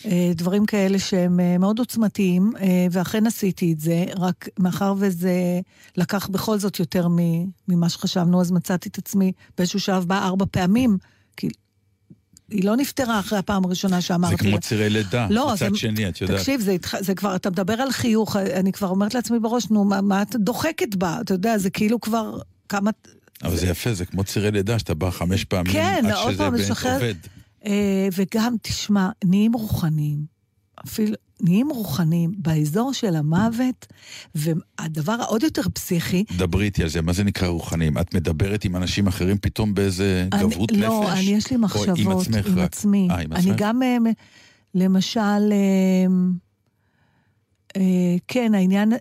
אה, 0.04 0.30
דברים 0.34 0.66
כאלה 0.66 0.98
שהם 0.98 1.40
אה, 1.40 1.58
מאוד 1.58 1.78
עוצמתיים, 1.78 2.52
ואכן 2.90 3.26
עשיתי 3.26 3.72
את 3.72 3.80
זה, 3.80 4.04
רק 4.16 4.48
מאחר 4.58 4.94
וזה 4.98 5.60
לקח 5.96 6.28
בכל 6.28 6.58
זאת 6.58 6.80
יותר 6.80 7.08
ממה 7.68 7.88
שחשבנו, 7.88 8.40
אז 8.40 8.50
מצאתי 8.50 8.88
את 8.88 8.98
עצמי 8.98 9.32
באיזשהו 9.58 9.80
שלב 9.80 10.04
באה 10.04 10.26
ארבע 10.26 10.44
פעמים, 10.50 10.98
היא 12.50 12.64
לא 12.64 12.76
נפטרה 12.76 13.18
אחרי 13.20 13.38
הפעם 13.38 13.64
הראשונה 13.64 14.00
שאמרתי 14.00 14.36
זה 14.36 14.50
כמו. 14.50 14.58
צירי 14.60 14.90
לידה, 14.90 15.26
לא, 15.30 15.52
מצד 15.54 15.70
זה- 15.72 15.78
שני, 15.78 16.08
את 16.08 16.20
יודעת. 16.20 16.38
תקשיב, 16.38 16.60
זה, 16.60 16.72
התח- 16.72 17.00
זה 17.00 17.14
כבר, 17.14 17.36
אתה 17.36 17.50
מדבר 17.50 17.72
על 17.74 17.90
חיוך, 17.90 18.36
אני 18.36 18.72
כבר 18.72 18.88
אומרת 18.88 19.14
לעצמי 19.14 19.38
בראש, 19.38 19.70
נו, 19.70 19.84
מה, 19.84 20.00
מה 20.00 20.22
את 20.22 20.36
דוחקת 20.36 20.94
בה? 20.94 21.18
אתה 21.20 21.34
יודע, 21.34 21.58
זה 21.58 21.70
כאילו 21.70 22.00
כבר 22.00 22.38
כמה... 22.68 22.90
אבל 23.44 23.56
זה 23.56 23.66
יפה, 23.66 23.94
זה 23.94 24.04
כמו 24.04 24.24
צירי 24.24 24.50
לידה, 24.50 24.78
שאתה 24.78 24.94
בא 24.94 25.10
חמש 25.10 25.44
פעמים 25.44 25.72
כן, 25.72 26.04
עד 26.06 26.32
שזה 26.32 26.38
פעם. 26.38 26.54
עובד. 26.94 27.14
אה, 27.66 28.08
וגם, 28.16 28.54
תשמע, 28.62 29.08
נהיים 29.24 29.52
רוחניים. 29.52 30.18
אפילו, 30.86 31.14
נהיים 31.40 31.68
רוחניים 31.70 32.32
באזור 32.38 32.92
של 32.92 33.16
המוות, 33.16 33.86
והדבר 34.34 35.12
העוד 35.12 35.42
יותר 35.42 35.62
פסיכי, 35.74 36.24
דברי 36.36 36.64
איתי 36.64 36.82
על 36.82 36.88
זה, 36.88 37.02
מה 37.02 37.12
זה 37.12 37.24
נקרא 37.24 37.48
רוחניים? 37.48 37.98
את 37.98 38.14
מדברת 38.14 38.64
עם 38.64 38.76
אנשים 38.76 39.06
אחרים 39.06 39.36
פתאום 39.38 39.74
באיזה 39.74 40.28
אני- 40.32 40.42
גברות 40.42 40.72
נפש? 40.72 40.80
לא, 40.82 41.12
אני, 41.12 41.20
יש 41.20 41.50
לי 41.50 41.56
מחשבות 41.56 41.98
עם 41.98 42.10
עצמך 42.10 42.46
עם 42.46 42.58
רק? 42.58 42.64
עצמי. 42.64 43.08
אה, 43.10 43.20
עם 43.20 43.32
אני 43.32 43.40
עצמך? 43.40 43.54
גם, 43.58 43.82
אה, 43.82 43.96
למשל, 44.74 45.20
אה, 45.52 46.06
אה, 47.76 47.82
כן, 48.28 48.54
העניין, 48.54 48.92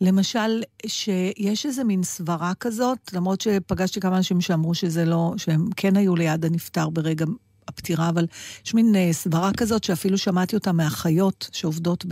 למשל, 0.00 0.62
שיש 0.86 1.66
איזה 1.66 1.84
מין 1.84 2.02
סברה 2.02 2.52
כזאת, 2.60 2.98
למרות 3.12 3.40
שפגשתי 3.40 4.00
כמה 4.00 4.16
אנשים 4.16 4.40
שאמרו 4.40 4.74
שזה 4.74 5.04
לא, 5.04 5.34
שהם 5.36 5.68
כן 5.76 5.96
היו 5.96 6.16
ליד 6.16 6.44
הנפטר 6.44 6.88
ברגע 6.90 7.24
הפטירה, 7.68 8.08
אבל 8.08 8.26
יש 8.64 8.74
מין 8.74 8.96
אה, 8.96 9.12
סברה 9.12 9.50
כזאת 9.56 9.84
שאפילו 9.84 10.18
שמעתי 10.18 10.56
אותה 10.56 10.72
מאחיות 10.72 11.48
שעובדות 11.52 12.04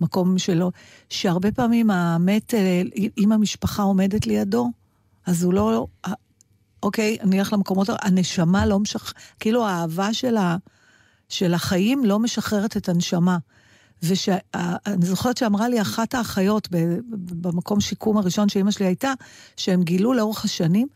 במקום 0.00 0.38
שלו, 0.38 0.70
שהרבה 1.10 1.52
פעמים 1.52 1.90
המת, 1.90 2.54
אה, 2.54 2.82
אם 3.18 3.32
המשפחה 3.32 3.82
עומדת 3.82 4.26
לידו, 4.26 4.70
אז 5.26 5.44
הוא 5.44 5.54
לא... 5.54 5.86
אוקיי, 6.82 7.16
אני 7.20 7.38
אלך 7.38 7.52
למקומות, 7.52 7.88
הנשמה 8.02 8.66
לא 8.66 8.78
משח... 8.78 9.12
כאילו 9.40 9.66
האהבה 9.66 10.14
של, 10.14 10.36
ה... 10.36 10.56
של 11.28 11.54
החיים 11.54 12.04
לא 12.04 12.18
משחררת 12.18 12.76
את 12.76 12.88
הנשמה. 12.88 13.38
ואני 14.02 15.06
זוכרת 15.06 15.36
שאמרה 15.36 15.68
לי 15.68 15.80
אחת 15.80 16.14
האחיות. 16.14 16.68
במקום 17.10 17.80
שיקום 17.80 18.18
הראשון 18.18 18.48
שאימא 18.48 18.70
שלי 18.70 18.86
הייתה, 18.86 19.12
שהם 19.56 19.82
גילו 19.82 20.12
לאורך 20.12 20.44
השנים, 20.44 20.86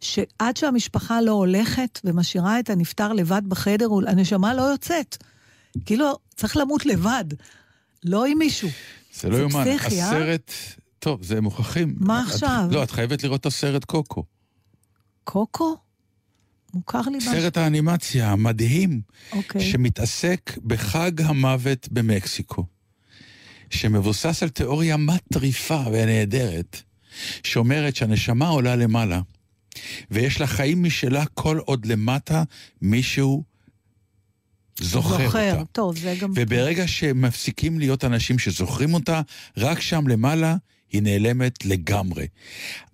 שעד 0.00 0.56
שהמשפחה 0.56 1.20
לא 1.20 1.32
הולכת 1.32 2.00
ומשאירה 2.04 2.60
את 2.60 2.70
הנפטר 2.70 3.12
לבד 3.12 3.42
בחדר, 3.48 3.86
הנשמה 4.06 4.54
לא 4.54 4.62
יוצאת. 4.62 5.16
כאילו, 5.86 6.18
צריך 6.36 6.56
למות 6.56 6.86
לבד, 6.86 7.24
לא 8.04 8.26
עם 8.26 8.38
מישהו. 8.38 8.68
זה 9.14 9.28
לא 9.28 9.36
יאומן. 9.36 9.64
אה? 9.68 9.74
הסרט, 9.86 10.52
טוב, 10.98 11.22
זה 11.22 11.40
מוכרחים. 11.40 11.94
מה 11.98 12.22
את- 12.22 12.32
עכשיו? 12.32 12.64
לא, 12.70 12.82
את 12.82 12.90
חייבת 12.90 13.22
לראות 13.24 13.40
את 13.40 13.46
הסרט 13.46 13.84
קוקו. 13.84 14.24
קוקו? 15.24 15.76
מוכר 16.74 17.00
לי 17.00 17.16
משהו. 17.16 17.32
סרט 17.32 17.56
האנימציה 17.56 18.32
המדהים, 18.32 19.00
אוקיי. 19.32 19.60
שמתעסק 19.70 20.58
בחג 20.64 21.20
המוות 21.20 21.88
במקסיקו, 21.90 22.64
שמבוסס 23.70 24.42
על 24.42 24.48
תיאוריה 24.48 24.96
מטריפה 24.96 25.82
ונהדרת, 25.92 26.82
שאומרת 27.42 27.96
שהנשמה 27.96 28.48
עולה 28.48 28.76
למעלה, 28.76 29.20
ויש 30.10 30.40
לה 30.40 30.46
חיים 30.46 30.82
משלה 30.82 31.24
כל 31.34 31.58
עוד 31.58 31.86
למטה 31.86 32.42
מישהו 32.82 33.44
זוכר, 34.80 35.24
זוכר. 35.24 35.52
אותה. 35.52 35.64
טוב, 35.72 35.98
זה 35.98 36.14
גם... 36.20 36.32
וברגע 36.34 36.88
שמפסיקים 36.88 37.78
להיות 37.78 38.04
אנשים 38.04 38.38
שזוכרים 38.38 38.94
אותה, 38.94 39.20
רק 39.56 39.80
שם 39.80 40.08
למעלה 40.08 40.56
היא 40.92 41.02
נעלמת 41.02 41.64
לגמרי. 41.64 42.26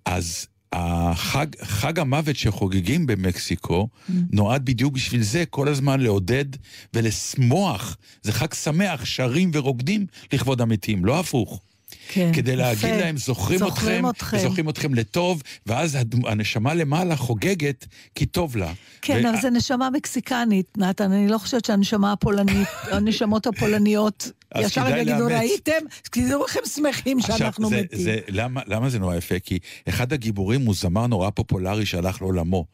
אז 0.05 0.47
החג, 0.73 1.47
חג 1.61 1.99
המוות 1.99 2.35
שחוגגים 2.35 3.05
במקסיקו 3.05 3.87
נועד 4.31 4.65
בדיוק 4.65 4.93
בשביל 4.93 5.21
זה, 5.23 5.43
כל 5.49 5.67
הזמן 5.67 5.99
לעודד 5.99 6.45
ולשמוח. 6.93 7.97
זה 8.23 8.31
חג 8.31 8.53
שמח, 8.53 9.05
שרים 9.05 9.51
ורוקדים 9.53 10.05
לכבוד 10.33 10.61
המתים, 10.61 11.05
לא 11.05 11.19
הפוך. 11.19 11.61
כן, 12.07 12.31
כדי 12.33 12.51
יפה. 12.51 12.61
להגיד 12.61 12.99
להם, 12.99 13.17
זוכרים, 13.17 13.59
זוכרים 13.59 14.09
אתכם, 14.09 14.09
אתכם. 14.09 14.37
וזוכרים 14.37 14.69
אתכם 14.69 14.93
לטוב, 14.93 15.43
ואז 15.65 15.97
הנשמה 16.25 16.73
למעלה 16.73 17.15
חוגגת 17.15 17.85
כי 18.15 18.25
טוב 18.25 18.57
לה. 18.57 18.73
כן, 19.01 19.21
ו- 19.25 19.29
אבל 19.29 19.41
זה 19.41 19.49
נשמה 19.49 19.89
מקסיקנית, 19.89 20.77
נתן, 20.77 21.11
אני 21.11 21.27
לא 21.27 21.37
חושבת 21.37 21.65
שהנשמה 21.65 22.11
הפולנית, 22.11 22.67
הנשמות 22.91 23.47
הפולניות, 23.47 24.31
ישר 24.57 24.81
הם 24.87 24.97
יגידו. 24.97 25.25
ראיתם? 25.25 25.71
תדעו 26.03 26.45
איך 26.45 26.57
הם 26.57 26.63
שמחים 26.65 27.21
שאנחנו 27.21 27.69
זה, 27.69 27.81
מתים. 27.81 27.99
זה, 27.99 28.19
למה, 28.27 28.61
למה 28.67 28.89
זה 28.89 28.99
נורא 28.99 29.15
יפה? 29.15 29.39
כי 29.39 29.59
אחד 29.89 30.13
הגיבורים 30.13 30.65
הוא 30.65 30.75
זמר 30.75 31.07
נורא 31.07 31.29
פופולרי 31.29 31.85
שהלך 31.85 32.21
לעולמו. 32.21 32.65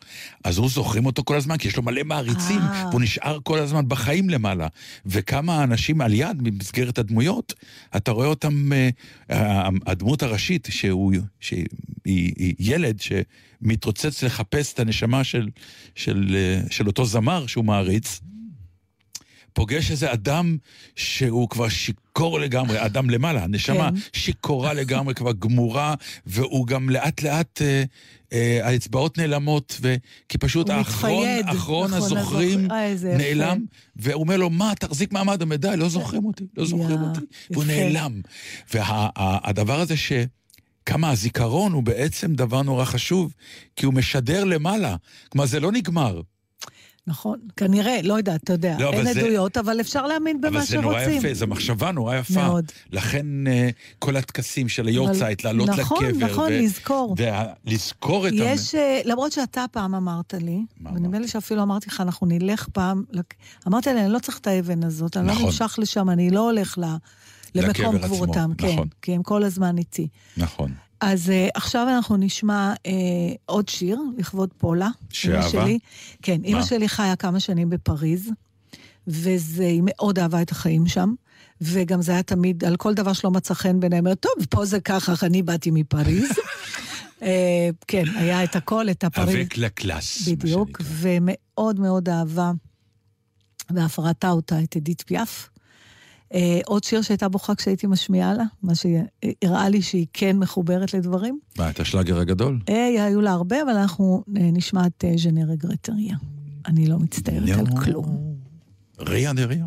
אז 0.43 0.57
הוא 0.57 0.69
זוכרים 0.69 1.05
אותו 1.05 1.23
כל 1.23 1.35
הזמן, 1.35 1.57
כי 1.57 1.67
יש 1.67 1.77
לו 1.77 1.83
מלא 1.83 2.03
מעריצים, 2.03 2.59
אה. 2.59 2.87
והוא 2.89 3.01
נשאר 3.01 3.37
כל 3.43 3.59
הזמן 3.59 3.87
בחיים 3.87 4.29
למעלה. 4.29 4.67
וכמה 5.05 5.63
אנשים 5.63 6.01
על 6.01 6.13
יד, 6.13 6.37
במסגרת 6.41 6.97
הדמויות, 6.97 7.53
אתה 7.95 8.11
רואה 8.11 8.27
אותם, 8.27 8.73
אה, 8.73 8.89
הדמות 9.85 10.23
הראשית, 10.23 10.67
שהוא, 10.71 11.13
שהיא 11.39 11.65
היא, 12.05 12.33
היא 12.37 12.55
ילד 12.59 12.99
שמתרוצץ 13.01 14.23
לחפש 14.23 14.73
את 14.73 14.79
הנשמה 14.79 15.23
של, 15.23 15.49
של, 15.95 16.37
של 16.69 16.87
אותו 16.87 17.05
זמר 17.05 17.47
שהוא 17.47 17.65
מעריץ. 17.65 18.19
פוגש 19.59 19.91
איזה 19.91 20.13
אדם 20.13 20.57
שהוא 20.95 21.49
כבר 21.49 21.69
שיכור 21.69 22.39
לגמרי, 22.39 22.85
אדם 22.85 23.09
למעלה, 23.09 23.43
הנשמה 23.43 23.89
כן. 23.91 24.19
שיכורה 24.19 24.73
לגמרי, 24.73 25.13
כבר 25.13 25.31
גמורה, 25.39 25.95
והוא 26.25 26.67
גם 26.67 26.89
לאט 26.89 27.21
לאט, 27.21 27.61
אה, 27.61 27.83
אה, 28.33 28.59
האצבעות 28.63 29.17
נעלמות, 29.17 29.77
ו... 29.81 29.95
כי 30.29 30.37
פשוט 30.37 30.69
האחרון, 30.69 31.11
מתפייד, 31.13 31.45
אחרון 31.45 31.93
אחרון 31.93 31.93
הזוכרים 31.93 32.59
הזוכר- 32.59 32.73
אה, 32.73 32.85
איזה 32.85 33.09
יפה. 33.09 33.17
נעלם, 33.17 33.65
והוא 33.95 34.21
אומר 34.23 34.37
לו, 34.37 34.49
מה, 34.49 34.73
תחזיק 34.79 35.11
מעמד, 35.11 35.53
די, 35.53 35.77
לא 35.77 35.89
זוכרים 35.89 36.25
אותי, 36.25 36.43
לא 36.57 36.65
זוכרים 36.65 37.01
אותי, 37.01 37.19
והוא. 37.51 37.63
נעלם. 37.63 38.21
והדבר 38.73 39.79
הזה 39.79 39.97
ש... 39.97 40.11
כמה 40.85 41.09
הזיכרון 41.09 41.71
הוא 41.71 41.83
בעצם 41.83 42.33
דבר 42.35 42.61
נורא 42.61 42.85
חשוב, 42.85 43.33
כי 43.75 43.85
הוא 43.85 43.93
משדר 43.93 44.43
למעלה. 44.43 44.95
כלומר, 45.29 45.45
זה 45.45 45.59
לא 45.59 45.71
נגמר. 45.71 46.21
נכון, 47.09 47.39
כנראה, 47.57 47.99
לא 48.03 48.13
יודעת, 48.13 48.43
אתה 48.43 48.53
יודע, 48.53 48.75
לא, 48.79 48.89
אבל 48.89 48.97
אין 49.07 49.13
זה- 49.13 49.19
עדויות, 49.19 49.57
אבל 49.57 49.79
אפשר 49.81 50.05
להאמין 50.07 50.41
במה 50.41 50.49
אבל 50.57 50.65
זה 50.65 50.81
נורא 50.81 50.99
שרוצים. 50.99 51.17
יפה, 51.17 51.33
זו 51.33 51.47
מחשבה 51.47 51.91
נורא 51.91 52.15
יפה. 52.15 52.33
מאוד. 52.47 52.65
לכן 52.91 53.47
אה, 53.47 53.69
כל 53.99 54.15
הטקסים 54.15 54.69
של 54.69 54.87
היורצייט, 54.87 55.45
אבל- 55.45 55.55
לעלות 55.57 55.79
נכון, 55.79 56.05
לקבר. 56.05 56.25
נכון, 56.25 56.51
לזכור. 56.53 57.15
ולזכור 57.65 58.27
את... 58.27 58.33
יש, 58.35 58.75
אה, 58.75 59.01
למרות 59.05 59.31
שאתה 59.31 59.65
פעם 59.71 59.95
אמרת 59.95 60.33
לי, 60.33 60.59
מה 60.79 60.89
ונדמה? 60.93 61.19
לי 61.19 61.27
שאפילו 61.27 61.63
אמרתי 61.63 61.87
לך, 61.89 62.01
אנחנו 62.01 62.27
נלך 62.27 62.67
פעם, 62.73 63.03
אמרתי 63.67 63.93
לי, 63.93 64.01
אני 64.01 64.13
לא 64.13 64.19
צריך 64.19 64.37
את 64.37 64.47
האבן 64.47 64.83
הזאת, 64.83 65.17
אני 65.17 65.27
לא 65.27 65.33
נכון. 65.33 65.45
נמשך 65.45 65.75
לשם, 65.81 66.09
אני 66.09 66.29
לא 66.29 66.39
הולך 66.49 66.77
ל... 66.77 66.83
למקום 67.55 67.97
קבורתם, 67.99 68.51
כן, 68.57 68.67
נכון. 68.73 68.87
כי 69.01 69.15
הם 69.15 69.23
כל 69.23 69.43
הזמן 69.43 69.77
איתי. 69.77 70.07
נכון. 70.37 70.71
אז 71.01 71.29
uh, 71.29 71.51
עכשיו 71.53 71.87
אנחנו 71.89 72.17
נשמע 72.17 72.73
uh, 72.73 72.89
עוד 73.45 73.69
שיר 73.69 73.99
לכבוד 74.17 74.49
פולה. 74.57 74.89
שאהבה? 75.09 75.49
שלי. 75.49 75.79
כן, 76.21 76.41
אימא? 76.43 76.63
שלי 76.63 76.89
חיה 76.89 77.15
כמה 77.15 77.39
שנים 77.39 77.69
בפריז, 77.69 78.31
והיא 79.07 79.81
מאוד 79.85 80.19
אהבה 80.19 80.41
את 80.41 80.51
החיים 80.51 80.87
שם, 80.87 81.13
וגם 81.61 82.01
זה 82.01 82.11
היה 82.11 82.23
תמיד, 82.23 82.65
על 82.65 82.75
כל 82.75 82.93
דבר 82.93 83.13
שלא 83.13 83.31
מצא 83.31 83.53
חן 83.53 83.79
בעיניי, 83.79 83.99
אומרת, 83.99 84.19
טוב, 84.19 84.45
פה 84.49 84.65
זה 84.65 84.79
ככה, 84.79 85.13
אני 85.23 85.43
באתי 85.43 85.71
מפריז. 85.71 86.29
uh, 87.19 87.23
כן, 87.87 88.03
היה 88.15 88.43
את 88.43 88.55
הכל, 88.55 88.89
את 88.89 89.03
הפריז. 89.03 89.35
אבק 89.35 89.57
לקלאס. 89.57 90.27
בדיוק. 90.27 90.81
ומאוד 90.81 91.79
מאוד 91.79 92.09
אהבה, 92.09 92.51
ואף 93.75 93.99
ראתה 93.99 94.29
אותה, 94.29 94.63
את 94.63 94.77
אדית 94.77 95.03
פיאף. 95.07 95.49
אה, 96.33 96.59
עוד 96.65 96.83
שיר 96.83 97.01
שהייתה 97.01 97.29
בוכה 97.29 97.55
כשהייתי 97.55 97.87
משמיעה 97.87 98.33
לה, 98.33 98.43
מה 98.63 98.73
שהראה 98.75 99.69
לי 99.69 99.81
שהיא 99.81 100.07
כן 100.13 100.37
מחוברת 100.37 100.93
לדברים. 100.93 101.39
מה, 101.57 101.69
את 101.69 101.79
השלאגר 101.79 102.19
הגדול? 102.19 102.59
אה, 102.69 103.05
היו 103.05 103.21
לה 103.21 103.31
הרבה, 103.31 103.61
אבל 103.61 103.77
אנחנו 103.77 104.23
אה, 104.37 104.49
נשמע 104.53 104.87
את 104.87 105.05
אה, 105.05 105.13
ז'נר 105.17 105.45
רגרטריה. 105.51 106.15
אני 106.65 106.87
לא 106.87 106.99
מצטערת 106.99 107.49
על. 107.49 107.65
כלום. 107.83 108.35
ריה 108.99 109.33
דה 109.33 109.45
ריה. 109.45 109.65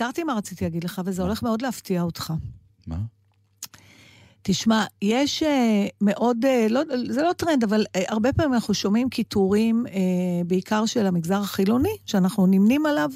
נזכרתי 0.00 0.24
מה 0.24 0.34
רציתי 0.34 0.64
להגיד 0.64 0.84
לך, 0.84 1.00
וזה 1.04 1.22
הולך 1.22 1.42
מאוד 1.42 1.62
להפתיע 1.62 2.02
אותך. 2.02 2.32
מה? 2.86 2.96
תשמע, 4.42 4.84
יש 5.02 5.42
אה, 5.42 5.86
מאוד, 6.00 6.44
אה, 6.44 6.66
לא, 6.70 6.80
זה 7.10 7.22
לא 7.22 7.32
טרנד, 7.32 7.64
אבל 7.64 7.84
אה, 7.96 8.02
הרבה 8.08 8.32
פעמים 8.32 8.54
אנחנו 8.54 8.74
שומעים 8.74 9.08
קיטורים, 9.08 9.86
אה, 9.86 9.92
בעיקר 10.46 10.86
של 10.86 11.06
המגזר 11.06 11.40
החילוני, 11.40 11.96
שאנחנו 12.06 12.46
נמנים 12.46 12.86
עליו, 12.86 13.10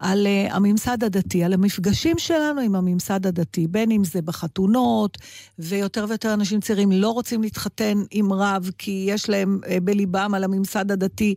על 0.00 0.26
אה, 0.26 0.48
הממסד 0.50 1.04
הדתי, 1.04 1.44
על 1.44 1.52
המפגשים 1.52 2.18
שלנו 2.18 2.60
עם 2.60 2.74
הממסד 2.74 3.26
הדתי, 3.26 3.66
בין 3.66 3.90
אם 3.90 4.04
זה 4.04 4.22
בחתונות, 4.22 5.18
ויותר 5.58 6.06
ויותר 6.08 6.34
אנשים 6.34 6.60
צעירים 6.60 6.92
לא 6.92 7.10
רוצים 7.10 7.42
להתחתן 7.42 8.02
עם 8.10 8.32
רב, 8.32 8.70
כי 8.78 9.06
יש 9.08 9.28
להם 9.28 9.60
אה, 9.66 9.80
בליבם 9.82 10.34
על 10.34 10.44
הממסד 10.44 10.90
הדתי, 10.90 11.34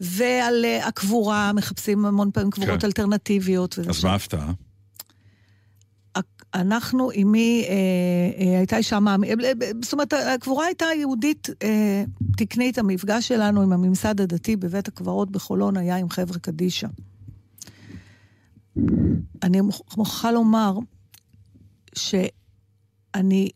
ועל 0.00 0.64
אה, 0.64 0.86
הקבורה, 0.86 1.52
מחפשים 1.52 2.04
המון 2.04 2.30
פעמים 2.30 2.50
קבורות 2.50 2.80
כן. 2.80 2.86
אלטרנטיביות. 2.86 3.78
אז 3.78 3.96
שם. 3.96 4.06
מה 4.06 4.12
ההפתעה? 4.12 4.52
אנחנו, 6.54 7.10
אמי 7.22 7.64
אה, 7.68 7.74
אה, 8.44 8.58
הייתה 8.58 8.76
אישה 8.76 9.00
מאמינה, 9.00 9.42
זאת 9.82 9.92
אומרת, 9.92 10.12
הקבורה 10.12 10.66
הייתה 10.66 10.86
יהודית 11.00 11.48
אה, 11.62 12.04
תקנית, 12.36 12.78
המפגש 12.78 13.28
שלנו 13.28 13.62
עם 13.62 13.72
הממסד 13.72 14.20
הדתי 14.20 14.56
בבית 14.56 14.88
הקברות 14.88 15.30
בחולון 15.30 15.76
היה 15.76 15.96
עם 15.96 16.10
חבר'ה 16.10 16.38
קדישא. 16.38 16.86
אני 19.42 19.60
מוכ- 19.60 19.96
מוכרחה 19.96 20.32
לומר 20.32 20.78
שאני, 21.94 23.50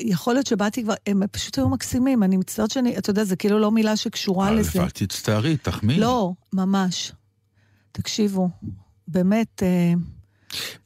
יכול 0.00 0.34
להיות 0.34 0.46
שבאתי 0.46 0.82
כבר, 0.82 0.94
הם 1.06 1.22
פשוט 1.32 1.58
היו 1.58 1.68
מקסימים, 1.68 2.22
אני 2.22 2.36
מצטערת 2.36 2.70
שאני, 2.70 2.98
אתה 2.98 3.10
יודע, 3.10 3.24
זה 3.24 3.36
כאילו 3.36 3.58
לא 3.58 3.70
מילה 3.72 3.96
שקשורה 3.96 4.46
אה, 4.48 4.52
לזה. 4.54 4.82
אל 4.82 4.90
תצטערי, 4.90 5.56
תחמיא. 5.56 5.98
לא, 6.00 6.32
ממש. 6.52 7.12
תקשיבו, 7.92 8.48
באמת, 9.08 9.62
אה, 9.62 9.92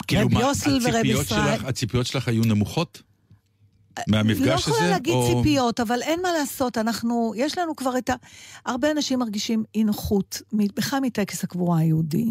כאילו, 0.06 0.26
רב 0.26 0.32
יוסל 0.32 0.78
ורב 0.84 1.04
ישראל. 1.04 1.60
הציפיות 1.66 2.06
שלך 2.06 2.28
היו 2.28 2.42
נמוכות? 2.44 3.02
מהמפגש 4.08 4.46
לא 4.46 4.52
הזה? 4.54 4.70
יכולה 4.70 4.90
להגיד 4.90 5.14
או- 5.14 5.36
ציפיות, 5.36 5.80
אבל 5.80 6.02
אין 6.02 6.22
מה 6.22 6.28
לעשות, 6.32 6.78
אנחנו, 6.78 7.32
יש 7.36 7.58
לנו 7.58 7.76
כבר 7.76 7.98
את 7.98 8.10
ה... 8.10 8.14
הרבה 8.66 8.90
אנשים 8.90 9.18
מרגישים 9.18 9.64
אי 9.74 9.84
נוחות, 9.84 10.42
בכלל 10.52 11.00
מטקס 11.00 11.44
הקבורה 11.44 11.78
היהודי, 11.78 12.24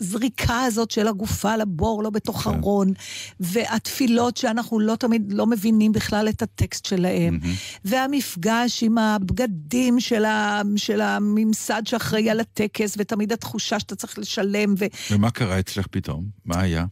מהזריקה 0.00 0.60
הזאת 0.60 0.90
של 0.90 1.08
הגופה 1.08 1.56
לבור, 1.56 2.02
לא 2.02 2.10
בתוך 2.10 2.42
כן. 2.42 2.50
ארון, 2.50 2.92
והתפילות 3.40 4.36
שאנחנו 4.36 4.80
לא 4.80 4.96
תמיד, 4.96 5.32
לא 5.32 5.46
מבינים 5.46 5.92
בכלל 5.92 6.28
את 6.28 6.42
הטקסט 6.42 6.84
שלהם, 6.84 7.38
מהמם. 7.42 7.54
והמפגש 7.84 8.82
עם 8.82 8.98
הבגדים 8.98 10.00
של, 10.00 10.24
ה, 10.24 10.62
של 10.76 11.00
הממסד 11.00 11.82
שאחראי 11.84 12.30
על 12.30 12.40
הטקס, 12.40 12.94
ותמיד 12.98 13.32
התחושה 13.32 13.80
שאתה 13.80 13.96
צריך 13.96 14.18
לשלם, 14.18 14.74
ו... 14.78 14.84
ומה 15.10 15.30
קרה 15.30 15.58
אצלך 15.58 15.86
פתאום? 15.86 16.24
מה 16.44 16.60
היה? 16.60 16.84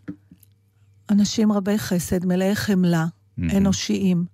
אנשים 1.10 1.52
רבי 1.52 1.78
חסד, 1.78 2.24
מלאי 2.24 2.54
חמלה, 2.54 3.06
מהמם. 3.36 3.56
אנושיים, 3.56 4.24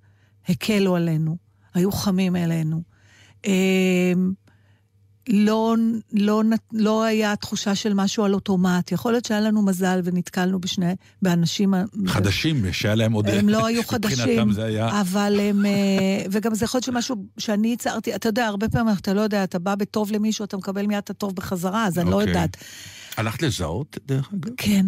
הקלו 0.49 0.97
עלינו, 0.97 1.37
היו 1.75 1.93
חמים 1.93 2.37
אלינו. 2.37 2.83
לא, 5.29 5.77
לא, 6.13 6.43
לא 6.73 7.05
היה 7.05 7.37
תחושה 7.37 7.75
של 7.75 7.95
משהו 7.95 8.25
על 8.25 8.35
אוטומט. 8.35 8.93
יכול 8.93 9.13
להיות 9.13 9.25
שהיה 9.25 9.41
לנו 9.41 9.63
מזל 9.63 10.01
ונתקלנו 10.05 10.61
בשני, 10.61 10.95
באנשים... 11.23 11.75
חדשים, 12.07 12.73
שהיה 12.73 12.95
להם 12.95 13.13
עוד... 13.13 13.29
הם 13.29 13.49
לא 13.49 13.67
היו 13.67 13.83
חדשים, 13.85 14.53
זה 14.53 14.65
היה... 14.65 15.01
אבל 15.01 15.41
הם... 15.41 15.67
אה, 15.67 15.71
וגם 16.31 16.55
זה 16.55 16.65
יכול 16.65 16.79
להיות 16.79 16.85
שמשהו 16.85 17.17
שאני 17.39 17.73
הצהרתי, 17.73 18.15
אתה 18.15 18.29
יודע, 18.29 18.47
הרבה 18.47 18.69
פעמים 18.69 18.95
אתה 19.01 19.15
לא 19.15 19.21
יודע, 19.21 19.45
אתה 19.45 19.59
בא 19.59 19.75
בטוב 19.75 20.13
למישהו, 20.13 20.45
אתה 20.45 20.57
מקבל 20.57 20.87
מיד 20.87 20.99
את 20.99 21.11
הטוב 21.11 21.37
בחזרה, 21.37 21.87
אז 21.87 21.99
אני 21.99 22.11
לא 22.11 22.15
אוקיי. 22.15 22.29
יודעת. 22.29 22.57
הלכת 23.17 23.43
לזהות, 23.43 23.99
דרך 24.07 24.31
אגב? 24.33 24.51
כן, 24.57 24.87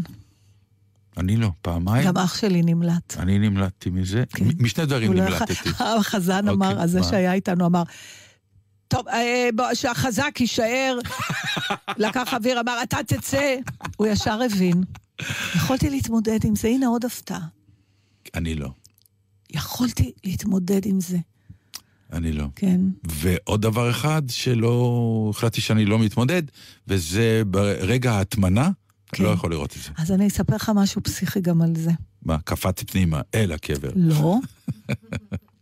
אני 1.17 1.37
לא, 1.37 1.49
פעמיים. 1.63 2.07
גם 2.07 2.17
אח 2.17 2.37
שלי 2.37 2.63
נמלט. 2.63 3.17
אני 3.19 3.39
נמלטתי 3.39 3.91
מזה. 3.91 4.25
כן. 4.29 4.45
משני 4.59 4.87
דברים 4.87 5.13
לא 5.13 5.25
נמלטתי. 5.25 5.71
החזן 6.01 6.49
אמר, 6.49 6.69
אוקיי, 6.69 6.83
הזה 6.83 7.01
מה? 7.01 7.07
שהיה 7.07 7.33
איתנו 7.33 7.67
אמר, 7.67 7.83
טוב, 8.89 9.09
אה, 9.09 9.49
בוא, 9.55 9.75
שהחזק 9.75 10.41
יישאר, 10.41 10.99
לקח 12.05 12.35
אוויר, 12.35 12.61
אמר, 12.61 12.79
אתה 12.83 12.97
תצא. 13.07 13.57
הוא 13.97 14.07
ישר 14.07 14.39
הבין. 14.43 14.83
יכולתי 15.57 15.91
להתמודד 15.91 16.45
עם 16.45 16.57
זה, 16.57 16.69
הנה 16.69 16.87
עוד 16.87 17.05
הפתעה. 17.05 17.47
אני 18.35 18.55
לא. 18.55 18.69
יכולתי 19.51 20.13
להתמודד 20.25 20.87
עם 20.87 21.01
זה, 21.01 21.19
אני 22.13 22.33
לא. 22.33 22.47
כן. 22.57 22.81
ועוד 23.05 23.63
דבר 23.63 23.91
אחד 23.91 24.23
שלא 24.29 25.27
החלטתי 25.31 25.61
שאני 25.61 25.85
לא 25.85 25.99
מתמודד, 25.99 26.43
וזה 26.89 27.43
ברגע 27.47 28.13
ההטמנה, 28.13 28.71
כן. 29.07 29.25
לא 29.25 29.29
יכול 29.29 29.51
לראות 29.51 29.77
את 29.77 29.83
זה. 29.83 29.91
אז 29.99 30.13
אני 30.13 30.27
אספר 30.27 30.57
לך 30.57 30.73
משהו 30.75 31.03
פסיכי 31.03 31.41
גם 31.41 31.63
על 31.63 31.75
זה. 31.77 31.91
מה, 32.23 32.39
קפץ 32.45 32.83
פנימה 32.83 33.21
אל 33.35 33.53
הקבר. 33.53 33.91
לא. 33.97 34.37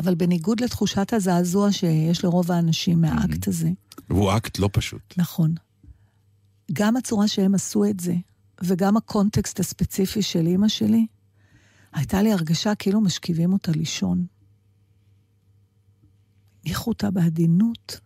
אבל 0.00 0.14
בניגוד 0.14 0.60
לתחושת 0.60 1.12
הזעזוע 1.12 1.72
שיש 1.72 2.24
לרוב 2.24 2.52
האנשים 2.52 3.00
מהאקט 3.00 3.48
הזה, 3.48 3.70
והוא 4.10 4.36
אקט 4.36 4.58
לא 4.58 4.70
פשוט. 4.72 5.14
נכון. 5.16 5.54
גם 6.72 6.96
הצורה 6.96 7.28
שהם 7.28 7.54
עשו 7.54 7.84
את 7.84 8.00
זה, 8.00 8.14
וגם 8.62 8.96
הקונטקסט 8.96 9.60
הספציפי 9.60 10.22
של 10.22 10.46
אימא 10.46 10.68
שלי, 10.68 11.06
הייתה 11.92 12.22
לי 12.22 12.32
הרגשה 12.32 12.74
כאילו 12.74 13.00
משכיבים 13.00 13.52
אותה 13.52 13.72
לישון. 13.72 14.26
הניחו 16.64 16.90
אותה 16.90 17.10
בעדינות, 17.10 18.00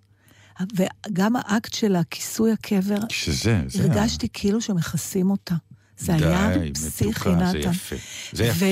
וגם 0.74 1.36
האקט 1.36 1.74
של 1.74 1.96
הכיסוי 1.96 2.52
הקבר, 2.52 2.98
שזה, 3.08 3.62
זה... 3.66 3.82
הרגשתי 3.82 4.28
כאילו 4.32 4.60
שמכסים 4.60 5.30
אותה. 5.30 5.54
זה 6.02 6.12
די, 6.18 6.26
היה 6.26 6.72
פסיכי, 6.74 7.30
זה 7.30 7.36
נתן. 7.36 7.58
יפה. 7.58 7.96
זה 8.32 8.44
יפה. 8.44 8.66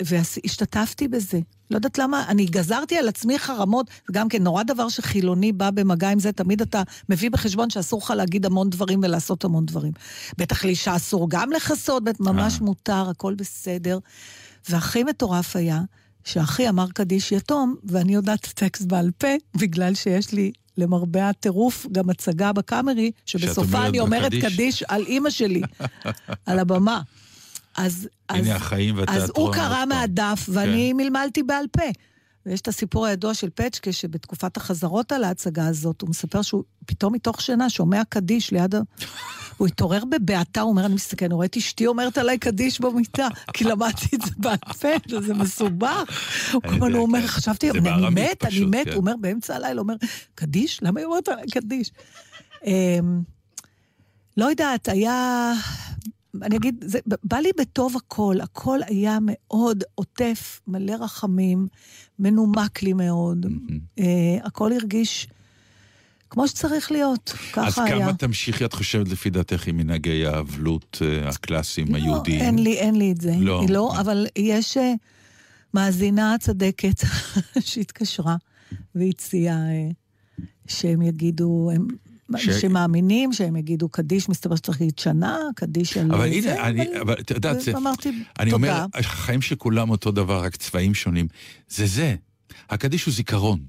והשתתפתי 0.00 1.08
בזה. 1.08 1.40
לא 1.70 1.76
יודעת 1.76 1.98
למה, 1.98 2.24
אני 2.28 2.46
גזרתי 2.46 2.98
על 2.98 3.08
עצמי 3.08 3.38
חרמות, 3.38 3.86
זה 4.06 4.12
גם 4.12 4.28
כן 4.28 4.42
נורא 4.42 4.62
דבר 4.62 4.88
שחילוני 4.88 5.52
בא 5.52 5.70
במגע 5.70 6.10
עם 6.10 6.18
זה, 6.18 6.32
תמיד 6.32 6.60
אתה 6.60 6.82
מביא 7.08 7.30
בחשבון 7.30 7.70
שאסור 7.70 8.00
לך 8.02 8.10
להגיד 8.16 8.46
המון 8.46 8.70
דברים 8.70 9.00
ולעשות 9.02 9.44
המון 9.44 9.66
דברים. 9.66 9.92
בטח 10.38 10.64
לאישה 10.64 10.96
אסור 10.96 11.30
גם 11.30 11.52
לכסות, 11.52 12.02
ממש 12.20 12.54
אה. 12.54 12.64
מותר, 12.64 13.10
הכל 13.10 13.34
בסדר. 13.34 13.98
והכי 14.68 15.04
מטורף 15.04 15.56
היה, 15.56 15.80
שאחי 16.24 16.68
אמר 16.68 16.86
קדיש 16.94 17.32
יתום, 17.32 17.74
ואני 17.84 18.14
יודעת 18.14 18.40
את 18.40 18.44
הטקסט 18.44 18.82
בעל 18.82 19.10
פה, 19.18 19.28
בגלל 19.56 19.94
שיש 19.94 20.32
לי, 20.32 20.52
למרבה 20.80 21.28
הטירוף, 21.28 21.86
גם 21.92 22.10
הצגה 22.10 22.52
בקאמרי, 22.52 23.10
שבסופה 23.26 23.86
אני 23.86 24.00
אומרת 24.00 24.32
בקדיש. 24.32 24.54
קדיש 24.54 24.82
על 24.82 25.04
אימא 25.06 25.30
שלי, 25.30 25.62
על 26.46 26.58
הבמה. 26.58 27.00
אז, 27.76 28.08
אז, 28.28 28.46
הנה 28.46 28.56
החיים 28.56 28.98
והתיאטרון. 28.98 29.22
אז 29.24 29.32
הוא 29.36 29.52
קרא. 29.54 29.84
מהדף, 29.84 30.46
ואני 30.48 30.92
מלמלתי 30.92 31.42
בעל 31.42 31.64
פה. 31.72 31.82
ויש 32.46 32.60
את 32.60 32.68
הסיפור 32.68 33.06
הידוע 33.06 33.34
של 33.34 33.50
פצ'קה, 33.54 33.92
שבתקופת 33.92 34.56
החזרות 34.56 35.12
על 35.12 35.24
ההצגה 35.24 35.66
הזאת, 35.66 36.00
הוא 36.00 36.10
מספר 36.10 36.42
שהוא 36.42 36.64
פתאום 36.86 37.14
מתוך 37.14 37.40
שינה 37.40 37.70
שומע 37.70 38.02
קדיש 38.08 38.50
ליד 38.50 38.74
ה... 38.74 38.80
הוא 39.60 39.66
התעורר 39.66 40.04
בבעתה, 40.04 40.60
הוא 40.60 40.70
אומר, 40.70 40.86
אני 40.86 40.94
מסתכל, 40.94 41.24
אני 41.24 41.34
רואה 41.34 41.46
את 41.46 41.56
אשתי 41.56 41.86
אומרת 41.86 42.18
עליי 42.18 42.38
קדיש 42.38 42.80
במיטה, 42.80 43.28
כי 43.52 43.64
למדתי 43.64 44.16
את 44.16 44.20
זה 44.20 44.30
בעל 44.36 44.56
זה 45.20 45.34
מסובך. 45.34 46.02
הוא 46.52 47.02
אומר. 47.02 47.26
חשבתי, 47.26 47.70
אני 47.70 47.80
מת, 48.10 48.44
אני 48.44 48.64
מת, 48.64 48.84
כן. 48.84 48.90
הוא 48.90 49.00
אומר 49.00 49.14
באמצע 49.20 49.56
הלילה, 49.56 49.72
הוא 49.72 49.80
אומר, 49.80 49.94
קדיש? 50.34 50.82
למה 50.82 51.00
היא 51.00 51.06
אומרת 51.06 51.28
עליי 51.28 51.46
קדיש? 51.46 51.90
אמ, 52.66 53.22
לא 54.36 54.44
יודעת, 54.44 54.88
היה... 54.88 55.52
אני 56.42 56.56
אגיד, 56.56 56.84
זה, 56.86 56.98
בא 57.24 57.36
לי 57.36 57.50
בטוב 57.60 57.96
הכל, 57.96 58.36
הכל 58.42 58.78
היה 58.86 59.18
מאוד 59.22 59.84
עוטף, 59.94 60.60
מלא 60.66 60.92
רחמים, 61.00 61.66
מנומק 62.18 62.82
לי 62.82 62.92
מאוד. 62.92 63.46
מהמם. 63.46 63.78
אה, 63.98 64.38
הכל 64.44 64.72
הרגיש 64.72 65.28
כמו 66.30 66.48
שצריך 66.48 66.92
להיות, 66.92 67.34
ככה 67.52 67.66
אז 67.66 67.78
היה. 67.78 67.98
כמה 67.98 68.12
תמשיכי, 68.12 68.64
את 68.64 68.72
חושבת, 68.72 69.08
לפי 69.08 69.30
דעתך, 69.30 69.66
עם 69.66 69.76
מנהגי 69.76 70.26
האבלות 70.26 71.02
אה, 71.02 71.28
הקלאסיים 71.28 71.94
היהודיים? 71.94 72.40
לא, 72.40 72.44
אין 72.44 72.58
לי, 72.58 72.78
אין 72.78 72.94
לי 72.94 73.12
את 73.12 73.20
זה. 73.20 73.32
לא. 73.38 73.64
לא, 73.68 73.92
אבל 74.00 74.26
יש 74.36 74.76
אה, 74.76 74.92
מאזינה 75.74 76.36
צדקת 76.40 77.00
שהתקשרה 77.60 78.36
והציעה 78.94 79.56
אה, 79.56 79.88
שהם 80.66 81.02
יגידו, 81.02 81.70
הם... 81.74 81.86
ש- 82.38 82.48
אנשים 82.48 82.72
מאמינים 82.72 83.32
שהם 83.32 83.56
יגידו 83.56 83.88
קדיש, 83.88 84.28
מסתבר 84.28 84.56
שצריך 84.56 84.80
להגיד 84.80 84.98
שנה, 84.98 85.38
קדיש 85.56 85.96
על... 85.96 86.12
אבל 86.14 86.40
זה, 86.42 86.52
הנה, 86.54 86.66
אני, 86.68 87.00
אבל 87.00 87.14
את 87.20 87.30
יודעת, 87.30 87.60
זה- 87.60 87.74
ואמרתי, 87.74 88.10
אני 88.38 88.52
אומר, 88.52 88.68
תודה. 88.84 88.98
החיים 88.98 89.42
של 89.42 89.54
כולם 89.54 89.90
אותו 89.90 90.10
דבר, 90.10 90.44
רק 90.44 90.56
צבעים 90.56 90.94
שונים. 90.94 91.26
זה 91.68 91.86
זה. 91.86 92.14
הקדיש 92.70 93.04
הוא 93.04 93.14
זיכרון. 93.14 93.60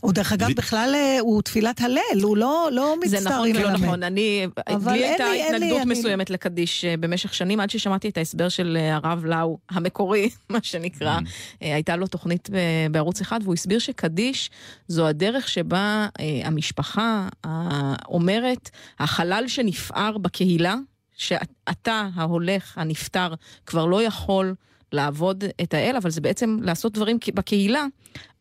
הוא 0.00 0.12
דרך 0.12 0.32
אגב 0.32 0.48
בכלל, 0.56 0.92
אה, 0.94 1.16
הוא 1.20 1.42
תפילת 1.42 1.80
הלל, 1.80 2.22
הוא 2.22 2.36
לא, 2.36 2.68
לא 2.72 2.94
זה 3.06 3.16
מצטער 3.16 3.32
נכון, 3.32 3.48
אם 3.48 3.62
לא. 3.62 3.70
נכון. 3.70 4.02
אני, 4.02 4.46
אבל 4.68 4.92
לי 4.92 5.06
הייתה 5.06 5.24
התנגדות 5.24 5.80
אני- 5.82 5.92
מסוימת 5.92 6.30
לקדיש 6.30 6.84
אה, 6.84 6.96
במשך 6.96 7.34
שנים, 7.34 7.60
עד 7.60 7.70
ששמעתי 7.70 8.08
את 8.08 8.18
ההסבר 8.18 8.48
של 8.48 8.76
אה, 8.80 8.96
הרב 8.96 9.24
לאו, 9.24 9.58
המקורי, 9.70 10.30
מה 10.50 10.58
שנקרא. 10.62 11.18
אה, 11.62 11.74
הייתה 11.74 11.96
לו 11.96 12.06
תוכנית 12.06 12.48
בערוץ 12.90 13.20
אחד, 13.20 13.40
והוא 13.42 13.54
הסביר 13.54 13.78
שקדיש 13.78 14.50
זו 14.88 15.06
הדרך 15.06 15.48
שבה 15.48 16.06
המשפחה 16.44 17.28
אומרת, 18.08 18.70
החלל 18.98 19.44
שנפער 19.48 20.18
בקהילה, 20.18 20.76
שאתה, 21.16 22.08
ההולך, 22.14 22.78
הנפטר, 22.78 23.34
כבר 23.66 23.86
לא 23.86 24.02
יכול 24.02 24.54
לעבוד 24.92 25.44
את 25.62 25.74
האל, 25.74 25.96
אבל 25.96 26.10
זה 26.10 26.20
בעצם 26.20 26.58
לעשות 26.62 26.92
דברים 26.92 27.18
בקהילה. 27.34 27.86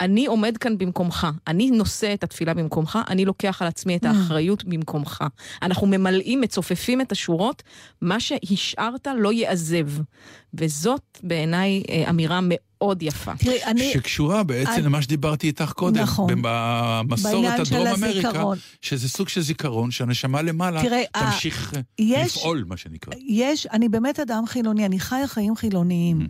אני 0.02 0.26
עומד 0.26 0.58
כאן 0.58 0.78
במקומך, 0.78 1.28
אני 1.48 1.72
נושא 1.72 2.14
את 2.14 2.24
התפילה 2.24 2.54
במקומך, 2.54 3.00
אני 3.10 3.26
לוקח 3.26 3.62
על 3.62 3.68
עצמי 3.68 3.96
את 3.96 4.06
האחריות 4.06 4.64
במקומך. 4.64 5.24
אנחנו 5.62 5.88
ממלאים, 5.88 6.42
מצופפים 6.42 7.02
את 7.02 7.12
השורות, 7.12 7.64
מה 8.02 8.20
שהשארת 8.20 9.08
לא 9.16 9.34
יעזב. 9.34 9.88
וזאת 10.54 11.20
בעיניי 11.24 11.84
אה, 11.90 12.10
אמירה 12.10 12.40
מאוד 12.44 12.69
יפה. 13.02 13.32
תראי, 13.38 13.64
אני... 13.64 13.92
שקשורה 13.94 14.44
בעצם 14.44 14.72
אני- 14.72 14.82
למה 14.82 15.02
שדיברתי 15.02 15.48
איתך 15.48 15.72
קודם. 15.72 16.02
נכון. 16.02 16.30
במסורת 16.42 17.60
הדרום 17.60 17.88
אמריקה, 17.88 18.28
הזיכרון. 18.30 18.58
שזה 18.82 19.10
סוג 19.10 19.30
של 19.30 19.42
זיכרון, 19.42 19.92
שהנשמה 19.92 20.42
למעלה 20.42 20.82
תראה, 20.82 21.02
ה- 21.16 21.32
תמשיך 21.32 21.74
אה, 21.76 21.80
יש- 22.00 22.38
לפעול, 22.38 22.66
מה 22.68 22.78
שנקרא. 22.78 23.14
יש, 23.28 23.68
אני 23.68 23.90
באמת 23.90 24.20
אדם 24.20 24.44
חילוני, 24.48 24.86
אני 24.86 25.00
חיה 25.00 25.28
חיים 25.28 25.56
חילוניים. 25.56 26.28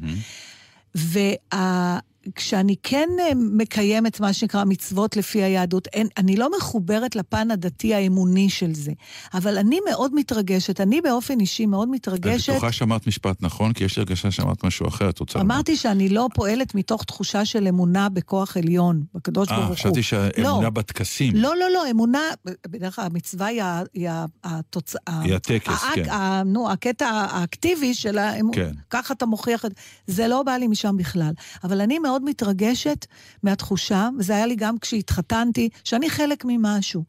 וכשאני 2.29 2.75
כן 2.83 3.09
אה, 3.19 3.31
מקיימת 3.35 4.19
מה 4.19 4.33
שנקרא 4.33 4.63
מצוות 4.63 5.17
לפי 5.17 5.43
היהדות, 5.43 5.87
אין, 5.87 6.07
אני 6.17 6.35
לא 6.37 6.49
מחוברת 6.57 7.15
לפן 7.15 7.51
הדתי 7.51 7.93
האמוני 7.93 8.49
של 8.49 8.73
זה. 8.75 8.91
אבל 9.33 9.57
אני 9.57 9.79
מאוד 9.89 10.15
מתרגשת, 10.15 10.81
אני 10.81 11.01
באופן 11.01 11.39
אישי 11.39 11.65
מאוד 11.65 11.87
את 11.89 11.93
מתרגשת. 11.95 12.49
בטוחה 12.53 12.71
שאמרת 12.71 13.07
משפט 13.07 13.37
נכון? 13.41 13.73
כי 13.73 13.83
יש 13.83 13.97
לי 13.97 14.01
הרגשה 14.01 14.31
שאמרת 14.31 14.63
משהו 14.63 14.87
אחר, 14.87 15.09
את 15.09 15.19
רוצה 15.19 15.39
לומר. 15.39 15.53
אמרתי 15.55 15.75
שאני 15.75 16.09
לא 16.09 16.27
פועלת 16.33 16.75
מתוך 16.75 17.03
תחושה 17.03 17.45
של 17.45 17.67
אמונה 17.67 18.09
בכוח 18.09 18.57
עליון, 18.57 19.03
בקדוש 19.13 19.47
ברוך 19.47 19.59
אה, 19.61 19.67
הוא. 19.67 19.75
חשבתי 19.75 20.03
שהאמונה 20.03 20.63
לא. 20.63 20.69
בטקסים. 20.69 21.35
לא, 21.35 21.55
לא, 21.57 21.65
לא, 21.73 21.83
אמונה, 21.91 22.19
בדרך 22.67 22.95
כלל 22.95 23.05
המצווה 23.05 23.47
היא 23.47 23.61
היא 23.93 24.09
התוצאה. 24.43 25.21
היא 25.23 25.35
הטקס, 25.35 25.83
האק- 25.83 25.95
כן. 25.95 26.09
ה- 26.09 26.43
נו, 26.45 26.71
הקטע 26.71 27.07
האקטיבי 27.07 27.93
של 27.93 28.17
האמונה. 28.17 28.55
כן. 28.55 28.71
ככה 28.89 29.13
אתה 29.13 29.25
מוכיח 29.25 29.65
את... 29.65 29.71
זה 30.07 30.27
לא 30.27 30.43
בא 30.43 30.51
לי 30.51 30.67
משם 30.67 30.97
בכלל. 30.97 31.31
אבל 31.63 31.81
אני 31.81 31.99
מאוד 31.99 32.18
מתרגשת 32.23 33.05
מהתחושה, 33.43 34.09
וזה 34.19 34.35
היה 34.35 34.45
לי 34.45 34.55
גם 34.55 34.77
כשהתחתנתי, 34.77 35.69
שאני 35.83 36.09
חלק 36.09 36.45
ממשהו. 36.47 37.03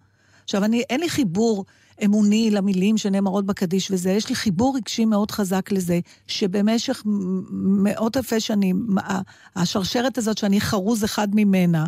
עכשיו, 0.44 0.64
אני, 0.64 0.82
אין 0.90 1.00
לי 1.00 1.08
חיבור 1.08 1.64
אמוני 2.04 2.50
למילים 2.50 2.98
שנאמרות 2.98 3.46
בקדיש 3.46 3.90
וזה, 3.90 4.10
יש 4.10 4.28
לי 4.28 4.34
חיבור 4.34 4.76
רגשי 4.76 5.04
מאוד 5.04 5.30
חזק 5.30 5.72
לזה, 5.72 6.00
שבמשך 6.26 7.02
מאות 7.62 8.16
אלפי 8.16 8.40
שנים, 8.40 8.86
השרשרת 9.56 10.18
הזאת 10.18 10.38
שאני 10.38 10.60
חרוז 10.60 11.04
אחד 11.04 11.28
ממנה, 11.34 11.84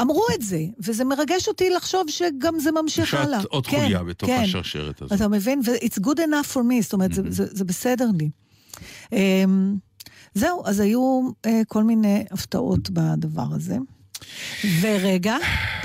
אמרו 0.00 0.24
את 0.34 0.42
זה, 0.42 0.64
וזה 0.78 1.04
מרגש 1.04 1.48
אותי 1.48 1.70
לחשוב 1.70 2.02
שגם 2.08 2.58
זה 2.58 2.72
ממשיך 2.72 3.14
הלאה. 3.14 3.40
שאת 3.40 3.50
עוד 3.50 3.66
כן, 3.66 3.80
חוליה 3.80 4.02
בתוך 4.02 4.28
כן. 4.28 4.42
השרשרת 4.42 5.02
הזאת. 5.02 5.12
אתה 5.12 5.28
מבין? 5.28 5.60
ו-it's 5.64 6.00
good 6.00 6.18
enough 6.18 6.54
for 6.54 6.58
me, 6.60 6.82
זאת 6.82 6.92
אומרת, 6.92 7.12
זה, 7.12 7.22
זה, 7.28 7.46
זה 7.50 7.64
בסדר 7.64 8.08
לי. 8.18 8.30
Um, 9.06 9.16
זהו, 10.34 10.62
אז 10.66 10.80
היו 10.80 11.30
uh, 11.46 11.50
כל 11.68 11.84
מיני 11.84 12.24
הפתעות 12.30 12.90
בדבר 12.90 13.46
הזה. 13.50 13.76
ורגע, 14.80 15.36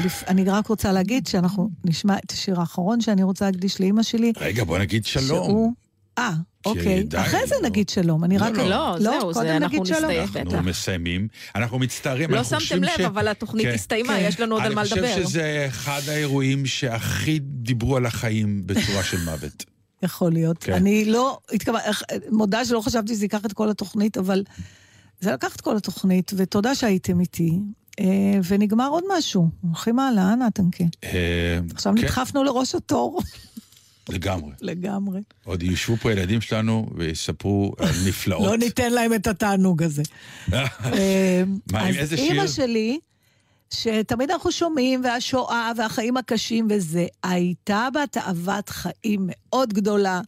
לפ... 0.06 0.24
אני 0.28 0.44
רק 0.44 0.68
רוצה 0.68 0.92
להגיד 0.92 1.28
שאנחנו 1.28 1.70
נשמע 1.86 2.18
את 2.26 2.32
השיר 2.32 2.60
האחרון 2.60 3.02
שאני 3.02 3.24
רוצה 3.24 3.46
להקדיש 3.46 3.82
לאימא 3.82 4.04
שלי. 4.04 4.34
רגע, 4.38 4.64
בוא 4.64 4.78
נגיד 4.78 5.06
שלום. 5.06 5.46
שהוא... 5.46 5.74
אה, 6.18 6.34
אוקיי. 6.66 7.04
די, 7.04 7.18
אחרי 7.18 7.48
זה 7.48 7.56
לא. 7.62 7.70
נגיד 7.70 7.90
שלום, 7.90 8.24
אני 8.24 8.38
רק... 8.38 8.58
לא, 8.58 8.66
לא, 8.70 8.96
זהו, 9.00 9.34
זה 9.34 9.58
אנחנו 9.58 9.68
נגיד 9.68 9.86
שלום. 9.86 10.12
נסתיים. 10.12 10.22
אנחנו 10.22 10.52
בטח. 10.52 10.60
מסיימים. 10.60 11.28
אנחנו 11.56 11.80
מצטערים, 11.80 12.32
לא 12.32 12.38
אנחנו 12.38 12.60
שמתם 12.62 12.84
לב, 12.84 12.98
ש... 12.98 13.00
אבל 13.00 13.28
התוכנית 13.28 13.66
כן. 13.66 13.74
הסתיימה, 13.74 14.14
כן. 14.14 14.26
יש 14.28 14.40
לנו 14.40 14.56
עוד 14.56 14.64
על 14.64 14.76
מה 14.76 14.84
לדבר. 14.84 15.00
אני 15.00 15.08
חושב 15.08 15.28
שזה 15.28 15.66
אחד 15.68 16.02
האירועים 16.08 16.66
שהכי 16.66 17.40
דיברו 17.42 17.98
על 17.98 18.06
החיים 18.06 18.62
בצורה 18.66 19.04
של 19.04 19.18
מוות. 19.26 19.75
יכול 20.06 20.32
להיות. 20.32 20.58
כן. 20.64 20.74
אני 20.74 21.06
לא 21.06 21.40
התכוון... 21.54 21.82
מודה 22.32 22.66
שלא 22.66 22.82
חשבתי 22.82 23.14
שזה 23.14 23.26
ייקח 23.26 23.46
את 23.46 23.54
כל 23.54 23.70
התוכנית, 23.70 24.18
אבל 24.18 24.44
זה 25.20 25.32
לקח 25.32 25.56
את 25.56 25.62
כל 25.62 25.78
התוכנית, 25.78 26.32
ותודה 26.36 26.76
שהייתם 26.76 27.20
איתי. 27.20 27.60
אה, 28.00 28.40
ונגמר 28.48 28.88
עוד 28.90 29.04
משהו. 29.18 29.50
הולכים 29.62 30.00
הלאה, 30.00 30.36
נתנקה. 30.36 30.84
אה, 31.04 31.60
עכשיו 31.74 31.94
כן, 31.96 32.02
נדחפנו 32.02 32.44
לראש 32.44 32.76
התור. 32.76 33.22
לגמרי. 34.10 34.52
לגמרי. 34.62 35.22
עוד 35.44 35.64
יושבו 35.64 35.98
פה 35.98 36.12
ילדים 36.12 36.42
שלנו 36.42 36.90
ויספרו 36.96 37.74
על 37.80 37.90
נפלאות. 38.08 38.46
לא 38.48 38.58
ניתן 38.58 38.94
להם 38.94 39.14
את 39.14 39.28
התענוג 39.28 39.84
הזה. 39.84 40.04
אה, 40.54 41.44
מה, 41.72 41.80
עם 41.80 41.88
אז 41.88 41.96
איזה 41.96 42.16
אימא 42.16 42.48
שיר? 42.48 42.66
שלי, 42.66 43.00
שתמיד 43.74 44.32
אנחנו 44.32 44.52
שומעים, 44.52 45.02
והשואה 45.04 45.72
והחיים 45.78 46.18
הקשים 46.18 46.68
וזה, 46.70 47.06
הייתה 47.24 47.88
בה 47.94 48.08
תאוות 48.08 48.70
חיים 48.70 49.22
מאוד 49.28 49.74
גדולה, 49.74 50.22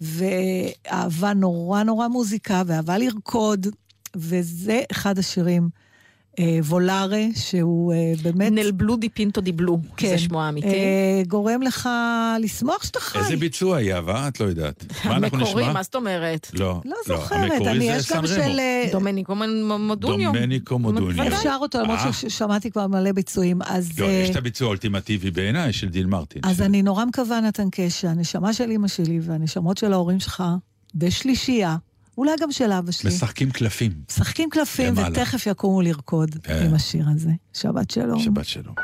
ואהבה 0.00 1.32
נורא 1.32 1.82
נורא 1.82 2.08
מוזיקה, 2.08 2.62
ואהבה 2.66 2.98
לרקוד, 2.98 3.66
וזה 4.16 4.80
אחד 4.92 5.18
השירים, 5.18 5.68
Volare, 6.68 7.22
שהוא 7.34 7.92
אה, 7.92 8.12
באמת... 8.22 8.52
Nel 8.52 8.70
blu 8.70 8.96
dipinto 8.96 9.40
di 9.40 9.52
blu, 9.52 9.78
כן. 9.96 10.08
זה 10.08 10.18
שמו 10.18 10.42
האמיתי. 10.42 10.66
אה, 10.66 11.22
גורם 11.28 11.62
לך 11.62 11.88
לשמוח 12.40 12.84
שאתה 12.84 13.00
חי. 13.00 13.18
איזה 13.18 13.36
ביצוע 13.36 13.76
היה, 13.76 14.00
ווה? 14.00 14.28
את 14.28 14.40
לא 14.40 14.44
יודעת. 14.44 14.84
מה 15.04 15.16
אנחנו 15.16 15.38
המקורי, 15.38 15.62
נשמע? 15.62 15.72
מה 15.72 15.82
זאת 15.82 15.94
אומרת? 15.94 16.50
לא, 16.54 16.80
לא 16.84 16.96
זוכרת, 17.06 17.50
המקורי 17.50 17.70
אני, 17.70 17.84
יש 17.84 18.12
גם 18.12 18.26
של... 18.26 18.58
אה, 18.58 18.88
דומניקו 18.92 19.34
מודוניו. 19.78 20.32
דומניקו 20.32 20.78
מודוניו. 20.78 21.26
ודאי. 21.26 21.28
אפשר 21.28 21.56
אותו, 21.60 21.80
למרות 21.80 21.98
אה. 21.98 22.12
ששמעתי 22.12 22.70
כבר 22.70 22.86
מלא 22.86 23.12
ביצועים, 23.12 23.62
אז... 23.62 23.98
לא, 24.00 24.06
אה, 24.06 24.12
יש 24.12 24.30
את 24.30 24.36
הביצוע 24.36 24.66
האולטימטיבי 24.66 25.30
בעיניי 25.30 25.72
של 25.72 25.88
דין 25.88 26.06
מרטין. 26.06 26.42
אז 26.44 26.60
אני 26.60 26.82
נורא 26.82 27.04
מקווה, 27.04 27.40
נתן 27.40 27.68
קשע, 27.72 28.10
הנשמה 28.10 28.52
של 28.52 28.70
אימא 28.70 28.88
שלי 28.88 29.20
והנשמות 29.22 29.78
של 29.78 29.92
ההורים 29.92 30.20
שלך, 30.20 30.42
בשלישייה, 30.94 31.76
אולי 32.17 32.31
גם 32.41 32.51
של 32.51 32.71
אבא 32.71 32.91
שלי, 32.91 33.09
משחקים 33.09 33.51
קלפים. 33.51 33.91
משחקים 34.09 34.49
קלפים 34.49 34.93
למעלה. 34.93 35.09
ותכף 35.09 35.47
יקומו 35.47 35.81
לרקוד 35.81 36.35
כן. 36.43 36.63
עם 36.65 36.73
השיר 36.73 37.05
הזה. 37.15 37.31
שבת 37.53 37.91
שלום. 37.91 38.19
שבת 38.19 38.45
שלום. 38.45 38.75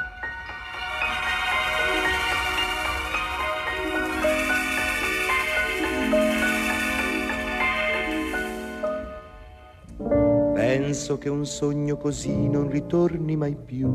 Penso 10.55 11.17
che 11.17 11.29
un 11.29 11.45
sogno 11.45 11.97
così 11.97 12.47
non 12.49 12.69
ritorni 12.69 13.35
mai 13.35 13.55
più. 13.55 13.89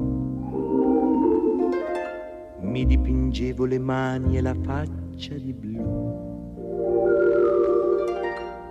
Mi 2.60 2.84
dipingevo 2.86 3.64
le 3.64 3.78
mani 3.78 4.36
e 4.38 4.40
la 4.40 4.54
faccia 4.66 5.34
di 5.34 5.52
blu. 5.52 6.03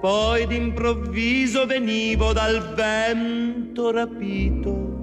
poi 0.05 0.47
d'improvviso 0.47 1.65
venivo 1.65 2.35
dal 2.35 2.75
vento 2.75 3.91
rapito 3.91 5.01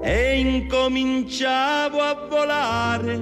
e 0.00 0.38
incominciavo 0.38 1.98
a 1.98 2.14
volare 2.30 3.20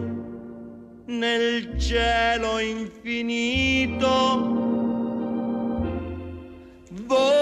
nel 1.06 1.80
cielo 1.80 2.58
infinito 2.58 4.10
volare. 7.06 7.41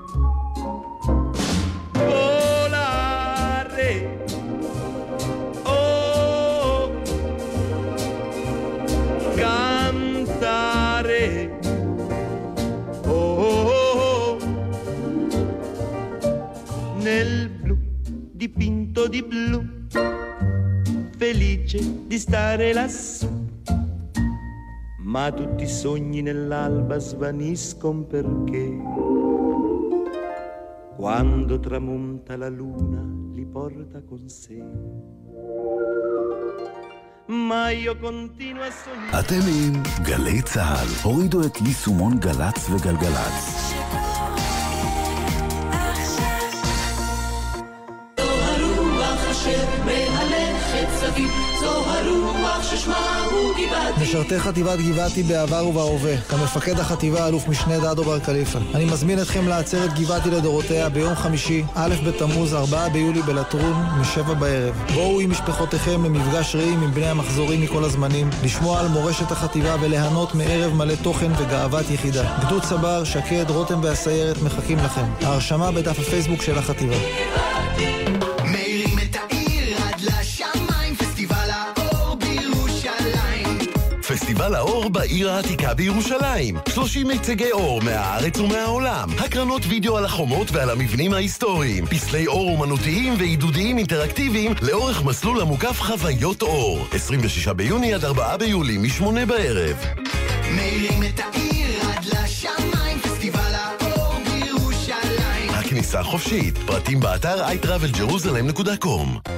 tutto 19.01 19.07
di 19.07 19.23
blu, 19.23 19.87
felice 21.17 21.79
di 22.05 22.19
stare 22.19 22.73
lassù. 22.73 23.27
Ma 24.97 25.31
tutti 25.31 25.63
i 25.63 25.67
sogni 25.67 26.21
nell'alba 26.21 26.97
svaniscono 26.99 28.03
perché 28.03 28.77
quando 30.95 31.59
tramonta 31.59 32.37
la 32.37 32.49
luna 32.49 33.01
li 33.33 33.45
porta 33.45 34.01
con 34.07 34.27
sé. 34.27 34.61
מה 37.27 37.71
יו 37.71 37.93
קונטינוס... 38.01 38.87
אתם 39.19 39.39
עם 39.47 39.83
גלי 40.03 40.41
צה"ל. 40.41 40.87
הורידו 41.03 41.45
את 41.45 41.61
יישומון 41.61 42.19
גל"צ 42.19 42.69
וגלגלצ. 42.69 43.60
משרתי 54.01 54.39
חטיבת 54.39 54.79
גבעתי 54.79 55.23
בעבר 55.23 55.67
ובהווה, 55.67 56.17
כמפקד 56.17 56.79
החטיבה 56.79 57.27
אלוף 57.27 57.47
משנה 57.47 57.79
דדו 57.79 58.03
בר 58.03 58.19
כליפה. 58.19 58.59
אני 58.75 58.85
מזמין 58.85 59.21
אתכם 59.21 59.47
לעצרת 59.47 59.99
גבעתי 59.99 60.29
לדורותיה 60.29 60.89
ביום 60.89 61.15
חמישי, 61.15 61.63
א' 61.75 61.93
בתמוז, 62.05 62.53
4 62.53 62.89
ביולי 62.89 63.21
בלטרון, 63.21 63.73
משבע 63.99 64.33
בערב. 64.33 64.75
בואו 64.93 65.19
עם 65.19 65.31
משפחותיכם 65.31 66.05
למפגש 66.05 66.55
רעים 66.55 66.83
עם 66.83 66.91
בני 66.91 67.07
המחזורים 67.07 67.61
מכל 67.61 67.83
הזמנים, 67.83 68.29
לשמוע 68.43 68.79
על 68.79 68.87
מורשת 68.87 69.31
החטיבה 69.31 69.75
וליהנות 69.81 70.35
מערב 70.35 70.73
מלא 70.73 70.95
תוכן 71.03 71.31
וגאוות 71.37 71.89
יחידה. 71.89 72.37
גדוד 72.45 72.61
צבר, 72.61 73.03
שקד, 73.03 73.49
רותם 73.49 73.79
והסיירת 73.83 74.41
מחכים 74.41 74.77
לכם. 74.77 75.05
ההרשמה 75.21 75.71
בדף 75.71 75.99
הפייסבוק 75.99 76.41
של 76.41 76.57
החטיבה. 76.57 76.95
פסטיבל 84.51 84.69
האור 84.69 84.89
בעיר 84.89 85.31
העתיקה 85.31 85.73
בירושלים. 85.73 86.57
30 86.69 87.07
מיצגי 87.07 87.51
אור 87.51 87.81
מהארץ 87.81 88.39
ומהעולם. 88.39 89.09
הקרנות 89.17 89.61
וידאו 89.67 89.97
על 89.97 90.05
החומות 90.05 90.51
ועל 90.51 90.69
המבנים 90.69 91.13
ההיסטוריים. 91.13 91.85
פסלי 91.85 92.27
אור 92.27 92.51
אומנותיים 92.51 93.13
ועידודיים 93.17 93.77
אינטראקטיביים 93.77 94.53
לאורך 94.61 95.03
מסלול 95.03 95.41
המוקף 95.41 95.81
חוויות 95.81 96.41
אור. 96.41 96.87
26 96.91 97.47
ביוני 97.47 97.93
עד 97.93 98.05
4 98.05 98.37
ביולי, 98.37 98.77
מ-8 98.77 99.25
בערב. 99.27 99.85
מאירים 100.55 101.03
את 101.03 101.19
העיר 101.19 101.81
עד 101.81 102.05
לשמיים, 102.05 102.99
פסטיבל 102.99 103.53
האור 103.53 104.13
בירושלים. 104.23 105.49
הכניסה 105.49 106.03
חופשית. 106.03 106.57
פרטים 106.57 106.99
באתר 106.99 107.47
iTravelJerusalem.com 107.47 109.29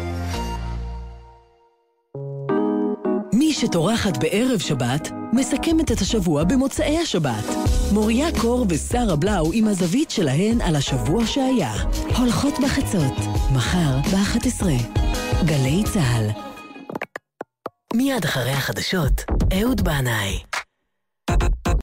שטורחת 3.65 4.17
בערב 4.17 4.59
שבת, 4.59 5.11
מסכמת 5.33 5.91
את 5.91 6.01
השבוע 6.01 6.43
במוצאי 6.43 6.97
השבת. 6.97 7.43
מוריה 7.91 8.27
קור 8.41 8.65
ושרה 8.69 9.15
בלאו 9.15 9.51
עם 9.53 9.67
הזווית 9.67 10.11
שלהן 10.11 10.61
על 10.61 10.75
השבוע 10.75 11.25
שהיה. 11.25 11.73
הולכות 12.17 12.53
בחצות, 12.63 13.17
מחר 13.53 13.97
ב-11. 13.97 14.65
גלי 15.45 15.83
צה"ל. 15.93 16.27
מיד 17.93 18.25
אחרי 18.25 18.51
החדשות, 18.51 19.23
אהוד 19.53 19.81
בנאי. 19.81 20.52